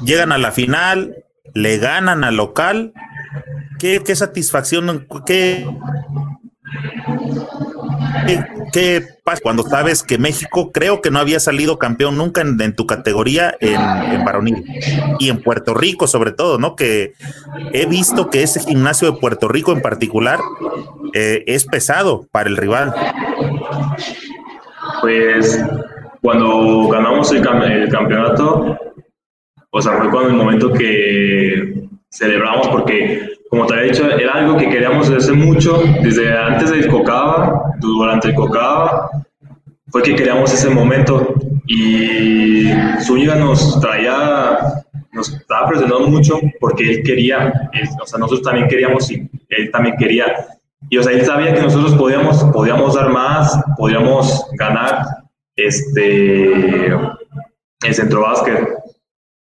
llegan 0.04 0.34
a 0.34 0.38
la 0.38 0.52
final, 0.52 1.24
le 1.54 1.78
ganan 1.78 2.26
al 2.26 2.36
local. 2.36 2.92
¿Qué, 3.80 4.02
qué 4.06 4.14
satisfacción, 4.14 5.08
qué, 5.26 5.66
¿Qué, 8.72 9.04
pasa 9.24 9.41
cuando 9.41 9.64
sabes 9.64 10.04
que 10.04 10.18
México 10.18 10.72
creo 10.72 11.02
que 11.02 11.12
no 11.12 11.20
había 11.20 11.39
salido 11.39 11.78
campeón 11.78 12.18
nunca 12.18 12.41
en, 12.41 12.76
tu 12.76 12.86
categoría 12.86 13.56
en, 13.60 13.80
en, 13.80 14.24
varonil 14.24 14.64
y 15.20 15.30
en 15.30 15.41
Puerto 15.41 15.74
Rico 15.74 16.08
sobre 16.08 16.32
todo, 16.32 16.58
¿no? 16.58 16.76
Que 16.76 17.14
he 17.74 17.86
visto 17.86 18.30
que 18.30 18.43
ese 18.43 18.60
gimnasio 18.62 19.12
de 19.12 19.20
Puerto 19.20 19.47
Rico 19.47 19.72
en 19.72 19.82
particular 19.82 20.39
eh, 21.14 21.43
es 21.47 21.66
pesado 21.66 22.28
para 22.32 22.49
el 22.49 22.58
rival. 22.58 22.93
Pues 25.02 25.60
cuando 26.22 26.88
ganamos 26.88 27.32
el, 27.32 27.45
el 27.45 27.89
campeonato, 27.89 28.78
o 29.72 29.82
sea, 29.82 29.97
fue 29.97 30.10
cuando 30.10 30.30
el 30.30 30.36
momento 30.36 30.72
que 30.72 31.88
celebramos 32.10 32.68
porque 32.68 33.31
como 33.52 33.66
te 33.66 33.74
había 33.74 33.91
dicho, 33.91 34.10
era 34.10 34.36
algo 34.36 34.56
que 34.56 34.70
queríamos 34.70 35.10
hacer 35.10 35.34
mucho, 35.34 35.84
desde 36.02 36.32
antes 36.32 36.72
del 36.72 36.88
COCABA, 36.88 37.74
durante 37.80 38.30
el 38.30 38.34
COCABA, 38.34 39.26
fue 39.89 40.02
que 40.04 40.16
queríamos 40.16 40.54
ese 40.54 40.70
momento 40.70 41.34
y 41.68 42.70
Zúñiga 43.02 43.36
nos 43.36 43.78
traía, 43.82 44.58
nos 45.12 45.34
estaba 45.34 45.68
presionando 45.68 46.08
mucho 46.08 46.39
porque 46.62 46.89
él 46.89 47.04
quería, 47.04 47.70
o 48.02 48.06
sea, 48.08 48.20
nosotros 48.20 48.41
también 48.41 48.70
queríamos 48.70 49.12
y 49.12 49.30
él 49.49 49.70
también 49.70 49.97
quería. 49.97 50.34
Y 50.89 50.97
o 50.97 51.04
sea, 51.04 51.12
él 51.12 51.26
sabía 51.26 51.54
que 51.54 51.62
nosotros 51.62 51.93
podíamos, 51.95 52.41
podíamos 52.54 52.95
dar 52.95 53.10
más, 53.10 53.62
podíamos 53.76 54.45
ganar 54.54 55.06
este, 55.58 56.86
el 56.88 57.93
centro 57.93 58.22
básquet 58.22 58.81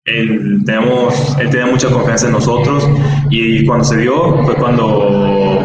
él, 0.07 0.63
tenemos, 0.65 1.37
él 1.39 1.49
tenía 1.49 1.67
mucha 1.67 1.89
confianza 1.89 2.27
en 2.27 2.31
nosotros 2.31 2.89
y 3.29 3.65
cuando 3.65 3.83
se 3.83 3.97
dio 3.97 4.43
fue 4.43 4.55
cuando 4.55 5.59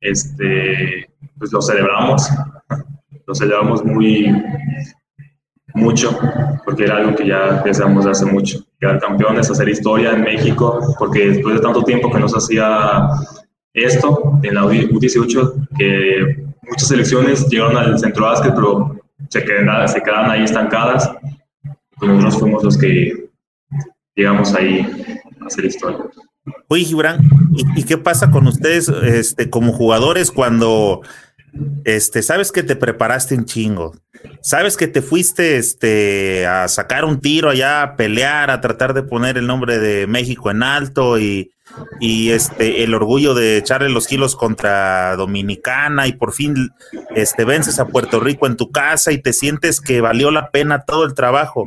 este, 0.00 1.08
pues 1.38 1.52
lo 1.52 1.60
celebramos, 1.60 2.28
lo 3.26 3.34
celebramos 3.34 3.84
muy 3.84 4.32
mucho, 5.74 6.16
porque 6.64 6.84
era 6.84 6.98
algo 6.98 7.16
que 7.16 7.26
ya 7.26 7.62
deseamos 7.62 8.06
hace 8.06 8.24
mucho, 8.24 8.60
quedar 8.80 8.98
campeones, 9.00 9.50
hacer 9.50 9.68
historia 9.68 10.12
en 10.12 10.22
México, 10.22 10.94
porque 10.98 11.30
después 11.30 11.56
de 11.56 11.60
tanto 11.60 11.82
tiempo 11.82 12.10
que 12.10 12.20
nos 12.20 12.34
hacía 12.34 13.08
esto 13.74 14.38
en 14.42 14.54
la 14.54 14.62
U18, 14.64 15.68
que 15.76 16.44
muchas 16.62 16.88
selecciones 16.88 17.48
llegaron 17.48 17.76
al 17.76 17.98
centro 17.98 18.24
básquet, 18.26 18.54
pero 18.54 19.00
se 19.28 19.44
quedan, 19.44 19.88
se 19.88 20.00
quedan 20.00 20.30
ahí 20.30 20.44
estancadas, 20.44 21.10
nosotros 22.00 22.38
fuimos 22.38 22.62
los 22.62 22.78
que 22.78 23.23
llegamos 24.14 24.54
ahí 24.54 24.80
a 25.40 25.46
hacer 25.46 25.64
historia. 25.64 25.98
Oye, 26.68 26.84
Gibran, 26.84 27.28
¿y, 27.76 27.84
qué 27.84 27.96
pasa 27.96 28.30
con 28.30 28.46
ustedes 28.46 28.88
este, 28.88 29.48
como 29.48 29.72
jugadores 29.72 30.30
cuando 30.30 31.02
este, 31.84 32.22
sabes 32.22 32.52
que 32.52 32.62
te 32.62 32.76
preparaste 32.76 33.34
un 33.34 33.46
chingo? 33.46 33.94
Sabes 34.42 34.76
que 34.76 34.86
te 34.86 35.00
fuiste 35.00 35.56
este, 35.56 36.46
a 36.46 36.68
sacar 36.68 37.04
un 37.04 37.20
tiro 37.20 37.48
allá, 37.48 37.82
a 37.82 37.96
pelear, 37.96 38.50
a 38.50 38.60
tratar 38.60 38.92
de 38.92 39.02
poner 39.02 39.38
el 39.38 39.46
nombre 39.46 39.78
de 39.78 40.06
México 40.06 40.50
en 40.50 40.62
alto 40.62 41.18
y, 41.18 41.50
y 41.98 42.30
este, 42.30 42.84
el 42.84 42.94
orgullo 42.94 43.34
de 43.34 43.56
echarle 43.56 43.88
los 43.88 44.06
kilos 44.06 44.36
contra 44.36 45.16
Dominicana 45.16 46.06
y 46.06 46.12
por 46.12 46.32
fin 46.32 46.70
este, 47.14 47.44
vences 47.44 47.78
a 47.78 47.86
Puerto 47.86 48.20
Rico 48.20 48.46
en 48.46 48.56
tu 48.56 48.70
casa 48.70 49.12
y 49.12 49.22
te 49.22 49.32
sientes 49.32 49.80
que 49.80 50.02
valió 50.02 50.30
la 50.30 50.50
pena 50.50 50.84
todo 50.84 51.04
el 51.04 51.14
trabajo. 51.14 51.66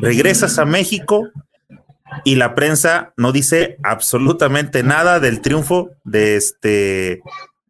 Regresas 0.00 0.58
a 0.58 0.64
México 0.64 1.28
y 2.24 2.36
la 2.36 2.54
prensa 2.54 3.12
no 3.16 3.32
dice 3.32 3.78
absolutamente 3.82 4.82
nada 4.82 5.20
del 5.20 5.40
triunfo 5.40 5.90
de 6.04 6.36
este 6.36 7.22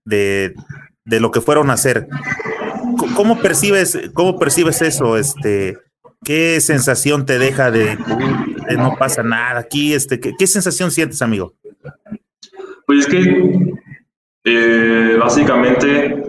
de, 0.04 0.54
lo 1.04 1.30
que 1.30 1.40
fueron 1.40 1.70
a 1.70 1.74
hacer. 1.74 2.08
¿Cómo 3.16 3.38
percibes, 3.40 3.98
cómo 4.14 4.38
percibes 4.38 4.82
eso? 4.82 5.16
Este, 5.16 5.78
¿qué 6.24 6.60
sensación 6.60 7.26
te 7.26 7.38
deja 7.38 7.70
de, 7.70 7.96
no 8.76 8.96
pasa 8.98 9.22
nada 9.22 9.60
aquí? 9.60 9.94
Este, 9.94 10.20
¿qué, 10.20 10.46
sensación 10.46 10.90
sientes, 10.90 11.22
amigo? 11.22 11.54
Pues 12.86 13.00
es 13.00 13.06
que 13.06 13.72
eh, 14.44 15.16
básicamente 15.18 16.22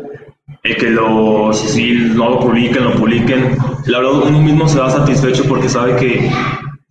el 0.64 0.78
que 0.78 0.90
los 0.90 1.60
si 1.60 1.94
no 1.94 2.30
lo 2.30 2.40
publiquen, 2.40 2.84
lo 2.84 2.96
publiquen, 2.96 3.58
la 3.88 4.00
verdad 4.00 4.28
uno 4.28 4.42
mismo 4.42 4.68
se 4.68 4.80
va 4.80 4.92
satisfecho 4.92 5.44
porque 5.48 5.70
sabe 5.70 5.96
que 5.96 6.30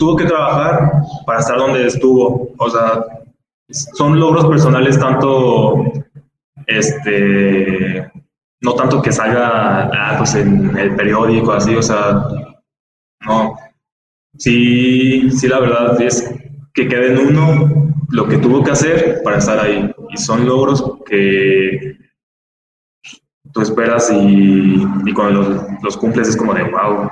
tuvo 0.01 0.17
que 0.17 0.25
trabajar 0.25 0.91
para 1.27 1.41
estar 1.41 1.59
donde 1.59 1.87
estuvo. 1.87 2.51
O 2.57 2.71
sea, 2.71 3.05
son 3.69 4.19
logros 4.19 4.47
personales 4.47 4.99
tanto, 4.99 5.85
este, 6.67 8.11
no 8.63 8.75
tanto 8.75 9.03
que 9.03 9.13
salga 9.13 9.91
ah, 9.93 10.15
pues 10.17 10.35
en 10.35 10.77
el 10.77 10.97
periódico, 10.97 11.53
así, 11.53 11.77
o 11.77 11.83
sea, 11.83 12.25
no. 13.27 13.57
Sí, 14.39 15.31
sí, 15.33 15.47
la 15.49 15.61
verdad 15.61 16.01
es 16.01 16.35
que 16.73 16.89
quede 16.89 17.13
en 17.13 17.19
uno 17.19 17.93
lo 18.09 18.27
que 18.27 18.39
tuvo 18.39 18.65
que 18.65 18.71
hacer 18.71 19.21
para 19.23 19.37
estar 19.37 19.59
ahí. 19.59 19.93
Y 20.09 20.17
son 20.17 20.47
logros 20.47 20.83
que 21.05 21.99
tú 23.53 23.61
esperas 23.61 24.11
y, 24.11 24.83
y 25.05 25.13
cuando 25.13 25.43
los, 25.43 25.63
los, 25.83 25.97
cumples 25.97 26.29
es 26.29 26.37
como 26.37 26.55
de 26.55 26.63
wow, 26.65 27.11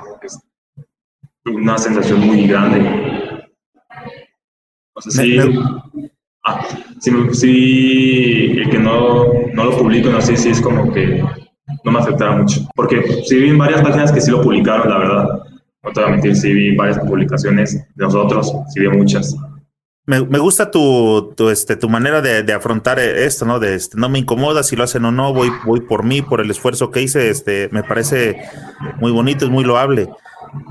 una 1.49 1.77
sensación 1.77 2.19
muy 2.21 2.47
grande. 2.47 2.79
O 4.93 5.01
sea, 5.01 5.23
sí, 5.23 5.39
ah, 6.45 6.65
sí, 6.99 8.53
el 8.57 8.69
que 8.69 8.79
no, 8.79 9.25
no 9.53 9.65
lo 9.65 9.77
publico, 9.77 10.09
no 10.09 10.21
sé 10.21 10.35
si 10.35 10.49
es 10.49 10.61
como 10.61 10.91
que 10.91 11.23
no 11.83 11.91
me 11.91 11.99
afectará 11.99 12.37
mucho. 12.37 12.61
Porque 12.75 13.23
sí 13.25 13.37
vi 13.37 13.55
varias 13.55 13.81
páginas 13.81 14.11
que 14.11 14.21
sí 14.21 14.31
lo 14.31 14.41
publicaron, 14.41 14.89
la 14.89 14.97
verdad. 14.97 15.27
No 15.83 15.91
te 15.93 16.01
voy 16.01 16.09
a 16.09 16.11
mentir, 16.13 16.35
sí 16.35 16.53
vi 16.53 16.75
varias 16.75 16.99
publicaciones 16.99 17.73
de 17.73 18.03
nosotros, 18.03 18.51
sí 18.73 18.81
vi 18.81 18.89
muchas. 18.89 19.35
Me, 20.05 20.25
me, 20.25 20.39
gusta 20.39 20.71
tu, 20.71 21.33
tu, 21.37 21.49
este, 21.49 21.75
tu 21.75 21.87
manera 21.87 22.19
de, 22.19 22.41
de, 22.41 22.53
afrontar 22.53 22.97
esto, 22.97 23.45
¿no? 23.45 23.59
De 23.59 23.75
este, 23.75 23.95
no 23.95 24.09
me 24.09 24.17
incomoda 24.17 24.63
si 24.63 24.75
lo 24.75 24.83
hacen 24.83 25.05
o 25.05 25.11
no, 25.11 25.35
voy, 25.35 25.51
voy 25.65 25.81
por 25.81 26.03
mí, 26.03 26.23
por 26.23 26.41
el 26.41 26.49
esfuerzo 26.49 26.89
que 26.89 27.03
hice, 27.03 27.29
este, 27.29 27.69
me 27.71 27.83
parece 27.83 28.41
muy 28.99 29.11
bonito, 29.11 29.45
es 29.45 29.51
muy 29.51 29.63
loable. 29.63 30.09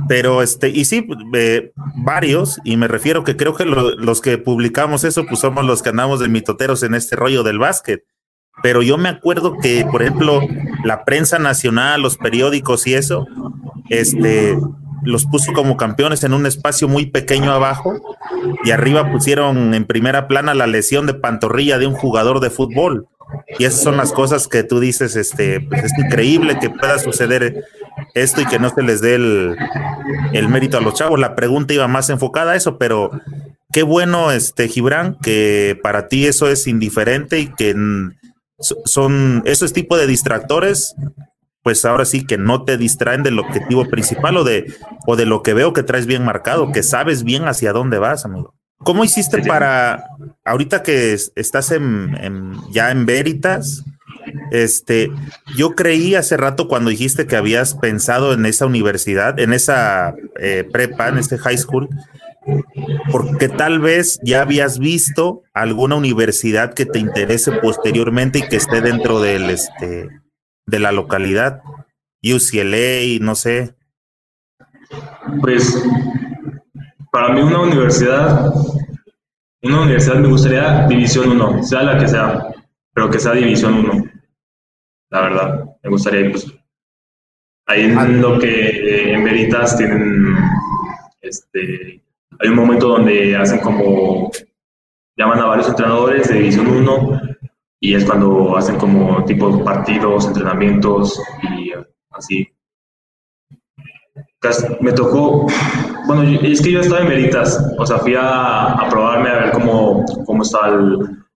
Pero 0.08 0.42
este, 0.42 0.70
y 0.70 0.84
sí, 0.84 1.06
eh, 1.34 1.72
varios, 1.96 2.60
y 2.64 2.76
me 2.76 2.88
refiero 2.88 3.24
que 3.24 3.36
creo 3.36 3.54
que 3.54 3.64
los 3.64 4.20
que 4.20 4.38
publicamos 4.38 5.04
eso, 5.04 5.26
pues 5.26 5.40
somos 5.40 5.64
los 5.64 5.82
que 5.82 5.90
andamos 5.90 6.20
de 6.20 6.28
mitoteros 6.28 6.82
en 6.82 6.94
este 6.94 7.16
rollo 7.16 7.42
del 7.42 7.58
básquet. 7.58 8.04
Pero 8.62 8.82
yo 8.82 8.98
me 8.98 9.08
acuerdo 9.08 9.56
que, 9.58 9.86
por 9.90 10.02
ejemplo, 10.02 10.40
la 10.84 11.04
prensa 11.04 11.38
nacional, 11.38 12.02
los 12.02 12.16
periódicos 12.16 12.86
y 12.86 12.94
eso, 12.94 13.26
este, 13.88 14.58
los 15.02 15.26
puso 15.26 15.52
como 15.52 15.76
campeones 15.76 16.24
en 16.24 16.34
un 16.34 16.46
espacio 16.46 16.88
muy 16.88 17.06
pequeño 17.06 17.52
abajo 17.52 17.94
y 18.64 18.70
arriba 18.70 19.12
pusieron 19.12 19.74
en 19.74 19.84
primera 19.84 20.26
plana 20.26 20.54
la 20.54 20.66
lesión 20.66 21.06
de 21.06 21.14
pantorrilla 21.14 21.78
de 21.78 21.86
un 21.86 21.94
jugador 21.94 22.40
de 22.40 22.50
fútbol. 22.50 23.06
Y 23.58 23.64
esas 23.64 23.82
son 23.82 23.96
las 23.96 24.12
cosas 24.12 24.48
que 24.48 24.64
tú 24.64 24.80
dices, 24.80 25.14
este, 25.14 25.60
pues 25.60 25.84
es 25.84 25.92
increíble 25.98 26.58
que 26.58 26.70
pueda 26.70 26.98
suceder 26.98 27.64
esto 28.14 28.40
y 28.40 28.46
que 28.46 28.58
no 28.58 28.70
se 28.70 28.82
les 28.82 29.00
dé 29.00 29.14
el, 29.14 30.48
mérito 30.48 30.78
a 30.78 30.80
los 30.80 30.94
chavos. 30.94 31.18
La 31.18 31.34
pregunta 31.34 31.74
iba 31.74 31.88
más 31.88 32.10
enfocada 32.10 32.52
a 32.52 32.56
eso, 32.56 32.78
pero 32.78 33.10
qué 33.72 33.82
bueno, 33.82 34.32
este, 34.32 34.68
Gibran, 34.68 35.16
que 35.20 35.78
para 35.82 36.08
ti 36.08 36.26
eso 36.26 36.48
es 36.48 36.66
indiferente 36.66 37.38
y 37.38 37.48
que 37.48 37.74
son 38.58 39.42
esos 39.44 39.72
tipos 39.72 39.98
de 39.98 40.06
distractores, 40.06 40.94
pues 41.62 41.84
ahora 41.84 42.04
sí 42.04 42.24
que 42.24 42.38
no 42.38 42.64
te 42.64 42.76
distraen 42.76 43.22
del 43.22 43.38
objetivo 43.38 43.84
principal 43.88 44.36
o 44.38 44.44
de, 44.44 44.72
o 45.06 45.16
de 45.16 45.26
lo 45.26 45.42
que 45.42 45.54
veo 45.54 45.72
que 45.72 45.82
traes 45.82 46.06
bien 46.06 46.24
marcado, 46.24 46.72
que 46.72 46.82
sabes 46.82 47.24
bien 47.24 47.46
hacia 47.46 47.72
dónde 47.72 47.98
vas, 47.98 48.24
amigo. 48.24 48.54
¿Cómo 48.78 49.04
hiciste 49.04 49.42
para, 49.42 50.04
ahorita 50.44 50.82
que 50.82 51.12
estás 51.12 51.72
en, 51.72 52.56
ya 52.70 52.90
en 52.90 53.06
Veritas, 53.06 53.84
este, 54.50 55.10
yo 55.56 55.74
creí 55.74 56.14
hace 56.14 56.36
rato 56.36 56.68
cuando 56.68 56.90
dijiste 56.90 57.26
que 57.26 57.36
habías 57.36 57.74
pensado 57.74 58.32
en 58.32 58.46
esa 58.46 58.66
universidad, 58.66 59.38
en 59.38 59.52
esa 59.52 60.14
eh, 60.38 60.68
prepa, 60.70 61.08
en 61.08 61.18
este 61.18 61.38
high 61.38 61.58
school, 61.58 61.88
porque 63.10 63.48
tal 63.48 63.80
vez 63.80 64.18
ya 64.22 64.42
habías 64.42 64.78
visto 64.78 65.42
alguna 65.52 65.96
universidad 65.96 66.72
que 66.72 66.86
te 66.86 66.98
interese 66.98 67.52
posteriormente 67.52 68.38
y 68.38 68.48
que 68.48 68.56
esté 68.56 68.80
dentro 68.80 69.22
este, 69.24 70.08
de 70.66 70.78
la 70.78 70.92
localidad, 70.92 71.60
UCLA, 72.22 73.18
no 73.20 73.34
sé. 73.34 73.74
Pues 75.40 75.82
para 77.12 77.34
mí 77.34 77.42
una 77.42 77.60
universidad, 77.60 78.50
una 79.62 79.82
universidad 79.82 80.16
me 80.16 80.28
gustaría 80.28 80.86
División 80.86 81.30
1, 81.30 81.62
sea 81.64 81.82
la 81.82 81.98
que 81.98 82.08
sea, 82.08 82.46
pero 82.94 83.10
que 83.10 83.18
sea 83.18 83.32
División 83.32 83.74
1 83.74 84.07
la 85.10 85.20
verdad. 85.20 85.64
Me 85.82 85.90
gustaría, 85.90 86.30
pues, 86.30 86.46
Ahí 87.68 87.84
en 87.84 88.22
lo 88.22 88.38
que 88.38 89.12
en 89.12 89.24
Veritas 89.24 89.76
tienen, 89.76 90.34
este, 91.20 92.02
hay 92.38 92.48
un 92.48 92.54
momento 92.54 92.88
donde 92.88 93.36
hacen 93.36 93.60
como, 93.60 94.30
llaman 95.18 95.40
a 95.40 95.44
varios 95.44 95.68
entrenadores 95.68 96.28
de 96.28 96.36
División 96.36 96.66
1 96.66 97.20
y 97.80 97.94
es 97.94 98.06
cuando 98.06 98.56
hacen 98.56 98.76
como 98.76 99.22
tipo 99.26 99.62
partidos, 99.62 100.26
entrenamientos 100.28 101.20
y 101.42 101.72
así. 102.10 102.48
Me 104.80 104.92
tocó, 104.92 105.46
bueno, 106.06 106.22
es 106.22 106.62
que 106.62 106.72
yo 106.72 106.80
estaba 106.80 107.02
en 107.02 107.08
Veritas, 107.08 107.74
o 107.78 107.84
sea, 107.86 107.98
fui 107.98 108.14
a, 108.18 108.78
probarme 108.88 109.28
a 109.28 109.40
ver 109.40 109.52
cómo, 109.52 110.06
cómo 110.24 110.42
está 110.42 110.70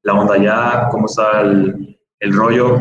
la 0.03 0.15
onda 0.15 0.35
allá, 0.37 0.89
cómo 0.91 1.05
está 1.05 1.43
el, 1.43 1.99
el 2.21 2.33
rollo. 2.33 2.79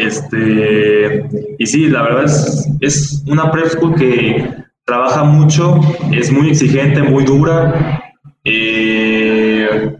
Este, 0.00 1.28
y 1.58 1.66
sí, 1.66 1.88
la 1.88 2.02
verdad 2.02 2.24
es, 2.24 2.66
es 2.80 3.22
una 3.26 3.50
prep 3.50 3.66
school 3.66 3.94
que 3.94 4.48
trabaja 4.84 5.24
mucho, 5.24 5.78
es 6.10 6.32
muy 6.32 6.48
exigente, 6.48 7.02
muy 7.02 7.24
dura. 7.24 8.02
Eh, 8.44 9.94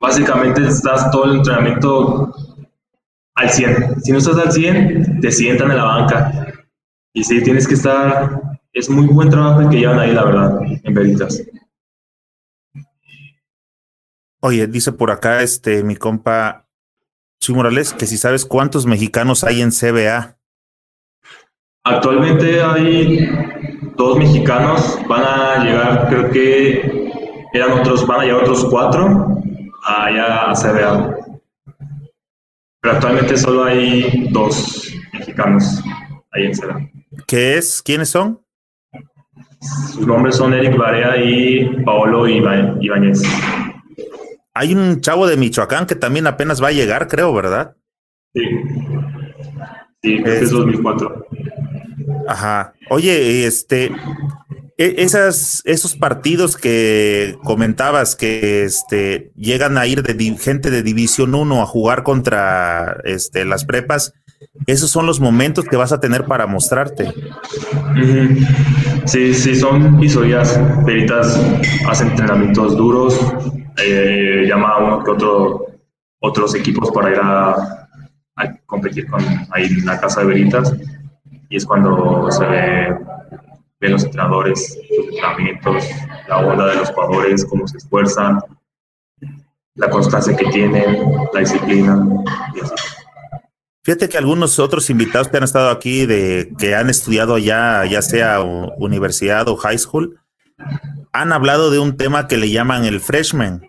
básicamente 0.00 0.64
estás 0.64 1.10
todo 1.10 1.24
el 1.24 1.38
entrenamiento 1.38 2.32
al 3.34 3.50
100. 3.50 4.02
Si 4.02 4.12
no 4.12 4.18
estás 4.18 4.38
al 4.38 4.52
100, 4.52 5.20
te 5.20 5.32
sientan 5.32 5.72
en 5.72 5.76
la 5.78 5.84
banca. 5.84 6.54
Y 7.12 7.24
sí, 7.24 7.42
tienes 7.42 7.66
que 7.66 7.74
estar, 7.74 8.40
es 8.72 8.88
muy 8.88 9.06
buen 9.06 9.30
trabajo 9.30 9.62
el 9.62 9.68
que 9.68 9.78
llevan 9.78 9.98
ahí, 9.98 10.12
la 10.12 10.24
verdad, 10.24 10.60
en 10.84 10.94
Veritas. 10.94 11.42
Oye, 14.40 14.68
dice 14.68 14.92
por 14.92 15.10
acá 15.10 15.42
este 15.42 15.82
mi 15.82 15.96
compa 15.96 16.67
Chuy 17.40 17.54
Morales 17.54 17.94
que 17.94 18.06
si 18.06 18.16
sabes 18.16 18.44
cuántos 18.44 18.86
mexicanos 18.86 19.44
hay 19.44 19.62
en 19.62 19.70
CBA. 19.70 20.36
Actualmente 21.84 22.60
hay 22.60 23.28
dos 23.96 24.18
mexicanos, 24.18 24.98
van 25.08 25.22
a 25.22 25.64
llegar, 25.64 26.08
creo 26.08 26.30
que 26.30 27.10
eran 27.52 27.72
otros, 27.72 28.06
van 28.06 28.20
a 28.20 28.24
llegar 28.24 28.42
otros 28.42 28.66
cuatro 28.70 29.40
allá 29.84 30.50
a 30.50 30.54
CBA. 30.54 31.16
Pero 32.80 32.94
actualmente 32.94 33.36
solo 33.36 33.64
hay 33.64 34.28
dos 34.30 34.92
mexicanos 35.12 35.82
ahí 36.32 36.46
en 36.46 36.52
CBA. 36.52 36.90
¿Qué 37.26 37.58
es? 37.58 37.82
¿Quiénes 37.82 38.10
son? 38.10 38.40
Sus 39.60 40.06
nombres 40.06 40.36
son 40.36 40.54
Eric 40.54 40.76
Barea 40.76 41.16
y 41.16 41.82
Paolo 41.84 42.28
Ibáñez. 42.28 43.22
Hay 44.58 44.74
un 44.74 45.00
chavo 45.00 45.28
de 45.28 45.36
Michoacán 45.36 45.86
que 45.86 45.94
también 45.94 46.26
apenas 46.26 46.60
va 46.60 46.66
a 46.68 46.72
llegar, 46.72 47.06
creo, 47.06 47.32
¿verdad? 47.32 47.76
Sí. 48.34 48.42
Sí, 50.02 50.20
es 50.26 50.50
2004. 50.50 51.26
Ajá. 52.26 52.72
Oye, 52.90 53.46
este, 53.46 53.92
e, 54.76 54.94
esas, 54.98 55.62
esos 55.64 55.94
partidos 55.94 56.56
que 56.56 57.36
comentabas 57.44 58.16
que 58.16 58.64
este, 58.64 59.30
llegan 59.36 59.78
a 59.78 59.86
ir 59.86 60.02
de 60.02 60.36
gente 60.36 60.72
de 60.72 60.82
División 60.82 61.36
1 61.36 61.62
a 61.62 61.66
jugar 61.66 62.02
contra 62.02 62.96
este, 63.04 63.44
las 63.44 63.64
prepas, 63.64 64.12
esos 64.66 64.90
son 64.90 65.06
los 65.06 65.20
momentos 65.20 65.66
que 65.66 65.76
vas 65.76 65.92
a 65.92 66.00
tener 66.00 66.24
para 66.24 66.48
mostrarte. 66.48 67.12
Sí, 69.06 69.34
sí, 69.34 69.54
son 69.54 70.02
historias. 70.02 70.58
Peritas 70.84 71.40
hacen 71.88 72.08
entrenamientos 72.08 72.76
duros, 72.76 73.18
eh, 73.82 74.44
llama 74.46 74.70
a 74.70 74.78
uno 74.78 75.04
que 75.04 75.10
otro, 75.10 75.66
otros 76.20 76.54
equipos 76.54 76.90
para 76.90 77.10
ir 77.10 77.18
a, 77.22 77.88
competir 78.66 79.08
con 79.08 79.20
ahí 79.50 79.66
en 79.66 79.86
la 79.86 79.98
casa 80.00 80.20
de 80.20 80.26
Veritas. 80.26 80.72
Y 81.48 81.56
es 81.56 81.64
cuando 81.64 82.30
se 82.30 82.44
ve, 82.44 82.96
ven 83.80 83.92
los 83.92 84.04
entrenadores, 84.04 84.78
los 84.90 85.08
entrenamientos, 85.08 85.84
la 86.28 86.38
onda 86.38 86.66
de 86.66 86.76
los 86.76 86.90
jugadores, 86.90 87.44
cómo 87.46 87.66
se 87.66 87.78
esfuerzan, 87.78 88.40
la 89.74 89.90
constancia 89.90 90.36
que 90.36 90.46
tienen, 90.46 91.02
la 91.32 91.40
disciplina 91.40 92.06
y 92.54 92.60
así. 92.60 92.74
Fíjate 93.88 94.08
que 94.10 94.18
algunos 94.18 94.58
otros 94.58 94.90
invitados 94.90 95.28
que 95.28 95.38
han 95.38 95.44
estado 95.44 95.70
aquí, 95.70 96.04
de 96.04 96.52
que 96.58 96.74
han 96.74 96.90
estudiado 96.90 97.38
ya, 97.38 97.86
ya 97.86 98.02
sea 98.02 98.40
universidad 98.40 99.48
o 99.48 99.56
high 99.56 99.78
school, 99.78 100.20
han 101.18 101.32
hablado 101.32 101.70
de 101.70 101.80
un 101.80 101.96
tema 101.96 102.28
que 102.28 102.36
le 102.36 102.50
llaman 102.50 102.84
el 102.84 103.00
freshman. 103.00 103.62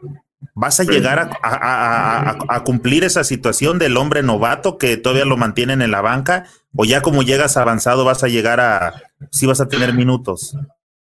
¿Vas 0.53 0.79
a 0.79 0.83
llegar 0.83 1.31
a, 1.41 2.63
cumplir 2.65 3.03
esa 3.03 3.23
situación 3.23 3.79
del 3.79 3.97
hombre 3.97 4.23
novato 4.23 4.77
que 4.77 4.97
todavía 4.97 5.25
lo 5.25 5.37
mantienen 5.37 5.81
en 5.81 5.91
la 5.91 6.01
banca? 6.01 6.45
¿O 6.75 6.85
ya 6.85 7.01
como 7.01 7.23
llegas 7.23 7.57
avanzado 7.57 8.05
vas 8.05 8.23
a 8.23 8.27
llegar 8.27 8.59
a, 8.59 8.93
si 9.31 9.47
vas 9.47 9.61
a 9.61 9.67
tener 9.67 9.93
minutos? 9.93 10.55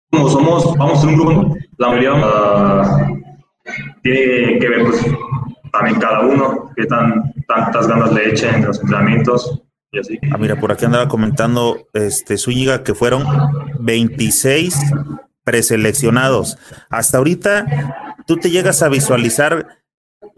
Como 0.10 0.30
somos, 0.30 0.76
vamos 0.78 1.04
a 1.04 1.08
un 1.08 1.16
grupo, 1.16 1.58
la 1.78 1.88
mayoría 1.90 2.14
uh, 2.14 3.22
tiene 4.02 4.60
que 4.60 4.70
ver 4.70 4.84
pues 4.86 5.06
también 5.72 6.00
cada 6.00 6.22
uno, 6.22 6.72
qué 6.76 6.86
tan, 6.86 7.34
tantas 7.48 7.88
ganas 7.88 8.12
le 8.14 8.30
echen 8.30 8.56
en 8.56 8.66
los 8.66 8.80
entrenamientos 8.82 9.62
y 9.92 10.00
así. 10.00 10.20
Ah, 10.32 10.38
mira, 10.38 10.60
por 10.60 10.72
aquí 10.72 10.86
andaba 10.86 11.08
comentando 11.08 11.88
este 11.94 12.38
Zúñiga 12.38 12.84
que 12.84 12.96
fueron 12.96 13.26
26 13.80 14.76
preseleccionados. 15.44 16.58
Hasta 16.90 17.18
ahorita, 17.18 18.16
tú 18.26 18.38
te 18.38 18.50
llegas 18.50 18.82
a 18.82 18.90
visualizar 18.90 19.68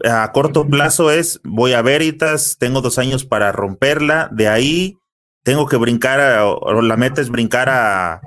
a 0.04 0.30
corto 0.32 0.66
plazo 0.66 1.10
es, 1.10 1.40
voy 1.44 1.72
a 1.72 1.82
Veritas, 1.82 2.56
tengo 2.58 2.80
dos 2.80 2.98
años 2.98 3.24
para 3.24 3.52
romperla, 3.52 4.28
de 4.32 4.48
ahí 4.48 4.98
tengo 5.44 5.66
que 5.66 5.76
brincar, 5.76 6.40
o 6.42 6.80
la 6.80 6.96
meta 6.96 7.20
es 7.20 7.28
brincar 7.28 7.68
a, 7.68 8.22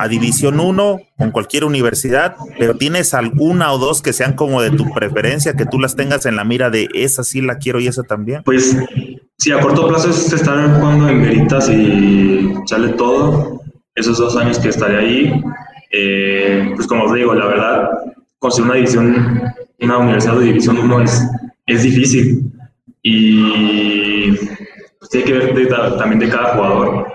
a 0.00 0.08
División 0.08 0.58
1 0.58 1.00
con 1.16 1.30
cualquier 1.30 1.64
universidad, 1.64 2.34
pero 2.58 2.76
tienes 2.76 3.14
alguna 3.14 3.72
o 3.72 3.78
dos 3.78 4.02
que 4.02 4.12
sean 4.12 4.34
como 4.34 4.60
de 4.60 4.72
tu 4.72 4.92
preferencia, 4.92 5.54
que 5.54 5.66
tú 5.66 5.78
las 5.78 5.94
tengas 5.94 6.26
en 6.26 6.34
la 6.34 6.42
mira 6.42 6.68
de 6.68 6.88
esa 6.94 7.22
sí 7.22 7.40
la 7.40 7.58
quiero 7.58 7.78
y 7.78 7.86
esa 7.86 8.02
también. 8.02 8.42
Pues 8.42 8.76
sí, 9.38 9.52
a 9.52 9.60
corto 9.60 9.86
plazo 9.86 10.10
es 10.10 10.32
estar 10.32 10.80
jugando 10.80 11.08
en 11.08 11.22
Veritas 11.22 11.70
y 11.70 12.52
echarle 12.62 12.88
todo, 12.94 13.60
esos 13.94 14.18
dos 14.18 14.36
años 14.36 14.58
que 14.58 14.70
estaré 14.70 14.96
ahí. 14.96 15.44
Eh, 15.90 16.72
pues 16.74 16.86
como 16.86 17.04
os 17.04 17.14
digo, 17.14 17.34
la 17.34 17.46
verdad, 17.46 17.90
conseguir 18.38 18.70
una 18.70 18.76
división, 18.76 19.42
una 19.80 19.98
universidad 19.98 20.36
de 20.36 20.46
División 20.46 20.78
1 20.78 21.02
es, 21.02 21.30
es 21.66 21.82
difícil. 21.82 22.52
Y 23.02 24.32
pues 24.98 25.10
tiene 25.10 25.26
que 25.26 25.32
ver 25.32 25.68
también 25.98 26.18
de 26.18 26.28
cada 26.28 26.54
jugador. 26.54 27.06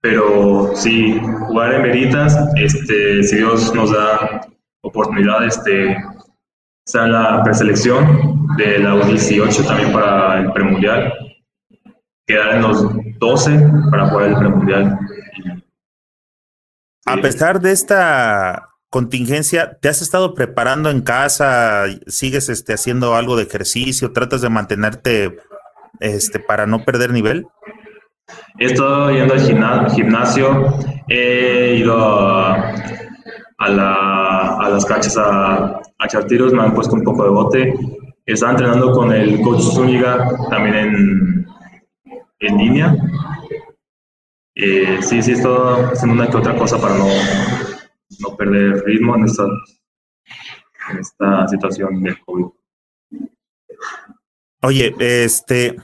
Pero 0.00 0.72
sí, 0.74 1.18
jugar 1.48 1.74
en 1.74 1.82
Veritas, 1.82 2.36
este, 2.56 3.22
si 3.22 3.36
Dios 3.36 3.74
nos 3.74 3.90
da 3.90 4.46
oportunidad, 4.82 5.46
este, 5.46 5.96
está 6.86 7.06
en 7.06 7.12
la 7.12 7.42
preselección 7.42 8.46
de 8.58 8.80
la 8.80 8.96
U18 8.96 9.66
también 9.66 9.92
para 9.92 10.40
el 10.40 10.52
premundial. 10.52 11.12
Quedar 12.26 12.56
en 12.56 12.62
los 12.62 12.86
12 13.18 13.66
para 13.90 14.08
jugar 14.08 14.28
el 14.28 14.36
premundial. 14.36 14.98
A 17.06 17.16
pesar 17.18 17.60
de 17.60 17.72
esta 17.72 18.70
contingencia, 18.88 19.78
¿te 19.80 19.88
has 19.88 20.00
estado 20.00 20.34
preparando 20.34 20.90
en 20.90 21.02
casa? 21.02 21.84
¿Sigues 22.06 22.48
este, 22.48 22.74
haciendo 22.74 23.14
algo 23.14 23.36
de 23.36 23.42
ejercicio? 23.42 24.12
¿Tratas 24.12 24.40
de 24.40 24.48
mantenerte 24.48 25.36
este, 26.00 26.38
para 26.38 26.66
no 26.66 26.84
perder 26.84 27.12
nivel? 27.12 27.46
He 28.58 28.66
estado 28.66 29.10
yendo 29.10 29.34
al 29.34 29.90
gimnasio, 29.90 30.78
he 31.08 31.76
ido 31.76 31.98
a, 31.98 32.72
las 33.58 34.84
canchas 34.86 35.16
a, 35.18 35.80
echar 36.04 36.24
tiros, 36.26 36.52
me 36.52 36.62
han 36.62 36.74
puesto 36.74 36.94
un 36.94 37.02
poco 37.02 37.24
de 37.24 37.30
bote. 37.30 37.74
Estaba 38.24 38.52
entrenando 38.52 38.92
con 38.92 39.12
el 39.12 39.42
coach 39.42 39.60
Zúñiga 39.60 40.26
también 40.48 40.74
en, 40.74 41.46
en 42.40 42.56
línea. 42.56 42.96
Eh, 44.56 44.98
sí, 45.02 45.20
sí, 45.22 45.32
estado 45.32 45.90
haciendo 45.90 46.14
una 46.14 46.30
que 46.30 46.36
otra 46.36 46.56
cosa 46.56 46.80
para 46.80 46.96
no, 46.96 47.08
no 48.20 48.36
perder 48.36 48.84
ritmo 48.84 49.16
en 49.16 49.24
esta, 49.24 49.44
en 50.90 50.98
esta 50.98 51.48
situación 51.48 52.02
del 52.02 52.20
COVID. 52.20 52.46
Oye, 54.62 54.94
este, 54.98 55.76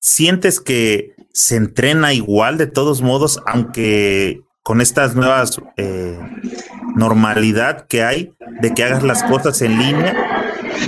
¿sientes 0.00 0.60
que 0.60 1.14
se 1.32 1.56
entrena 1.56 2.14
igual 2.14 2.56
de 2.56 2.68
todos 2.68 3.02
modos, 3.02 3.42
aunque 3.46 4.40
con 4.62 4.80
estas 4.80 5.14
nuevas 5.14 5.60
eh, 5.76 6.18
normalidad 6.94 7.86
que 7.86 8.02
hay 8.02 8.32
de 8.62 8.72
que 8.72 8.84
hagas 8.84 9.02
las 9.02 9.22
cosas 9.24 9.60
en 9.60 9.78
línea, 9.78 10.14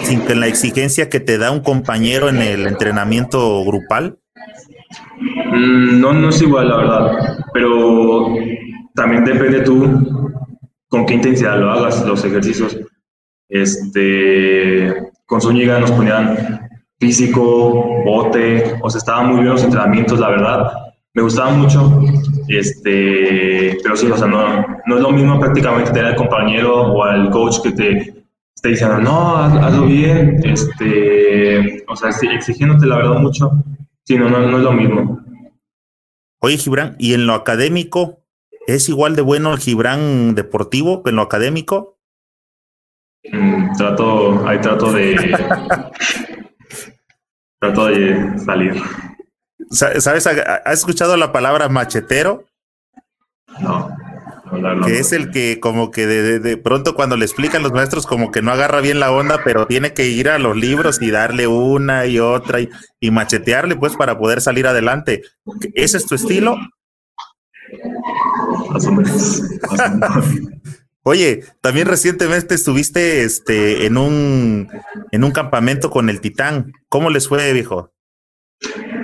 sin 0.04 0.24
que 0.24 0.34
la 0.34 0.46
exigencia 0.46 1.08
que 1.08 1.20
te 1.20 1.38
da 1.38 1.50
un 1.50 1.60
compañero 1.60 2.28
en 2.28 2.38
el 2.38 2.66
entrenamiento 2.66 3.62
grupal? 3.64 4.18
Mm, 5.20 6.00
no, 6.00 6.12
no 6.12 6.28
es 6.28 6.40
igual, 6.42 6.68
la 6.68 6.76
verdad, 6.76 7.38
pero 7.52 8.34
también 8.94 9.24
depende 9.24 9.60
tú 9.60 10.32
con 10.88 11.06
qué 11.06 11.14
intensidad 11.14 11.58
lo 11.58 11.70
hagas, 11.70 12.04
los 12.06 12.24
ejercicios. 12.24 12.78
Este, 13.48 14.94
con 15.26 15.40
Zúñiga 15.40 15.78
nos 15.78 15.92
ponían 15.92 16.68
físico, 16.98 18.02
bote, 18.04 18.74
o 18.82 18.90
sea, 18.90 18.98
estaban 18.98 19.28
muy 19.28 19.36
bien 19.40 19.52
los 19.52 19.64
entrenamientos, 19.64 20.18
la 20.18 20.30
verdad. 20.30 20.72
me 21.14 21.22
gustaba 21.22 21.50
mucho, 21.50 22.00
este, 22.48 23.78
pero 23.82 23.96
sí, 23.96 24.06
o 24.10 24.16
sea, 24.16 24.26
no, 24.26 24.64
no 24.86 24.96
es 24.96 25.02
lo 25.02 25.10
mismo 25.10 25.38
prácticamente 25.40 25.90
tener 25.90 26.06
al 26.06 26.16
compañero 26.16 26.92
o 26.92 27.02
al 27.02 27.30
coach 27.30 27.60
que 27.62 27.72
te 27.72 28.24
esté 28.54 28.68
diciendo, 28.70 28.98
no, 28.98 29.36
hazlo 29.36 29.86
bien, 29.86 30.40
este, 30.44 31.84
o 31.88 31.96
sea, 31.96 32.10
exigiéndote 32.10 32.86
la 32.86 32.96
verdad 32.96 33.18
mucho, 33.18 33.52
sí, 34.08 34.16
no, 34.16 34.30
no, 34.30 34.40
no 34.40 34.56
es 34.56 34.64
lo 34.64 34.72
mismo. 34.72 35.22
Oye, 36.40 36.56
Gibran, 36.56 36.96
¿y 36.98 37.12
en 37.12 37.26
lo 37.26 37.34
académico 37.34 38.24
es 38.66 38.88
igual 38.88 39.14
de 39.14 39.22
bueno 39.22 39.52
el 39.52 39.58
Gibran 39.58 40.34
deportivo 40.34 41.02
que 41.02 41.10
en 41.10 41.16
lo 41.16 41.22
académico? 41.22 41.98
Mm, 43.30 43.76
trato, 43.76 44.48
ahí 44.48 44.58
trato 44.62 44.92
de, 44.92 45.14
trato 47.60 47.86
de 47.86 48.38
salir. 48.38 48.82
¿Sabes? 49.70 50.26
¿Has 50.26 50.78
escuchado 50.78 51.14
la 51.18 51.30
palabra 51.30 51.68
machetero? 51.68 52.46
No. 53.60 53.94
Que 54.84 54.98
es 54.98 55.12
el 55.12 55.30
que 55.30 55.60
como 55.60 55.90
que 55.90 56.06
de, 56.06 56.56
pronto 56.56 56.94
cuando 56.94 57.16
le 57.16 57.24
explican 57.24 57.62
los 57.62 57.72
maestros 57.72 58.06
como 58.06 58.30
que 58.30 58.42
no 58.42 58.52
agarra 58.52 58.80
bien 58.80 59.00
la 59.00 59.10
onda, 59.10 59.40
pero 59.44 59.66
tiene 59.66 59.92
que 59.92 60.06
ir 60.06 60.28
a 60.28 60.38
los 60.38 60.56
libros 60.56 61.02
y 61.02 61.10
darle 61.10 61.46
una 61.46 62.06
y 62.06 62.18
otra 62.18 62.60
y, 62.60 63.10
machetearle 63.10 63.76
pues 63.76 63.96
para 63.96 64.18
poder 64.18 64.40
salir 64.40 64.66
adelante. 64.66 65.22
¿Ese 65.74 65.98
es 65.98 66.06
tu 66.06 66.14
estilo? 66.14 66.56
Oye, 71.02 71.44
también 71.62 71.86
recientemente 71.86 72.54
estuviste 72.54 73.22
este, 73.22 73.86
en, 73.86 73.96
un, 73.96 74.68
en 75.10 75.24
un 75.24 75.30
campamento 75.30 75.90
con 75.90 76.10
el 76.10 76.20
Titán. 76.20 76.72
¿Cómo 76.88 77.08
les 77.08 77.28
fue, 77.28 77.52
viejo? 77.54 77.92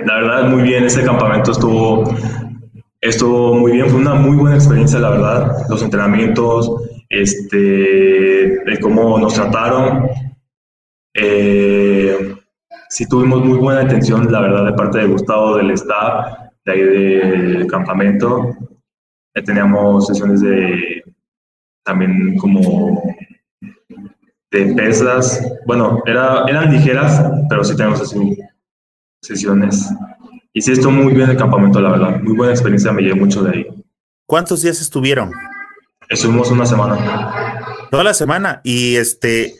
La 0.05 0.15
verdad, 0.15 0.49
muy 0.49 0.61
bien. 0.61 0.83
Ese 0.83 1.03
campamento 1.03 1.51
estuvo, 1.51 2.03
estuvo 3.01 3.55
muy 3.55 3.73
bien. 3.73 3.89
Fue 3.89 3.99
una 3.99 4.15
muy 4.15 4.37
buena 4.37 4.55
experiencia, 4.55 4.99
la 4.99 5.09
verdad. 5.09 5.65
Los 5.69 5.81
entrenamientos, 5.81 6.71
este, 7.09 8.59
cómo 8.81 9.19
nos 9.19 9.33
trataron. 9.33 10.07
Eh, 11.13 12.35
sí 12.89 13.07
tuvimos 13.07 13.43
muy 13.43 13.57
buena 13.57 13.81
atención, 13.81 14.31
la 14.31 14.41
verdad, 14.41 14.65
de 14.65 14.73
parte 14.73 14.99
de 14.99 15.07
Gustavo, 15.07 15.57
del 15.57 15.71
staff, 15.71 16.37
de 16.65 16.71
ahí 16.71 16.81
del 16.81 17.67
campamento. 17.67 18.55
teníamos 19.33 20.07
sesiones 20.07 20.41
de 20.41 21.03
también 21.83 22.37
como 22.37 23.03
de 24.51 24.73
pesas. 24.75 25.41
Bueno, 25.65 26.01
era, 26.05 26.45
eran 26.47 26.71
ligeras, 26.71 27.23
pero 27.49 27.63
sí 27.63 27.75
tenemos 27.75 28.01
así 28.01 28.37
sesiones. 29.21 29.89
Y 30.57 30.61
sí, 30.61 30.71
estuvo 30.71 30.93
muy 30.93 31.13
bien 31.13 31.29
el 31.29 31.35
campamento, 31.35 31.81
la 31.81 31.91
verdad. 31.91 32.21
Muy 32.21 32.33
buena 32.33 32.53
experiencia, 32.53 32.93
me 32.93 33.01
llevé 33.01 33.15
mucho 33.15 33.43
de 33.43 33.51
ahí. 33.51 33.67
¿Cuántos 34.25 34.61
días 34.61 34.79
estuvieron? 34.79 35.33
Estuvimos 36.07 36.49
una 36.49 36.65
semana. 36.65 37.59
Toda 37.91 38.05
la 38.05 38.13
semana. 38.13 38.61
Y 38.63 38.95
este, 38.95 39.55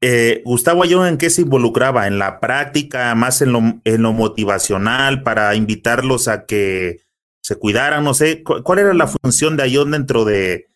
eh, 0.00 0.40
Gustavo 0.46 0.82
Ayón, 0.82 1.06
¿en 1.06 1.18
qué 1.18 1.28
se 1.28 1.42
involucraba? 1.42 2.06
¿En 2.06 2.18
la 2.18 2.40
práctica, 2.40 3.14
más 3.14 3.42
en 3.42 3.52
lo, 3.52 3.60
en 3.84 4.02
lo 4.02 4.14
motivacional, 4.14 5.22
para 5.22 5.54
invitarlos 5.56 6.26
a 6.26 6.46
que 6.46 7.02
se 7.42 7.56
cuidaran? 7.56 8.02
No 8.02 8.14
sé, 8.14 8.42
¿cuál 8.42 8.78
era 8.78 8.94
la 8.94 9.06
función 9.06 9.58
de 9.58 9.64
Ayón 9.64 9.90
dentro 9.90 10.24
de, 10.24 10.68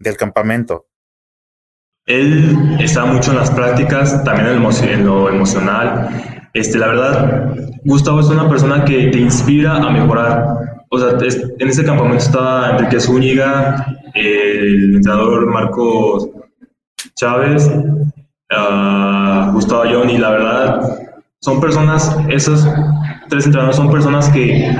del 0.00 0.16
campamento? 0.16 0.88
Él 2.06 2.76
está 2.80 3.04
mucho 3.04 3.30
en 3.30 3.36
las 3.36 3.52
prácticas, 3.52 4.24
también 4.24 4.48
en 4.48 5.06
lo 5.06 5.28
emocional 5.28 6.35
este, 6.56 6.78
la 6.78 6.88
verdad, 6.88 7.54
Gustavo 7.84 8.20
es 8.20 8.28
una 8.28 8.48
persona 8.48 8.82
que 8.84 9.08
te 9.08 9.18
inspira 9.18 9.76
a 9.76 9.90
mejorar. 9.90 10.44
O 10.88 10.98
sea, 10.98 11.18
en 11.58 11.68
ese 11.68 11.84
campamento 11.84 12.24
estaba 12.24 12.70
Enrique 12.70 12.98
Zúñiga, 12.98 13.86
el 14.14 14.96
entrenador 14.96 15.46
Marcos 15.52 16.30
Chávez, 17.14 17.66
uh, 17.68 19.52
Gustavo 19.52 19.84
John, 19.92 20.08
y 20.08 20.16
la 20.16 20.30
verdad, 20.30 20.98
son 21.40 21.60
personas, 21.60 22.16
esos 22.30 22.66
tres 23.28 23.44
entrenadores 23.44 23.76
son 23.76 23.90
personas 23.90 24.30
que 24.30 24.74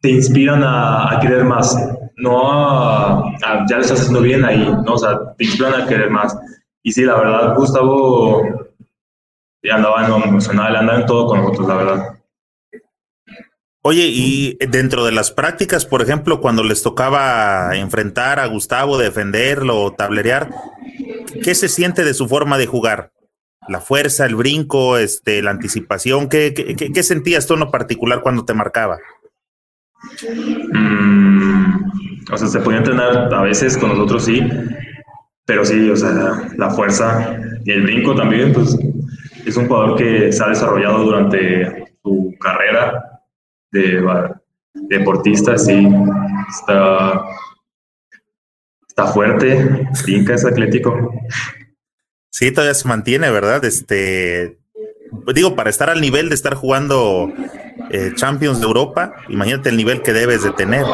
te 0.00 0.10
inspiran 0.10 0.62
a, 0.64 1.18
querer 1.20 1.44
más, 1.44 1.76
no 2.16 3.24
ya 3.68 3.76
lo 3.76 3.82
estás 3.82 4.00
haciendo 4.00 4.22
bien 4.22 4.46
ahí, 4.46 4.66
¿no? 4.86 4.94
o 4.94 4.98
sea, 4.98 5.18
te 5.36 5.44
inspiran 5.44 5.82
a 5.82 5.86
querer 5.86 6.10
más. 6.10 6.34
Y 6.82 6.92
sí, 6.92 7.04
la 7.04 7.16
verdad, 7.16 7.54
Gustavo 7.54 8.42
y 9.62 9.70
andaba 9.70 10.04
en 10.04 10.10
lo 10.10 10.24
emocional, 10.24 10.74
andaba 10.74 11.00
en 11.00 11.06
todo 11.06 11.26
con 11.26 11.40
nosotros, 11.40 11.68
la 11.68 11.74
verdad. 11.76 12.18
Oye, 13.84 14.06
y 14.06 14.56
dentro 14.68 15.04
de 15.04 15.10
las 15.10 15.32
prácticas, 15.32 15.86
por 15.86 16.02
ejemplo, 16.02 16.40
cuando 16.40 16.62
les 16.62 16.82
tocaba 16.82 17.76
enfrentar 17.76 18.38
a 18.38 18.46
Gustavo, 18.46 18.96
defenderlo 18.96 19.80
o 19.80 19.92
tablerear, 19.92 20.50
¿qué 21.42 21.54
se 21.54 21.68
siente 21.68 22.04
de 22.04 22.14
su 22.14 22.28
forma 22.28 22.58
de 22.58 22.66
jugar? 22.66 23.12
La 23.68 23.80
fuerza, 23.80 24.26
el 24.26 24.36
brinco, 24.36 24.98
este, 24.98 25.42
la 25.42 25.50
anticipación, 25.50 26.28
¿qué, 26.28 26.54
qué, 26.54 27.02
sentías 27.02 27.46
tú 27.46 27.54
en 27.54 27.60
lo 27.60 27.70
particular 27.70 28.20
cuando 28.20 28.44
te 28.44 28.54
marcaba? 28.54 28.98
Mm, 30.72 31.84
o 32.32 32.36
sea, 32.36 32.48
se 32.48 32.60
podía 32.60 32.78
entrenar 32.78 33.34
a 33.34 33.42
veces 33.42 33.76
con 33.76 33.90
nosotros, 33.90 34.24
sí, 34.24 34.42
pero 35.44 35.64
sí, 35.64 35.90
o 35.90 35.96
sea, 35.96 36.48
la 36.56 36.70
fuerza 36.70 37.36
y 37.64 37.72
el 37.72 37.82
brinco 37.82 38.14
también, 38.14 38.52
pues 38.52 38.76
es 39.44 39.56
un 39.56 39.66
jugador 39.66 39.96
que 39.96 40.32
se 40.32 40.42
ha 40.42 40.48
desarrollado 40.48 41.04
durante 41.04 41.94
su 42.02 42.34
carrera 42.38 43.20
de 43.70 44.02
deportista, 44.74 45.56
sí, 45.58 45.88
está, 46.48 47.22
está 48.86 49.06
fuerte, 49.06 49.88
finca, 50.04 50.34
es 50.34 50.44
atlético. 50.44 51.12
Sí, 52.30 52.50
todavía 52.50 52.74
se 52.74 52.88
mantiene, 52.88 53.30
¿verdad? 53.30 53.64
Este, 53.64 54.58
digo, 55.34 55.54
para 55.54 55.70
estar 55.70 55.90
al 55.90 56.00
nivel 56.00 56.28
de 56.28 56.34
estar 56.34 56.54
jugando 56.54 57.32
eh, 57.90 58.12
Champions 58.14 58.60
de 58.60 58.66
Europa, 58.66 59.14
imagínate 59.28 59.68
el 59.68 59.76
nivel 59.76 60.02
que 60.02 60.12
debes 60.12 60.42
de 60.42 60.52
tener. 60.52 60.84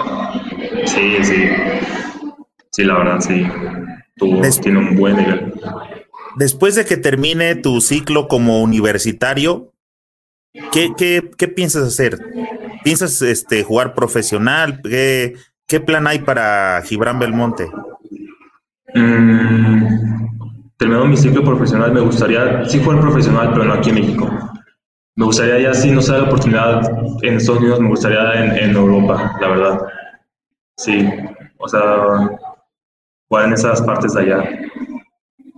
Sí, 0.86 1.16
sí. 1.22 1.48
Sí, 2.70 2.84
la 2.84 2.98
verdad, 2.98 3.20
sí. 3.20 3.46
Tú 4.16 4.40
tiene 4.62 4.78
un 4.78 4.96
buen 4.96 5.16
nivel 5.16 5.52
después 6.38 6.76
de 6.76 6.84
que 6.84 6.96
termine 6.96 7.56
tu 7.56 7.80
ciclo 7.80 8.28
como 8.28 8.62
universitario, 8.62 9.72
¿qué, 10.72 10.92
qué, 10.96 11.48
piensas 11.48 11.82
hacer? 11.82 12.18
¿Piensas 12.84 13.20
este, 13.22 13.64
jugar 13.64 13.94
profesional? 13.94 14.80
¿Qué, 14.82 15.34
¿Qué, 15.66 15.80
plan 15.80 16.06
hay 16.06 16.20
para 16.20 16.80
Gibran 16.82 17.18
Belmonte? 17.18 17.68
Mm, 18.94 19.86
terminado 20.76 21.06
mi 21.06 21.16
ciclo 21.16 21.42
profesional, 21.42 21.92
me 21.92 22.00
gustaría, 22.00 22.64
sí 22.64 22.82
jugar 22.82 23.00
profesional, 23.00 23.50
pero 23.52 23.64
no 23.64 23.74
aquí 23.74 23.90
en 23.90 23.96
México. 23.96 24.30
Me 25.16 25.24
gustaría 25.24 25.58
ya, 25.58 25.74
si 25.74 25.90
no 25.90 26.00
se 26.00 26.12
da 26.12 26.18
la 26.18 26.24
oportunidad 26.24 26.88
en 27.22 27.34
Estados 27.34 27.60
Unidos, 27.60 27.80
me 27.80 27.88
gustaría 27.88 28.44
en, 28.44 28.70
en 28.70 28.76
Europa, 28.76 29.36
la 29.40 29.48
verdad. 29.48 29.80
Sí, 30.76 31.04
o 31.56 31.68
sea, 31.68 31.80
jugar 33.28 33.46
en 33.46 33.52
esas 33.54 33.82
partes 33.82 34.14
de 34.14 34.22
allá 34.22 34.44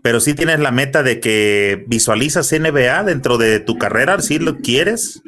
pero 0.02 0.20
sí 0.20 0.34
tienes 0.34 0.60
la 0.60 0.70
meta 0.70 1.02
de 1.02 1.20
que 1.20 1.84
visualizas 1.86 2.52
NBA 2.52 3.04
dentro 3.04 3.38
de 3.38 3.60
tu 3.60 3.78
carrera, 3.78 4.20
¿sí 4.20 4.38
lo 4.38 4.58
quieres? 4.58 5.22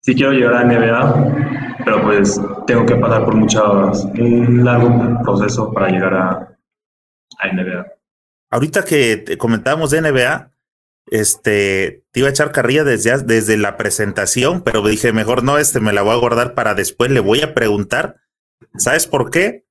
Sí 0.00 0.14
quiero 0.14 0.32
llegar 0.32 0.54
a 0.54 0.64
NBA, 0.64 1.82
pero 1.84 2.02
pues 2.02 2.40
tengo 2.66 2.84
que 2.84 2.96
pasar 2.96 3.24
por 3.24 3.34
muchas, 3.34 4.04
un 4.04 4.64
largo 4.64 5.22
proceso 5.22 5.72
para 5.72 5.88
llegar 5.88 6.14
a, 6.14 6.58
a 7.38 7.52
NBA. 7.52 7.86
Ahorita 8.50 8.84
que 8.84 9.36
comentábamos 9.38 9.90
de 9.90 10.00
NBA, 10.02 10.50
este, 11.10 12.04
te 12.10 12.20
iba 12.20 12.28
a 12.28 12.30
echar 12.30 12.52
carrilla 12.52 12.84
desde, 12.84 13.18
desde 13.22 13.56
la 13.56 13.76
presentación, 13.76 14.62
pero 14.62 14.86
dije, 14.86 15.12
mejor 15.12 15.42
no, 15.42 15.58
este 15.58 15.80
me 15.80 15.92
la 15.92 16.02
voy 16.02 16.12
a 16.12 16.20
guardar 16.20 16.54
para 16.54 16.74
después, 16.74 17.10
le 17.10 17.20
voy 17.20 17.42
a 17.42 17.54
preguntar. 17.54 18.16
¿Sabes 18.76 19.06
por 19.06 19.30
qué? 19.30 19.64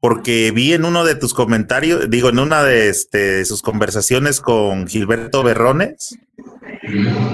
Porque 0.00 0.50
vi 0.50 0.72
en 0.72 0.86
uno 0.86 1.04
de 1.04 1.14
tus 1.14 1.34
comentarios, 1.34 2.08
digo, 2.08 2.30
en 2.30 2.38
una 2.38 2.62
de, 2.62 2.88
este, 2.88 3.44
sus 3.44 3.60
conversaciones 3.60 4.40
con 4.40 4.86
Gilberto 4.88 5.42
Berrones, 5.42 6.18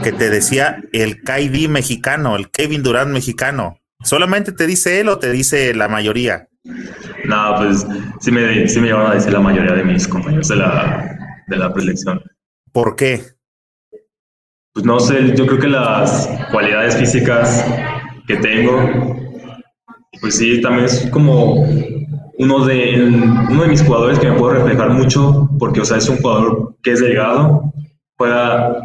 que 0.02 0.12
te 0.12 0.28
decía 0.30 0.82
el 0.92 1.22
KD 1.22 1.68
mexicano, 1.68 2.34
el 2.34 2.50
Kevin 2.50 2.82
Durant 2.82 3.12
mexicano. 3.12 3.78
¿Solamente 4.02 4.52
te 4.52 4.66
dice 4.66 5.00
él 5.00 5.08
o 5.08 5.18
te 5.18 5.30
dice 5.30 5.74
la 5.74 5.88
mayoría? 5.88 6.48
No, 7.24 7.54
pues 7.56 7.86
sí 8.20 8.32
me, 8.32 8.68
sí 8.68 8.80
me 8.80 8.88
llevaron 8.88 9.12
a 9.12 9.14
decir 9.14 9.32
la 9.32 9.40
mayoría 9.40 9.72
de 9.72 9.84
mis 9.84 10.06
compañeros 10.08 10.48
de 10.48 10.56
la, 10.56 11.16
de 11.46 11.56
la 11.56 11.72
preselección. 11.72 12.20
¿Por 12.72 12.96
qué? 12.96 13.22
Pues 14.72 14.84
no 14.84 14.98
sé, 14.98 15.34
yo 15.36 15.46
creo 15.46 15.60
que 15.60 15.68
las 15.68 16.28
cualidades 16.50 16.96
físicas 16.96 17.64
que 18.26 18.36
tengo, 18.36 19.16
pues 20.20 20.36
sí, 20.36 20.60
también 20.60 20.84
es 20.84 21.08
como 21.10 21.64
uno 22.38 22.64
de, 22.64 23.02
uno 23.50 23.62
de 23.62 23.68
mis 23.68 23.82
jugadores 23.82 24.18
que 24.18 24.30
me 24.30 24.38
puedo 24.38 24.54
reflejar 24.54 24.90
mucho, 24.90 25.48
porque, 25.58 25.80
o 25.80 25.84
sea, 25.84 25.98
es 25.98 26.08
un 26.08 26.18
jugador 26.18 26.76
que 26.82 26.92
es 26.92 27.00
delgado, 27.00 27.72
juega, 28.18 28.82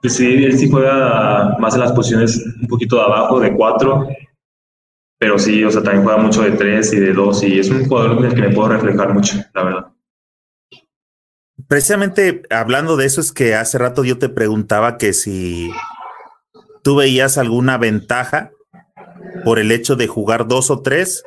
pues 0.00 0.14
sí, 0.14 0.44
él 0.44 0.56
sí 0.56 0.70
juega 0.70 1.56
más 1.58 1.74
en 1.74 1.80
las 1.80 1.92
posiciones 1.92 2.40
un 2.60 2.68
poquito 2.68 2.96
de 2.96 3.02
abajo, 3.02 3.40
de 3.40 3.54
cuatro, 3.54 4.06
pero 5.18 5.38
sí, 5.38 5.62
o 5.64 5.70
sea, 5.70 5.82
también 5.82 6.04
juega 6.04 6.18
mucho 6.18 6.42
de 6.42 6.52
tres 6.52 6.92
y 6.92 7.00
de 7.00 7.12
dos 7.12 7.42
y 7.42 7.58
es 7.58 7.68
un 7.70 7.86
jugador 7.86 8.18
en 8.18 8.24
el 8.24 8.34
que 8.34 8.40
me 8.40 8.54
puedo 8.54 8.68
reflejar 8.68 9.12
mucho, 9.12 9.36
la 9.54 9.62
verdad. 9.62 9.86
Precisamente 11.68 12.42
hablando 12.50 12.96
de 12.96 13.06
eso 13.06 13.20
es 13.20 13.32
que 13.32 13.54
hace 13.54 13.78
rato 13.78 14.02
yo 14.02 14.18
te 14.18 14.28
preguntaba 14.28 14.96
que 14.96 15.12
si 15.12 15.70
tú 16.82 16.96
veías 16.96 17.38
alguna 17.38 17.78
ventaja 17.78 18.50
por 19.44 19.58
el 19.58 19.70
hecho 19.70 19.94
de 19.94 20.08
jugar 20.08 20.48
dos 20.48 20.70
o 20.70 20.80
tres 20.80 21.22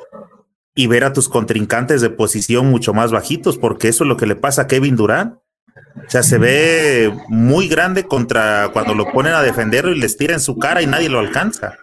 y 0.74 0.86
ver 0.88 1.04
a 1.04 1.12
tus 1.12 1.28
contrincantes 1.28 2.00
de 2.00 2.10
posición 2.10 2.66
mucho 2.66 2.92
más 2.92 3.12
bajitos, 3.12 3.58
porque 3.58 3.88
eso 3.88 4.04
es 4.04 4.08
lo 4.08 4.16
que 4.16 4.26
le 4.26 4.36
pasa 4.36 4.62
a 4.62 4.66
Kevin 4.66 4.96
Durant. 4.96 5.34
O 5.34 6.10
sea, 6.10 6.22
se 6.22 6.38
ve 6.38 7.12
muy 7.28 7.68
grande 7.68 8.04
contra 8.04 8.70
cuando 8.72 8.94
lo 8.94 9.10
ponen 9.12 9.32
a 9.32 9.42
defenderlo 9.42 9.92
y 9.92 10.00
les 10.00 10.16
tira 10.16 10.34
en 10.34 10.40
su 10.40 10.58
cara 10.58 10.82
y 10.82 10.86
nadie 10.86 11.08
lo 11.08 11.20
alcanza. 11.20 11.76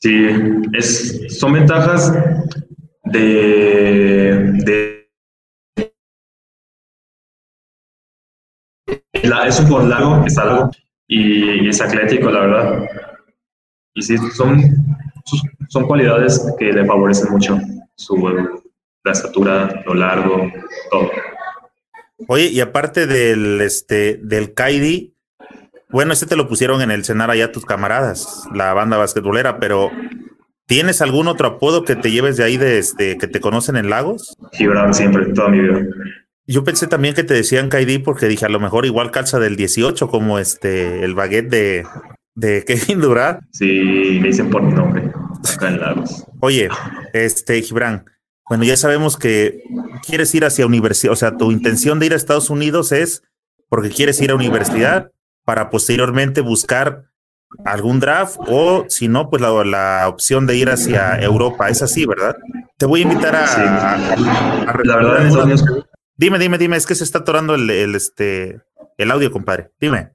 Sí, 0.00 0.26
es, 0.72 1.38
son 1.38 1.52
ventajas 1.52 2.12
de, 3.04 4.50
de 4.64 5.08
es 9.46 9.60
un 9.60 9.68
por 9.68 9.84
largo, 9.84 10.24
es 10.26 10.36
algo 10.36 10.70
y 11.06 11.68
es 11.68 11.80
atlético, 11.80 12.30
la 12.30 12.40
verdad. 12.40 12.86
Y 13.94 14.02
sí, 14.02 14.18
son, 14.34 14.60
son 15.68 15.86
cualidades 15.86 16.44
que 16.58 16.72
le 16.72 16.84
favorecen 16.84 17.30
mucho 17.30 17.58
su, 17.96 18.16
la 19.04 19.12
estatura, 19.12 19.82
lo 19.86 19.94
largo, 19.94 20.50
todo. 20.90 21.10
Oye, 22.28 22.46
y 22.46 22.60
aparte 22.60 23.06
del, 23.06 23.60
este, 23.60 24.18
del 24.22 24.54
Kaidi, 24.54 25.14
bueno, 25.90 26.12
este 26.12 26.26
te 26.26 26.36
lo 26.36 26.48
pusieron 26.48 26.80
en 26.82 26.90
el 26.90 27.04
cenar 27.04 27.30
allá 27.30 27.52
tus 27.52 27.64
camaradas, 27.64 28.48
la 28.52 28.72
banda 28.72 28.96
basquetbolera, 28.96 29.58
pero 29.58 29.90
¿tienes 30.66 31.02
algún 31.02 31.28
otro 31.28 31.46
apodo 31.46 31.84
que 31.84 31.96
te 31.96 32.10
lleves 32.10 32.36
de 32.36 32.44
ahí, 32.44 32.56
de 32.56 32.78
este, 32.78 33.18
que 33.18 33.28
te 33.28 33.40
conocen 33.40 33.76
en 33.76 33.90
Lagos? 33.90 34.36
Gibran 34.52 34.94
siempre, 34.94 35.26
toda 35.32 35.50
mi 35.50 35.60
vida. 35.60 35.86
Yo 36.46 36.64
pensé 36.64 36.86
también 36.86 37.14
que 37.14 37.24
te 37.24 37.34
decían 37.34 37.68
KD 37.68 38.02
porque 38.04 38.26
dije, 38.26 38.44
a 38.44 38.50
lo 38.50 38.60
mejor 38.60 38.86
igual 38.86 39.10
calza 39.10 39.38
del 39.38 39.56
18, 39.56 40.08
como 40.08 40.38
este, 40.38 41.04
el 41.04 41.14
baguette 41.14 41.48
de, 41.48 41.86
de 42.34 42.64
Kevin 42.66 43.00
Durant. 43.00 43.40
Sí, 43.52 44.18
me 44.20 44.28
dicen 44.28 44.50
por 44.50 44.62
mi 44.62 44.72
nombre, 44.72 45.10
acá 45.52 45.68
en 45.68 45.80
Lagos. 45.80 46.24
Oye, 46.40 46.68
este, 47.12 47.60
Gibran, 47.62 48.04
bueno, 48.48 48.64
ya 48.64 48.76
sabemos 48.76 49.16
que 49.16 49.62
quieres 50.06 50.34
ir 50.34 50.44
hacia 50.44 50.66
universidad, 50.66 51.12
o 51.12 51.16
sea, 51.16 51.36
tu 51.36 51.50
intención 51.50 51.98
de 51.98 52.06
ir 52.06 52.12
a 52.12 52.16
Estados 52.16 52.50
Unidos 52.50 52.92
es 52.92 53.22
porque 53.68 53.90
quieres 53.90 54.20
ir 54.20 54.30
a 54.30 54.34
universidad 54.34 55.10
para 55.44 55.70
posteriormente 55.70 56.40
buscar 56.40 57.06
algún 57.64 58.00
draft 58.00 58.36
o 58.46 58.86
si 58.88 59.08
no, 59.08 59.30
pues 59.30 59.40
la, 59.42 60.08
opción 60.08 60.46
de 60.46 60.56
ir 60.56 60.70
hacia 60.70 61.20
Europa. 61.20 61.68
Es 61.68 61.82
así, 61.82 62.06
¿verdad? 62.06 62.36
Te 62.76 62.86
voy 62.86 63.00
a 63.00 63.02
invitar 63.04 63.36
a... 63.36 63.96
la 64.84 64.96
verdad, 64.96 65.84
Dime, 66.16 66.38
dime, 66.38 66.58
dime, 66.58 66.76
es 66.76 66.86
que 66.86 66.94
se 66.94 67.02
está 67.02 67.18
atorando 67.20 67.56
el, 67.56 67.94
este, 67.94 68.60
el 68.98 69.10
audio, 69.10 69.32
compadre. 69.32 69.72
Dime. 69.80 70.13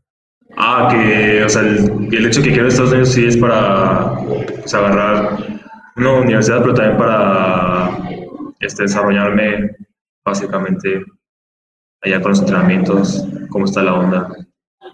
Ah, 0.57 0.89
que, 0.91 1.43
o 1.43 1.49
sea, 1.49 1.61
el, 1.61 2.25
hecho 2.25 2.41
que 2.41 2.51
quiero 2.51 2.67
Estados 2.67 2.91
Unidos 2.91 3.13
sí 3.13 3.25
es 3.25 3.37
para 3.37 4.15
agarrar 4.73 5.37
una 5.95 6.13
universidad, 6.13 6.61
pero 6.61 6.73
también 6.73 6.97
para 6.97 7.97
este, 8.59 8.83
desarrollarme 8.83 9.75
básicamente 10.25 11.03
allá 12.01 12.21
con 12.21 12.31
los 12.31 12.39
entrenamientos, 12.39 13.25
cómo 13.49 13.65
está 13.65 13.83
la 13.83 13.93
onda. 13.93 14.29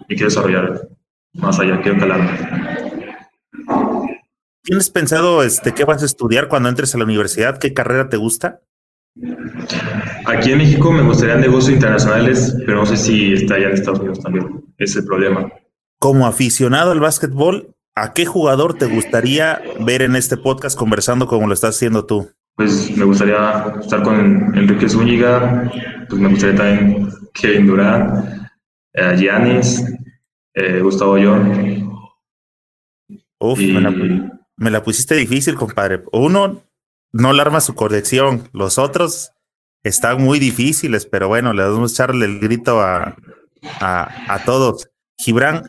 Y 0.08 0.14
quiero 0.14 0.28
desarrollar 0.28 0.88
más 1.34 1.58
allá, 1.58 1.80
quiero 1.80 1.98
calarme. 1.98 2.30
¿Tienes 4.62 4.90
pensado 4.90 5.42
este, 5.42 5.72
qué 5.72 5.84
vas 5.84 6.02
a 6.02 6.06
estudiar 6.06 6.48
cuando 6.48 6.68
entres 6.68 6.94
a 6.94 6.98
la 6.98 7.04
universidad? 7.04 7.58
¿Qué 7.58 7.72
carrera 7.72 8.08
te 8.08 8.16
gusta? 8.16 8.60
Aquí 10.26 10.52
en 10.52 10.58
México 10.58 10.92
me 10.92 11.02
gustaría 11.02 11.36
negocios 11.36 11.74
internacionales, 11.74 12.54
pero 12.66 12.78
no 12.78 12.86
sé 12.86 12.96
si 12.96 13.32
está 13.32 13.54
allá 13.54 13.68
en 13.68 13.74
Estados 13.74 14.00
Unidos 14.00 14.20
también. 14.20 14.64
Es 14.78 14.94
el 14.96 15.04
problema. 15.04 15.50
Como 15.98 16.26
aficionado 16.26 16.92
al 16.92 17.00
básquetbol, 17.00 17.74
¿a 17.94 18.12
qué 18.12 18.26
jugador 18.26 18.74
te 18.74 18.86
gustaría 18.86 19.60
ver 19.80 20.02
en 20.02 20.16
este 20.16 20.36
podcast 20.36 20.78
conversando 20.78 21.26
como 21.26 21.46
lo 21.46 21.54
estás 21.54 21.76
haciendo 21.76 22.04
tú? 22.04 22.30
Pues 22.56 22.96
me 22.96 23.04
gustaría 23.04 23.74
estar 23.80 24.02
con 24.02 24.56
Enrique 24.56 24.88
Zúñiga, 24.88 25.70
pues 26.08 26.20
me 26.20 26.28
gustaría 26.28 26.56
también 26.56 27.10
Kevin 27.34 27.66
Durant, 27.66 28.46
eh, 28.94 29.14
Giannis, 29.16 29.84
eh, 30.54 30.80
Gustavo 30.80 31.16
John. 31.22 31.86
Uf, 33.38 33.58
me, 34.56 34.70
la, 34.70 34.82
pusiste 34.82 35.14
difícil, 35.14 35.54
compadre. 35.54 36.02
Uno, 36.12 36.62
no 37.12 37.30
alarma 37.30 37.60
su 37.60 37.74
colección. 37.74 38.48
Los 38.52 38.78
otros 38.78 39.32
están 39.82 40.22
muy 40.22 40.38
difíciles, 40.38 41.06
pero 41.06 41.28
bueno, 41.28 41.52
le 41.52 41.62
vamos 41.62 41.92
a 41.92 41.94
echarle 41.94 42.26
el 42.26 42.40
grito 42.40 42.80
a, 42.80 43.16
a, 43.80 44.34
a 44.34 44.44
todos. 44.44 44.88
Gibran, 45.18 45.64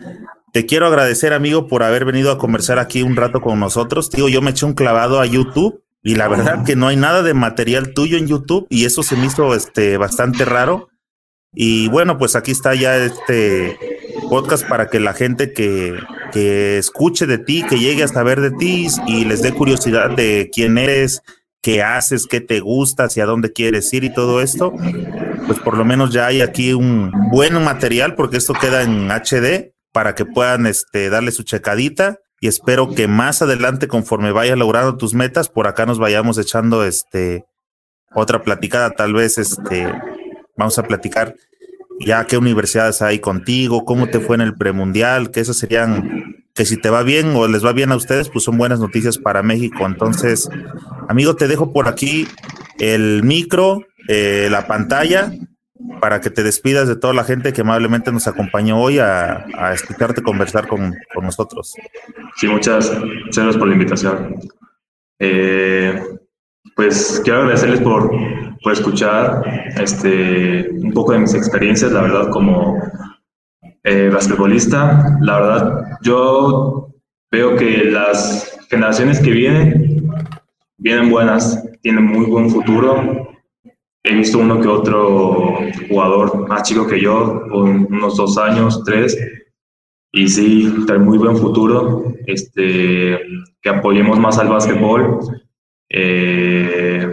te 0.53 0.65
quiero 0.65 0.87
agradecer, 0.87 1.33
amigo, 1.33 1.67
por 1.67 1.83
haber 1.83 2.05
venido 2.05 2.31
a 2.31 2.37
conversar 2.37 2.79
aquí 2.79 3.03
un 3.03 3.15
rato 3.15 3.41
con 3.41 3.59
nosotros. 3.59 4.09
Digo, 4.09 4.29
yo 4.29 4.41
me 4.41 4.51
eché 4.51 4.65
un 4.65 4.73
clavado 4.73 5.19
a 5.19 5.25
YouTube 5.25 5.83
y 6.03 6.15
la 6.15 6.27
verdad 6.27 6.65
que 6.65 6.75
no 6.75 6.87
hay 6.87 6.95
nada 6.95 7.21
de 7.21 7.33
material 7.33 7.93
tuyo 7.93 8.17
en 8.17 8.27
YouTube 8.27 8.65
y 8.69 8.85
eso 8.85 9.03
se 9.03 9.15
me 9.15 9.25
hizo 9.25 9.53
este, 9.53 9.97
bastante 9.97 10.45
raro. 10.45 10.89
Y 11.53 11.87
bueno, 11.89 12.17
pues 12.17 12.35
aquí 12.35 12.51
está 12.51 12.75
ya 12.75 12.97
este 12.97 13.77
podcast 14.29 14.67
para 14.67 14.87
que 14.87 14.99
la 14.99 15.13
gente 15.13 15.53
que, 15.53 15.95
que 16.31 16.77
escuche 16.77 17.25
de 17.25 17.37
ti, 17.37 17.63
que 17.67 17.79
llegue 17.79 18.03
a 18.03 18.07
saber 18.07 18.41
de 18.41 18.51
ti 18.51 18.87
y 19.07 19.25
les 19.25 19.41
dé 19.41 19.53
curiosidad 19.53 20.11
de 20.11 20.49
quién 20.53 20.77
eres, 20.77 21.21
qué 21.61 21.83
haces, 21.83 22.27
qué 22.27 22.41
te 22.41 22.59
gusta, 22.59 23.05
hacia 23.05 23.25
dónde 23.25 23.51
quieres 23.51 23.91
ir 23.93 24.03
y 24.03 24.13
todo 24.13 24.41
esto, 24.41 24.73
pues 25.45 25.59
por 25.59 25.77
lo 25.77 25.85
menos 25.85 26.13
ya 26.13 26.27
hay 26.27 26.41
aquí 26.41 26.73
un 26.73 27.11
buen 27.31 27.53
material 27.63 28.15
porque 28.15 28.37
esto 28.37 28.53
queda 28.53 28.83
en 28.83 29.09
HD 29.09 29.73
para 29.91 30.15
que 30.15 30.25
puedan 30.25 30.65
este, 30.65 31.09
darle 31.09 31.31
su 31.31 31.43
checadita 31.43 32.19
y 32.39 32.47
espero 32.47 32.93
que 32.93 33.07
más 33.07 33.41
adelante, 33.41 33.87
conforme 33.87 34.31
vayas 34.31 34.57
logrando 34.57 34.95
tus 34.95 35.13
metas, 35.13 35.49
por 35.49 35.67
acá 35.67 35.85
nos 35.85 35.97
vayamos 35.97 36.37
echando 36.37 36.85
este 36.85 37.45
otra 38.13 38.43
platicada, 38.43 38.91
tal 38.91 39.13
vez 39.13 39.37
este 39.37 39.91
vamos 40.55 40.77
a 40.79 40.83
platicar 40.83 41.35
ya 41.99 42.25
qué 42.25 42.37
universidades 42.37 43.01
hay 43.01 43.19
contigo, 43.19 43.85
cómo 43.85 44.07
te 44.07 44.19
fue 44.19 44.35
en 44.35 44.41
el 44.41 44.55
premundial, 44.55 45.31
que 45.31 45.39
esas 45.39 45.57
serían 45.57 46.43
que 46.53 46.65
si 46.65 46.77
te 46.77 46.89
va 46.89 47.03
bien 47.03 47.35
o 47.35 47.47
les 47.47 47.63
va 47.63 47.71
bien 47.71 47.91
a 47.91 47.95
ustedes, 47.95 48.29
pues 48.29 48.43
son 48.43 48.57
buenas 48.57 48.79
noticias 48.79 49.17
para 49.17 49.43
México. 49.43 49.85
Entonces, 49.85 50.49
amigo, 51.07 51.35
te 51.35 51.47
dejo 51.47 51.71
por 51.71 51.87
aquí 51.87 52.27
el 52.79 53.21
micro, 53.23 53.85
eh, 54.07 54.47
la 54.49 54.65
pantalla 54.65 55.31
para 56.01 56.21
que 56.21 56.29
te 56.29 56.43
despidas 56.43 56.87
de 56.87 56.95
toda 56.95 57.13
la 57.13 57.23
gente 57.23 57.53
que 57.53 57.61
amablemente 57.61 58.11
nos 58.11 58.27
acompañó 58.27 58.79
hoy 58.81 58.99
a, 58.99 59.45
escucharte 59.73 60.21
conversar 60.21 60.67
con, 60.67 60.95
con, 61.13 61.25
nosotros. 61.25 61.73
Sí, 62.35 62.47
muchas, 62.47 62.91
gracias 63.25 63.57
por 63.57 63.67
la 63.67 63.73
invitación. 63.73 64.35
Eh, 65.19 66.01
pues 66.77 67.19
quiero 67.23 67.39
agradecerles 67.39 67.81
por, 67.81 68.11
por 68.61 68.71
escuchar 68.71 69.41
este, 69.81 70.69
un 70.69 70.93
poco 70.93 71.13
de 71.13 71.19
mis 71.19 71.33
experiencias, 71.33 71.91
la 71.91 72.03
verdad, 72.03 72.29
como 72.29 72.79
eh, 73.83 74.09
basquetbolista. 74.13 75.17
La 75.21 75.39
verdad, 75.39 75.97
yo 76.03 76.93
veo 77.31 77.55
que 77.55 77.85
las 77.85 78.59
generaciones 78.69 79.19
que 79.19 79.31
vienen, 79.31 80.07
vienen 80.77 81.09
buenas, 81.09 81.67
tienen 81.81 82.05
muy 82.05 82.27
buen 82.27 82.51
futuro. 82.51 83.27
He 84.03 84.13
visto 84.13 84.37
uno 84.37 84.61
que 84.61 84.67
otro 84.67 85.57
jugador 85.89 86.47
más 86.47 86.61
chico 86.61 86.85
que 86.85 87.01
yo, 87.01 87.41
con 87.49 87.91
unos 87.91 88.17
dos 88.17 88.37
años, 88.37 88.83
tres, 88.85 89.17
y 90.11 90.27
sí, 90.27 90.85
trae 90.85 90.99
muy 90.99 91.17
buen 91.17 91.37
futuro, 91.37 92.13
este, 92.27 93.19
que 93.61 93.69
apoyemos 93.69 94.19
más 94.19 94.37
al 94.37 94.49
básquetbol, 94.49 95.19
eh, 95.89 97.09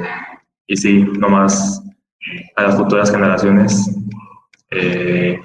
y 0.67 0.77
sí, 0.77 1.05
nomás 1.19 1.83
a 2.57 2.63
las 2.63 2.77
futuras 2.77 3.11
generaciones, 3.11 3.91
eh, 4.71 5.41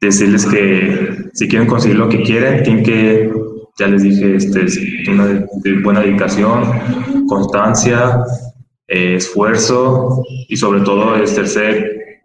decirles 0.00 0.46
que 0.46 1.30
si 1.32 1.48
quieren 1.48 1.68
conseguir 1.68 1.98
lo 1.98 2.08
que 2.08 2.22
quieren, 2.22 2.62
tienen 2.62 2.84
que, 2.84 3.32
ya 3.78 3.88
les 3.88 4.02
dije, 4.02 4.36
este, 4.36 4.66
una 5.10 5.46
buena 5.82 6.00
dedicación, 6.00 6.64
constancia, 7.28 8.22
eh, 8.88 9.14
esfuerzo 9.16 10.22
y 10.48 10.56
sobre 10.56 10.80
todo 10.80 11.16
es 11.16 11.34
tercer, 11.34 12.20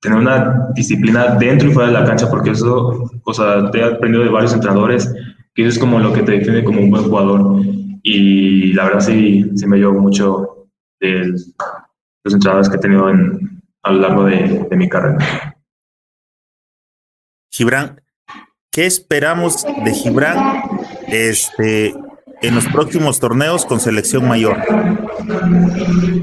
tener 0.00 0.18
una 0.18 0.68
disciplina 0.74 1.36
dentro 1.36 1.68
y 1.68 1.72
fuera 1.72 1.88
de 1.88 1.94
la 1.94 2.04
cancha, 2.04 2.30
porque 2.30 2.50
eso, 2.50 3.10
o 3.24 3.34
sea, 3.34 3.70
te 3.70 3.80
he 3.80 3.84
aprendido 3.84 4.24
de 4.24 4.30
varios 4.30 4.54
entrenadores, 4.54 5.12
que 5.54 5.62
eso 5.62 5.70
es 5.70 5.78
como 5.78 5.98
lo 5.98 6.12
que 6.12 6.22
te 6.22 6.32
define 6.32 6.64
como 6.64 6.80
un 6.80 6.90
buen 6.90 7.04
jugador. 7.04 7.60
Y 8.08 8.72
la 8.72 8.84
verdad 8.84 9.00
sí, 9.00 9.50
sí 9.56 9.66
me 9.66 9.78
llevo 9.78 9.94
mucho 10.00 10.68
de 11.00 11.26
los 12.22 12.34
entrenadores 12.34 12.68
que 12.68 12.76
he 12.76 12.78
tenido 12.78 13.10
en, 13.10 13.60
a 13.82 13.90
lo 13.90 14.00
largo 14.00 14.24
de, 14.26 14.64
de 14.70 14.76
mi 14.76 14.88
carrera. 14.88 15.18
Gibran, 17.50 18.00
¿qué 18.70 18.86
esperamos 18.86 19.64
de 19.64 19.92
Gibran? 19.92 20.38
Este, 21.08 21.96
en 22.42 22.54
los 22.54 22.68
próximos 22.68 23.18
torneos 23.18 23.66
con 23.66 23.80
selección 23.80 24.28
mayor? 24.28 24.56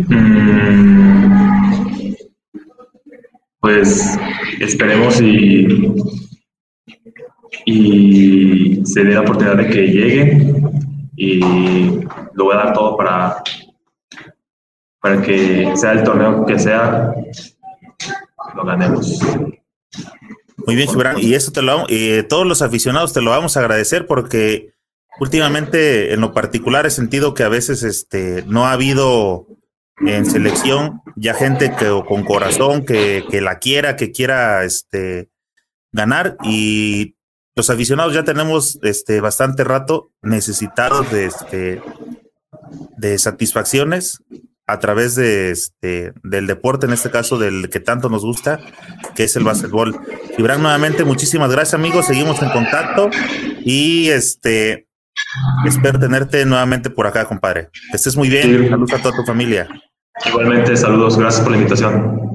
Mm, 0.08 1.34
pues 3.60 4.18
esperemos 4.62 5.20
y, 5.20 5.68
y 7.66 8.86
se 8.86 9.04
dé 9.04 9.16
la 9.16 9.22
oportunidad 9.22 9.58
de 9.58 9.68
que 9.68 9.88
llegue 9.88 10.62
y 11.16 11.39
lo 12.34 12.45
voy 12.45 12.53
a 12.55 12.57
dar 12.57 12.74
todo 12.74 12.97
para, 12.97 13.43
para 14.99 15.22
que 15.22 15.76
sea 15.76 15.91
el 15.91 16.03
torneo 16.03 16.45
que 16.45 16.57
sea, 16.59 17.14
lo 18.55 18.66
ganemos. 18.66 19.20
Muy 20.66 20.76
bien, 20.76 20.88
Gibran. 20.88 21.20
Y 21.20 21.34
eso 21.34 21.51
te 21.51 21.61
lo 21.61 21.86
y 21.88 22.24
todos 22.24 22.45
los 22.45 22.61
aficionados 22.61 23.14
te 23.14 23.22
lo 23.22 23.32
vamos 23.32 23.57
a 23.57 23.59
agradecer 23.59 24.07
porque 24.07 24.74
últimamente, 25.20 26.14
en 26.14 26.22
lo 26.22 26.34
particular, 26.34 26.86
he 26.86 26.91
sentido 26.91 27.34
que 27.34 27.43
a 27.43 27.49
veces 27.49 27.84
este, 27.84 28.43
no 28.47 28.66
ha 28.66 28.72
habido 28.72 29.47
en 29.99 30.26
selección 30.26 31.01
ya 31.16 31.34
gente 31.34 31.76
que 31.78 31.88
con 32.07 32.24
corazón 32.24 32.86
que, 32.86 33.24
que 33.30 33.41
la 33.41 33.59
quiera, 33.59 33.95
que 33.95 34.11
quiera 34.11 34.64
este, 34.64 35.30
ganar 35.91 36.38
y 36.43 37.16
los 37.56 37.70
aficionados 37.70 38.14
ya 38.14 38.24
tenemos 38.24 38.80
este 38.82 39.22
bastante 39.22 39.64
rato 39.64 40.12
necesitados 40.22 41.12
de 41.12 41.26
este 41.26 41.82
de 42.97 43.20
satisfacciones 43.20 44.24
a 44.66 44.80
través 44.80 45.16
de 45.16 45.51
este 45.51 46.14
del 46.24 46.47
deporte, 46.47 46.86
en 46.86 46.93
este 46.93 47.12
caso 47.12 47.38
del 47.38 47.70
que 47.70 47.80
tanto 47.80 48.10
nos 48.10 48.24
gusta, 48.24 48.60
que 49.16 49.26
es 49.26 49.36
el 49.36 49.43
básquetbol. 49.43 49.99
Gibran, 50.36 50.62
nuevamente, 50.62 51.04
muchísimas 51.04 51.51
gracias, 51.51 51.74
amigos. 51.74 52.08
Seguimos 52.08 52.41
en 52.41 52.49
contacto 52.49 53.10
y 53.66 54.10
este 54.10 54.88
espero 55.66 55.99
tenerte 55.99 56.45
nuevamente 56.45 56.89
por 56.89 57.08
acá, 57.08 57.26
compadre. 57.26 57.70
Que 57.91 57.97
estés 57.97 58.16
muy 58.16 58.30
bien. 58.30 58.70
Saludos 58.70 58.93
a 58.93 59.01
toda 59.01 59.16
tu 59.16 59.24
familia. 59.26 59.68
Igualmente, 60.26 60.78
saludos. 60.78 61.18
Gracias 61.18 61.41
por 61.41 61.51
la 61.51 61.58
invitación. 61.58 62.34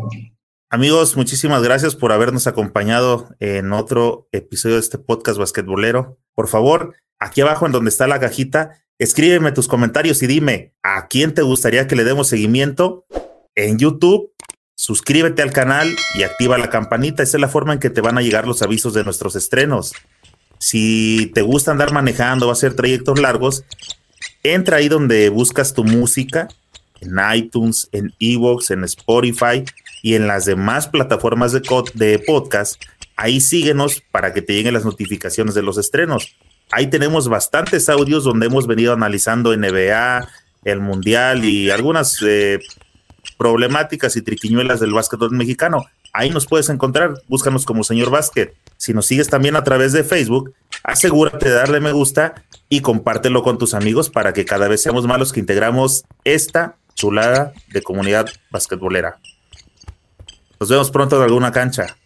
Amigos, 0.71 1.17
muchísimas 1.17 1.63
gracias 1.63 1.97
por 1.97 2.13
habernos 2.13 2.47
acompañado 2.47 3.35
en 3.41 3.73
otro 3.73 4.29
episodio 4.33 4.75
de 4.75 4.83
este 4.83 4.99
podcast 4.99 5.39
basquetbolero. 5.39 6.19
Por 6.35 6.47
favor, 6.47 6.95
aquí 7.19 7.41
abajo 7.41 7.65
en 7.65 7.73
donde 7.73 7.89
está 7.89 8.07
la 8.07 8.21
cajita, 8.21 8.79
escríbeme 8.99 9.53
tus 9.53 9.67
comentarios 9.67 10.23
y 10.23 10.27
dime 10.27 10.75
a 10.83 11.09
quién 11.09 11.33
te 11.33 11.41
gustaría 11.41 11.87
que 11.87 11.97
le 11.97 12.05
demos 12.05 12.29
seguimiento 12.29 13.07
en 13.55 13.79
YouTube. 13.79 14.35
Suscríbete 14.77 15.41
al 15.41 15.53
canal 15.53 15.97
y 16.15 16.23
activa 16.25 16.59
la 16.59 16.69
campanita. 16.69 17.23
Esa 17.23 17.39
es 17.39 17.41
la 17.41 17.49
forma 17.49 17.73
en 17.73 17.79
que 17.79 17.89
te 17.89 18.03
van 18.03 18.19
a 18.19 18.23
llegar 18.23 18.47
los 18.47 18.61
avisos 18.61 18.93
de 18.93 19.05
nuestros 19.05 19.37
estrenos. 19.37 19.95
Si 20.59 21.33
te 21.35 21.41
gusta 21.41 21.71
andar 21.71 21.95
manejando 21.95 22.47
o 22.47 22.51
hacer 22.51 22.75
trayectos 22.75 23.19
largos, 23.19 23.65
entra 24.43 24.77
ahí 24.77 24.91
donde 24.91 25.31
buscas 25.31 25.73
tu 25.73 25.83
música, 25.83 26.47
en 27.01 27.17
iTunes, 27.35 27.89
en 27.93 28.13
Evox, 28.19 28.71
en 28.71 28.85
Spotify 28.85 29.65
y 30.03 30.15
en 30.15 30.27
las 30.27 30.45
demás 30.45 30.89
plataformas 30.89 31.53
de, 31.53 32.19
podcast. 32.27 32.83
Ahí 33.17 33.41
síguenos 33.41 34.03
para 34.13 34.33
que 34.33 34.43
te 34.43 34.55
lleguen 34.55 34.75
las 34.75 34.85
notificaciones 34.85 35.55
de 35.55 35.63
los 35.63 35.79
estrenos. 35.79 36.37
Ahí 36.71 36.89
tenemos 36.89 37.29
bastantes 37.29 37.89
audios 37.89 38.25
donde 38.25 38.47
hemos 38.47 38.67
venido 38.67 38.93
analizando 38.93 39.57
NBA, 39.57 40.29
el 40.65 40.81
Mundial 40.81 41.45
y 41.45 41.71
algunas 41.71 42.19
eh, 42.23 42.61
problemáticas 43.37 44.17
y 44.17 44.23
triquiñuelas 44.23 44.81
del 44.81 44.93
básquetbol 44.93 45.33
mexicano. 45.33 45.87
Ahí 46.13 46.31
nos 46.31 46.47
puedes 46.47 46.69
encontrar, 46.69 47.15
búscanos 47.29 47.65
como 47.65 47.85
Señor 47.85 48.11
Básquet. 48.11 48.55
Si 48.77 48.93
nos 48.93 49.07
sigues 49.07 49.29
también 49.29 49.57
a 49.57 49.65
través 49.65 49.93
de 49.93 50.05
Facebook, 50.05 50.55
asegúrate 50.83 51.49
de 51.49 51.55
darle 51.55 51.81
me 51.81 51.93
gusta 51.93 52.45
y 52.69 52.81
compártelo 52.81 53.43
con 53.43 53.59
tus 53.59 53.75
amigos 53.75 54.11
para 54.11 54.33
que 54.33 54.45
cada 54.45 54.69
vez 54.69 54.83
seamos 54.83 55.07
más 55.07 55.19
los 55.19 55.33
que 55.33 55.41
integramos 55.41 56.05
esta 56.25 56.77
chulada 56.95 57.53
de 57.69 57.83
comunidad 57.83 58.27
basquetbolera. 58.51 59.19
Nos 60.61 60.69
vemos 60.69 60.91
pronto 60.91 61.17
en 61.17 61.23
alguna 61.23 61.53
cancha. 61.53 61.97